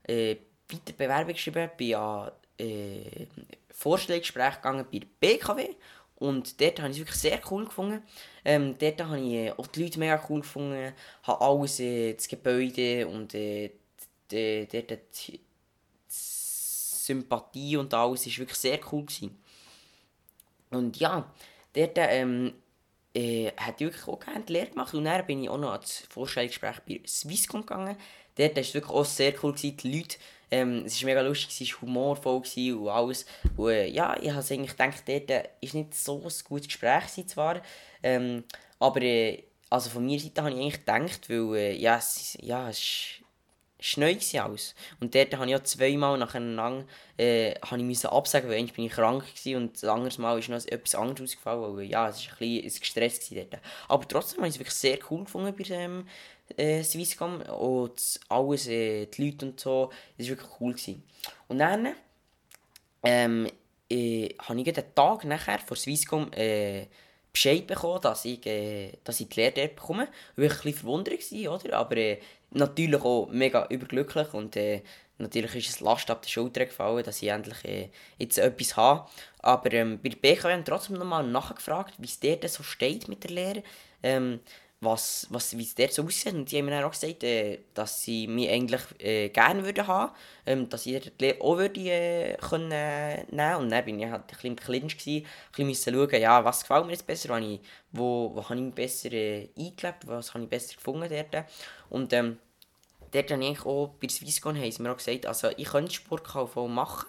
äh, 0.07 0.31
äh, 0.31 0.37
weiter 0.69 0.93
Bewerbung 0.97 1.33
geschrieben, 1.33 1.69
bin 1.77 1.95
an 1.95 2.31
äh, 2.57 3.25
Vorstellungsgespräch 3.69 4.55
gegangen 4.55 4.85
bei 4.91 4.99
der 4.99 5.07
BKW 5.19 5.69
und 6.15 6.61
dort 6.61 6.79
habe 6.79 6.89
ich 6.89 6.97
es 6.97 6.99
wirklich 6.99 7.19
sehr 7.19 7.41
cool 7.49 7.65
gefunden. 7.65 8.03
Ähm, 8.45 8.75
dort 8.77 9.03
habe 9.03 9.19
ich 9.19 9.33
äh, 9.33 9.51
auch 9.51 9.67
die 9.67 9.83
Leute 9.83 9.99
mega 9.99 10.23
cool 10.29 10.41
gefunden, 10.41 10.93
habe 11.23 11.41
alles, 11.41 11.79
äh, 11.79 12.13
das 12.13 12.27
Gebäude 12.27 13.07
und 13.07 13.33
äh, 13.33 13.71
die, 14.29 14.67
die, 14.67 14.87
die, 14.87 14.99
die 15.27 15.39
Sympathie 16.07 17.77
und 17.77 17.93
alles 17.93 18.27
war 18.27 18.37
wirklich 18.37 18.57
sehr 18.57 18.79
cool. 18.91 19.05
Gewesen. 19.05 19.37
Und 20.69 20.97
ja, 20.97 21.31
dort 21.73 21.97
ähm, 21.97 22.53
äh, 23.13 23.51
hat 23.57 23.81
ich 23.81 23.87
wirklich 23.87 24.07
auch 24.07 24.19
gerne 24.19 24.43
die 24.47 24.53
Lehre 24.53 24.67
gemacht 24.67 24.93
und 24.93 25.05
dann 25.05 25.25
bin 25.25 25.43
ich 25.43 25.49
auch 25.49 25.57
noch 25.57 25.71
ans 25.71 26.03
Vorstellungsgespräch 26.09 26.79
bei 26.87 27.07
Swisscom 27.07 27.61
gegangen. 27.61 27.97
Dort 28.35 28.55
war 28.55 28.61
es 28.61 28.73
wirklich 28.73 28.93
auch 28.93 29.05
sehr 29.05 29.33
cool, 29.43 29.53
gewesen. 29.53 29.77
die 29.77 29.97
Leute 29.97 30.17
ähm, 30.51 30.83
es 30.85 31.01
war 31.01 31.05
mega 31.07 31.21
lustig, 31.21 31.61
es 31.61 31.73
war 31.73 31.81
humorvoll 31.81 32.41
und 32.73 32.89
alles. 32.89 33.25
Und, 33.55 33.69
äh, 33.69 33.87
ja, 33.87 34.17
ich 34.21 34.31
habe 34.31 34.45
eigentlich 34.53 34.71
gedacht, 34.71 35.03
dort 35.07 35.29
war 35.29 35.45
nicht 35.61 35.95
so 35.95 36.17
ein 36.17 36.31
gutes 36.43 36.67
Gespräch 36.67 37.25
zwar. 37.27 37.61
Ähm, 38.03 38.43
aber 38.77 39.01
äh, 39.01 39.43
also 39.69 39.89
von 39.89 40.05
meiner 40.05 40.19
Seite 40.19 40.41
habe 40.43 40.53
ich 40.53 40.59
eigentlich 40.59 40.85
gedacht, 40.85 41.29
weil 41.29 41.55
äh, 41.55 41.75
ja, 41.77 41.97
es, 41.97 42.37
ja, 42.41 42.69
es 42.69 43.20
war 43.81 44.03
neu 44.03 44.41
alles. 44.41 44.75
Und 44.99 45.15
dort 45.15 45.35
habe 45.35 45.49
ich 45.49 45.55
auch 45.55 45.63
zweimal 45.63 46.17
nacheinander 46.17 46.85
äh, 47.17 47.51
ich 47.53 48.05
absagen, 48.05 48.49
weil 48.49 48.59
eigentlich 48.59 48.73
bin 48.73 48.85
ich 48.85 48.91
krank 48.91 49.23
war 49.23 49.57
und 49.57 49.73
das 49.73 49.83
andere 49.83 50.21
Mal 50.21 50.39
ist 50.39 50.49
noch 50.49 50.65
etwas 50.65 50.95
anderes 50.95 51.31
ausgefallen, 51.31 51.75
weil 51.75 51.85
ja, 51.85 52.09
es 52.09 52.25
war 52.27 52.33
ein 52.41 52.61
bisschen 52.61 52.79
gestresst 52.79 53.35
dort. 53.35 53.59
Aber 53.87 54.07
trotzdem 54.07 54.39
habe 54.39 54.47
ich 54.47 54.55
es 54.55 54.59
wirklich 54.59 54.75
sehr 54.75 54.99
cool 55.09 55.23
gefunden 55.23 55.55
bei 55.57 55.63
dem 55.63 56.07
äh, 56.57 56.83
Swisscom 56.83 57.41
und 57.41 58.19
alles, 58.29 58.67
äh, 58.67 59.07
die 59.07 59.25
Leute 59.25 59.45
und 59.47 59.59
so, 59.59 59.89
das 60.17 60.27
war 60.27 60.37
wirklich 60.37 60.51
cool. 60.59 60.73
Gewesen. 60.73 61.03
Und 61.47 61.59
dann 61.59 61.95
ähm, 63.03 63.47
äh, 63.89 64.29
habe 64.39 64.59
ich 64.59 64.73
den 64.73 64.95
Tag 64.95 65.25
nachher 65.25 65.59
von 65.59 65.77
Swisscom 65.77 66.31
äh, 66.33 66.85
Bescheid 67.33 67.65
bekommen, 67.65 68.01
dass 68.01 68.25
ich, 68.25 68.45
äh, 68.45 68.91
dass 69.03 69.19
ich 69.19 69.29
die 69.29 69.39
Lehre 69.39 69.53
dort 69.53 69.75
bekomme. 69.75 70.07
Ich 70.35 70.37
war 70.37 70.43
ein 70.43 70.49
bisschen 70.49 70.73
verwundert, 70.73 71.19
gewesen, 71.19 71.47
oder? 71.47 71.77
aber 71.77 71.97
äh, 71.97 72.19
natürlich 72.51 73.01
auch 73.01 73.27
mega 73.31 73.65
überglücklich 73.69 74.33
und 74.33 74.55
äh, 74.55 74.83
natürlich 75.17 75.55
ist 75.55 75.69
es 75.69 75.79
Last 75.79 76.09
ab 76.09 76.21
der 76.21 76.29
Schulter 76.29 76.65
gefallen, 76.65 77.03
dass 77.03 77.21
ich 77.21 77.29
endlich 77.29 77.63
äh, 77.65 77.89
jetzt 78.17 78.37
etwas 78.37 78.75
habe. 78.77 79.09
Aber 79.39 79.71
ähm, 79.73 79.99
bei 80.01 80.09
der 80.09 80.17
BKW 80.17 80.53
haben 80.53 80.65
trotzdem 80.65 80.97
nochmal 80.97 81.25
nachgefragt, 81.25 81.95
wie 81.97 82.05
es 82.05 82.19
dort 82.19 82.47
so 82.49 82.63
steht 82.63 83.07
mit 83.07 83.23
der 83.23 83.31
Lehre. 83.31 83.63
Ähm, 84.03 84.39
was, 84.81 85.27
was, 85.29 85.55
wie 85.55 85.63
es 85.63 85.75
dort 85.75 85.93
so 85.93 86.03
aussieht. 86.03 86.33
Und 86.33 86.51
die 86.51 86.57
haben 86.57 86.65
mir 86.65 86.71
dann 86.71 86.83
auch 86.83 86.91
gesagt, 86.91 87.23
äh, 87.23 87.59
dass 87.73 88.01
sie 88.01 88.27
mich 88.27 88.49
eigentlich 88.49 88.81
äh, 88.99 89.29
gerne 89.29 89.63
würden 89.63 89.87
haben 89.87 90.11
ähm, 90.45 90.69
dass 90.69 90.85
ich 90.85 91.11
die 91.19 91.25
Lehre 91.25 91.41
auch 91.41 91.57
würde, 91.57 91.79
äh, 91.79 92.37
können, 92.37 92.71
äh, 92.71 93.23
nehmen 93.31 93.55
Und 93.57 93.69
dann 93.69 93.85
bin 93.85 93.99
ich 93.99 94.09
halt 94.09 94.23
ein 94.23 94.27
bisschen 94.27 94.49
im 94.51 94.55
Clinch, 94.55 94.97
gewesen, 94.97 95.25
ein 95.57 95.67
bisschen 95.67 95.93
schauen, 95.93 96.21
ja, 96.21 96.43
was 96.43 96.61
gefällt 96.61 96.85
mir 96.85 96.93
jetzt 96.93 97.07
besser, 97.07 97.29
wo, 97.29 97.35
ich, 97.35 97.59
wo, 97.91 98.31
wo 98.33 98.43
habe 98.43 98.55
ich 98.55 98.61
mich 98.61 98.75
besser 98.75 99.11
äh, 99.13 99.49
eingelebt, 99.57 100.07
was 100.07 100.33
habe 100.33 100.43
ich 100.43 100.49
besser 100.49 100.75
gefunden 100.75 101.07
dort. 101.09 101.45
Und 101.89 102.11
ähm, 102.13 102.39
dort 103.11 103.31
habe 103.31 103.45
ich 103.45 103.65
auch 103.65 103.93
bei 104.01 104.09
Swisscon 104.09 104.57
haben 104.57 104.71
sie 104.71 104.81
mir 104.81 104.91
auch 104.91 104.97
gesagt, 104.97 105.27
also 105.27 105.49
ich 105.55 105.69
könnte 105.69 105.93
Sportkauf 105.93 106.55
machen, 106.55 107.07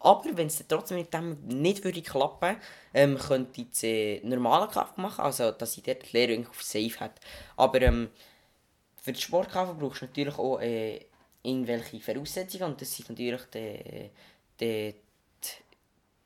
aber 0.00 0.36
wenn 0.36 0.46
es 0.46 0.64
trotzdem 0.68 0.98
mit 0.98 1.12
dem 1.12 1.38
nicht 1.46 1.82
würde 1.84 2.02
klappen 2.02 2.56
ähm, 2.94 3.18
könnte 3.18 3.62
ich 3.62 3.82
äh, 3.82 4.20
normalen 4.24 4.70
Kauf 4.70 4.96
machen, 4.96 5.24
also 5.24 5.50
dass 5.50 5.76
ich 5.76 5.82
dort 5.82 6.02
die 6.02 6.16
Lehre 6.16 6.48
auf 6.48 6.62
Safe 6.62 7.00
habe. 7.00 7.14
Aber 7.56 7.82
ähm, 7.82 8.10
für 8.96 9.12
den 9.12 9.20
Sportkauf 9.20 9.76
brauchst 9.76 10.02
du 10.02 10.06
natürlich 10.06 10.38
auch 10.38 10.60
äh, 10.60 11.00
irgendwelche 11.42 12.00
Voraussetzungen 12.00 12.64
und 12.64 12.80
das 12.80 12.94
sind 12.94 13.10
natürlich 13.10 13.42
die, 13.54 14.10
die, 14.60 14.92
die 14.92 14.94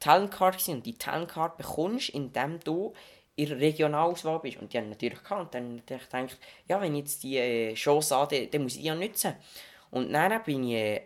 Talentcard 0.00 0.68
und 0.68 0.84
die 0.84 0.98
Talentcard 0.98 1.56
bekommst, 1.56 2.10
indem 2.10 2.60
du 2.60 2.92
in 3.36 3.48
der 3.48 3.60
Regionalauswahl 3.60 4.40
bist. 4.40 4.58
Und 4.58 4.72
die 4.72 4.78
haben 4.78 4.90
natürlich 4.90 5.22
gehabt. 5.22 5.42
Und 5.42 5.54
dann 5.54 5.64
habe 5.64 6.00
ich 6.02 6.10
gedacht, 6.10 6.38
ja, 6.68 6.80
wenn 6.80 6.94
ich 6.94 7.00
jetzt 7.00 7.22
die 7.22 7.36
äh, 7.36 7.74
Chance 7.74 8.14
habe, 8.14 8.36
dann, 8.36 8.50
dann 8.50 8.62
muss 8.62 8.74
ich 8.74 8.80
die 8.80 8.86
ja 8.86 8.94
nutzen. 8.94 9.34
Und 9.90 10.12
dann 10.12 10.42
bin 10.42 10.64
ich 10.64 10.74
äh, 10.74 11.02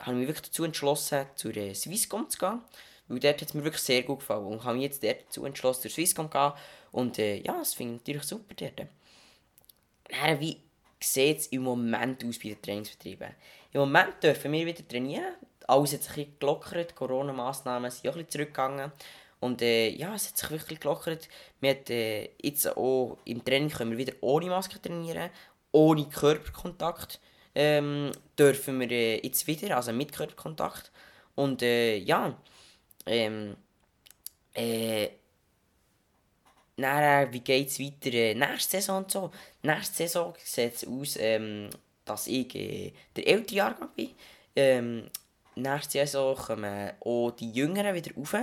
habe 0.00 0.12
ich 0.12 0.18
mich 0.18 0.28
wirklich 0.28 0.50
dazu 0.50 0.64
entschlossen, 0.64 1.26
zur 1.34 1.52
Swisscom 1.52 2.28
zu 2.28 2.38
gehen. 2.38 2.60
Weil 3.08 3.20
dort 3.20 3.40
hat 3.40 3.48
es 3.48 3.54
mir 3.54 3.64
wirklich 3.64 3.82
sehr 3.82 4.02
gut 4.02 4.20
gefallen. 4.20 4.46
Und 4.46 4.64
habe 4.64 4.74
mich 4.74 4.84
jetzt 4.84 5.02
dazu 5.02 5.44
entschlossen, 5.44 5.82
zur 5.82 5.90
Swisscom 5.90 6.26
zu 6.26 6.38
gehen. 6.38 6.52
Und 6.92 7.18
äh, 7.18 7.36
ja, 7.36 7.58
das 7.58 7.74
finde 7.74 7.94
ich 7.94 8.00
natürlich 8.00 8.24
super 8.24 8.54
dort. 8.54 8.88
Dann, 10.08 10.40
wie 10.40 10.60
sieht 11.00 11.38
es 11.38 11.46
im 11.48 11.62
Moment 11.62 12.24
aus 12.24 12.38
bei 12.38 12.48
den 12.48 12.62
Trainingsbetrieben? 12.62 13.28
Im 13.72 13.80
Moment 13.80 14.22
dürfen 14.22 14.52
wir 14.52 14.66
wieder 14.66 14.86
trainieren. 14.86 15.34
Alles 15.66 15.92
hat 15.92 16.02
sich 16.02 16.10
ein 16.10 16.16
bisschen 16.16 16.38
gelockert. 16.38 16.94
Corona-Massnahmen 16.94 17.90
sind 17.90 18.08
auch 18.08 18.14
ein 18.14 18.24
bisschen 18.24 18.30
zurückgegangen. 18.30 18.92
Und 19.40 19.62
äh, 19.62 19.88
ja, 19.90 20.14
es 20.14 20.28
hat 20.28 20.38
sich 20.38 20.50
wirklich 20.50 20.80
gelockert. 20.80 21.28
Hat, 21.62 21.90
äh, 21.90 22.30
jetzt 22.42 22.76
auch 22.76 23.18
im 23.24 23.44
Training 23.44 23.70
können 23.70 23.90
wir 23.90 23.98
wieder 23.98 24.14
ohne 24.20 24.46
Maske 24.46 24.80
trainieren, 24.80 25.30
ohne 25.72 26.08
Körperkontakt 26.08 27.20
ähm, 27.56 28.12
dürfen 28.38 28.78
wir 28.78 28.90
äh, 28.90 29.20
jetzt 29.26 29.46
wieder, 29.46 29.76
also 29.76 29.92
mit 29.92 30.12
Körperkontakt. 30.12 30.92
Und 31.34 31.62
äh, 31.62 31.96
ja, 31.96 32.36
ähm, 33.06 33.56
äh, 34.52 35.08
dann, 36.76 37.32
wie 37.32 37.40
geht 37.40 37.68
es 37.68 37.80
weiter 37.80 38.12
äh, 38.12 38.34
nächste 38.34 38.76
Saison 38.76 39.04
und 39.04 39.10
so? 39.10 39.30
Nächste 39.62 39.96
Saison 39.96 40.34
sieht 40.44 40.74
es 40.74 40.86
aus, 40.86 41.16
ähm, 41.18 41.70
dass 42.04 42.26
ich 42.26 42.54
äh, 42.54 42.92
der 43.16 43.26
ältere 43.26 43.56
Jahrgang 43.56 43.88
bin. 43.96 44.10
Ähm, 44.54 45.06
nächste 45.54 45.92
Saison 45.92 46.36
kommen 46.36 46.92
auch 47.00 47.30
die 47.30 47.52
Jüngeren 47.52 47.94
wieder 47.94 48.14
rauf. 48.14 48.34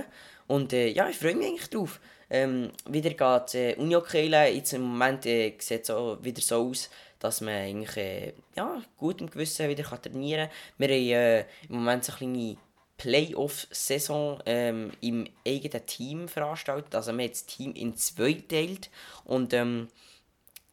Und 0.48 0.72
äh, 0.72 0.88
ja, 0.88 1.08
ich 1.08 1.16
freue 1.16 1.36
mich 1.36 1.46
eigentlich 1.46 1.70
drauf. 1.70 2.00
Ähm, 2.30 2.72
wieder 2.88 3.10
geht 3.10 3.54
äh, 3.54 3.76
Uni 3.76 3.96
Keile. 4.02 4.48
Jetzt 4.48 4.72
im 4.72 4.82
Moment 4.82 5.24
äh, 5.26 5.54
sieht 5.58 5.88
es 5.88 5.88
wieder 5.88 6.42
so 6.42 6.68
aus, 6.68 6.90
dass 7.24 7.40
man 7.40 7.54
eigentlich 7.54 7.96
äh, 7.96 8.34
ja, 8.54 8.82
gut 8.98 9.22
im 9.22 9.30
Gewissen 9.30 9.66
wieder 9.70 9.82
kann 9.82 10.02
trainieren 10.02 10.48
kann. 10.48 10.88
Wir 10.88 10.88
haben 10.88 11.10
äh, 11.10 11.40
im 11.70 11.76
Moment 11.76 12.04
so 12.04 12.12
eine 12.12 12.18
kleine 12.18 12.56
Playoff-Saison 12.98 14.42
ähm, 14.44 14.92
im 15.00 15.26
eigenen 15.46 15.86
Team 15.86 16.28
veranstaltet. 16.28 16.94
Also 16.94 17.12
wir 17.12 17.24
haben 17.24 17.30
das 17.30 17.46
Team 17.46 17.72
in 17.72 17.96
zwei 17.96 18.32
geteilt 18.32 18.90
und 19.24 19.54
ähm, 19.54 19.88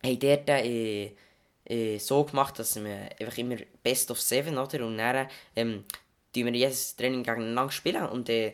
haben 0.04 0.20
dort 0.20 0.49
äh, 0.49 1.14
äh, 1.64 1.97
so 1.99 2.26
gemacht, 2.26 2.60
dass 2.60 2.76
wir 2.76 3.10
einfach 3.18 3.38
immer 3.38 3.56
Best 3.82 4.12
of 4.12 4.20
Seven, 4.20 4.58
oder? 4.58 4.86
Und 4.86 4.97
dann 4.97 5.28
ähm, 5.56 5.86
wir 6.34 6.52
jedes 6.52 6.97
Training 6.97 7.24
gegeneinander 7.24 7.72
spielen 7.72 8.08
und 8.08 8.28
äh, 8.28 8.54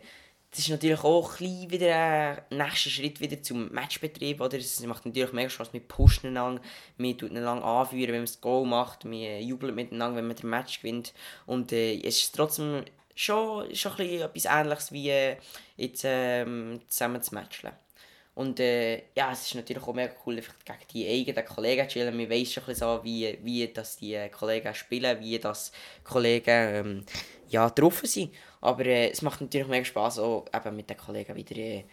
das 0.58 0.66
ist 0.66 0.72
natürlich 0.72 1.04
auch 1.04 1.40
ein 1.40 1.70
wieder 1.70 2.42
ein 2.50 2.58
nächster 2.58 2.90
Schritt 2.90 3.22
wieder 3.22 3.44
zum 3.44 3.72
Matchbetrieb. 3.72 4.42
Oder? 4.42 4.58
Es 4.58 4.82
macht 4.82 5.06
natürlich 5.06 5.32
mega 5.32 5.52
Spaß, 5.52 5.72
wir 5.72 5.82
pushen 5.82 6.30
einander, 6.30 6.64
wir 6.98 7.16
tun 7.16 7.38
einander 7.38 7.64
anführen, 7.64 8.08
wenn 8.08 8.22
man 8.22 8.26
das 8.26 8.42
Goal 8.42 8.66
macht, 8.66 9.08
wir 9.08 9.40
jubeln 9.40 9.76
miteinander, 9.76 10.18
wenn 10.18 10.26
man 10.26 10.36
den 10.36 10.50
Match 10.50 10.82
gewinnt. 10.82 11.14
Und 11.46 11.72
äh, 11.74 12.00
es 12.00 12.24
ist 12.24 12.36
trotzdem 12.36 12.86
schon, 13.14 13.76
schon 13.76 13.92
ein 14.00 14.22
etwas 14.22 14.46
Ähnliches 14.46 14.92
wie 14.92 15.10
äh, 15.12 15.38
jetzt 15.76 16.02
ähm, 16.06 16.82
zusammen 16.88 17.22
zu 17.22 17.36
matchen. 17.36 17.70
Und 18.34 18.60
äh, 18.60 19.04
ja, 19.16 19.32
es 19.32 19.46
ist 19.46 19.54
natürlich 19.54 19.84
auch 19.84 19.94
mega 19.94 20.14
cool, 20.26 20.38
einfach 20.38 20.56
gegen 20.66 20.80
die 20.92 21.08
eigenen 21.08 21.46
Kollegen 21.46 21.88
zu 21.88 21.94
chillen. 21.94 22.18
Man 22.18 22.32
weiss 22.32 22.54
schon 22.54 22.64
ein 22.64 22.68
bisschen 22.68 22.88
so, 22.88 23.04
wie, 23.04 23.38
wie 23.44 23.68
das 23.68 23.98
die 23.98 24.18
Kollegen 24.32 24.74
spielen, 24.74 25.20
wie 25.20 25.38
das 25.38 25.72
Kollegen 26.04 26.50
ähm, 26.50 27.06
ja, 27.50 27.70
drauf 27.70 28.02
sind. 28.06 28.32
Aber 28.62 28.86
äh, 28.86 29.10
es 29.10 29.22
macht 29.22 29.42
natürlich 29.42 29.68
mega 29.68 29.86
Spaß, 29.86 30.20
auch 30.20 30.46
eben 30.54 30.76
mit 30.76 30.90
den 30.90 30.98
Kollegen 30.98 31.36
wieder 31.36 31.58
äh, 31.58 31.80
ein 31.80 31.86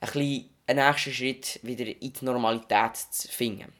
bisschen 0.00 0.50
einen 0.66 0.86
nächsten 0.86 1.12
Schritt 1.12 1.60
wieder 1.62 1.86
in 1.86 2.12
die 2.12 2.24
Normalität 2.24 2.96
zu 2.96 3.28
finden. 3.28 3.72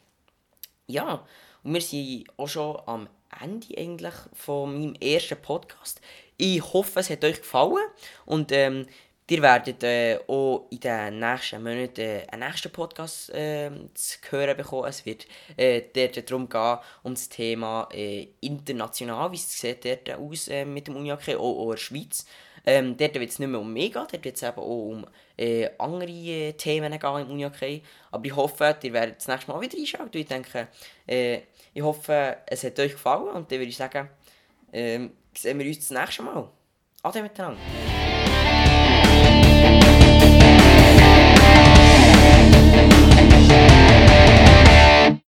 Ja, 0.86 1.26
und 1.62 1.74
wir 1.74 1.80
sind 1.80 2.26
auch 2.36 2.48
schon 2.48 2.80
am 2.86 3.08
Ende 3.40 3.76
eigentlich 3.78 4.14
von 4.32 4.72
meinem 4.72 4.94
ersten 4.96 5.40
Podcast. 5.40 6.00
Ich 6.36 6.62
hoffe, 6.72 7.00
es 7.00 7.10
hat 7.10 7.24
euch 7.24 7.38
gefallen 7.38 7.86
und 8.26 8.52
ähm, 8.52 8.86
Ihr 9.28 9.40
werdet 9.40 9.82
äh, 9.84 10.18
auch 10.26 10.66
in 10.70 10.80
den 10.80 11.18
nächsten 11.20 11.62
Monaten 11.62 12.00
äh, 12.00 12.26
einen 12.30 12.46
nächsten 12.46 12.70
Podcast 12.70 13.30
äh, 13.30 13.70
zu 13.94 14.18
hören 14.30 14.56
bekommen. 14.56 14.88
Es 14.88 15.06
wird 15.06 15.26
äh, 15.56 15.82
dort 15.94 16.30
darum 16.30 16.48
gehen, 16.48 16.78
um 17.02 17.14
das 17.14 17.28
Thema 17.28 17.88
äh, 17.92 18.28
international, 18.40 19.32
wie 19.32 19.36
es 19.36 19.58
sieht 19.58 19.84
dort 19.84 20.10
aus 20.10 20.48
äh, 20.48 20.64
mit 20.64 20.88
dem 20.88 20.96
Unihockey, 20.96 21.36
auch, 21.36 21.40
auch 21.40 21.64
in 21.64 21.70
der 21.70 21.76
Schweiz. 21.78 22.26
Ähm, 22.66 22.96
dort 22.96 23.14
wird 23.14 23.30
es 23.30 23.38
nicht 23.38 23.48
mehr 23.48 23.60
um 23.60 23.72
mich 23.72 23.92
gehen, 23.92 24.06
dort 24.10 24.24
wird 24.24 24.36
es 24.36 24.42
eben 24.42 24.58
auch 24.58 24.88
um 24.90 25.06
äh, 25.38 25.70
andere 25.78 26.54
Themen 26.54 26.98
gehen 26.98 27.20
im 27.20 27.30
Unihockey. 27.30 27.82
Aber 28.10 28.24
ich 28.24 28.36
hoffe, 28.36 28.76
ihr 28.82 28.92
werdet 28.92 29.16
das 29.16 29.28
nächste 29.28 29.50
Mal 29.50 29.60
wieder 29.60 29.78
einschalten. 29.78 30.18
Ich 30.18 30.26
denke, 30.26 30.68
ich 31.06 31.82
hoffe, 31.82 32.36
es 32.46 32.64
hat 32.64 32.78
euch 32.78 32.92
gefallen 32.92 33.28
und 33.28 33.50
dann 33.50 33.58
würde 33.58 33.70
ich 33.70 33.76
sagen, 33.76 34.10
äh, 34.72 35.08
sehen 35.34 35.58
wir 35.58 35.66
uns 35.66 35.88
das 35.88 35.90
nächste 35.90 36.22
Mal. 36.22 36.48
Ade 37.02 37.22
miteinander. 37.22 37.58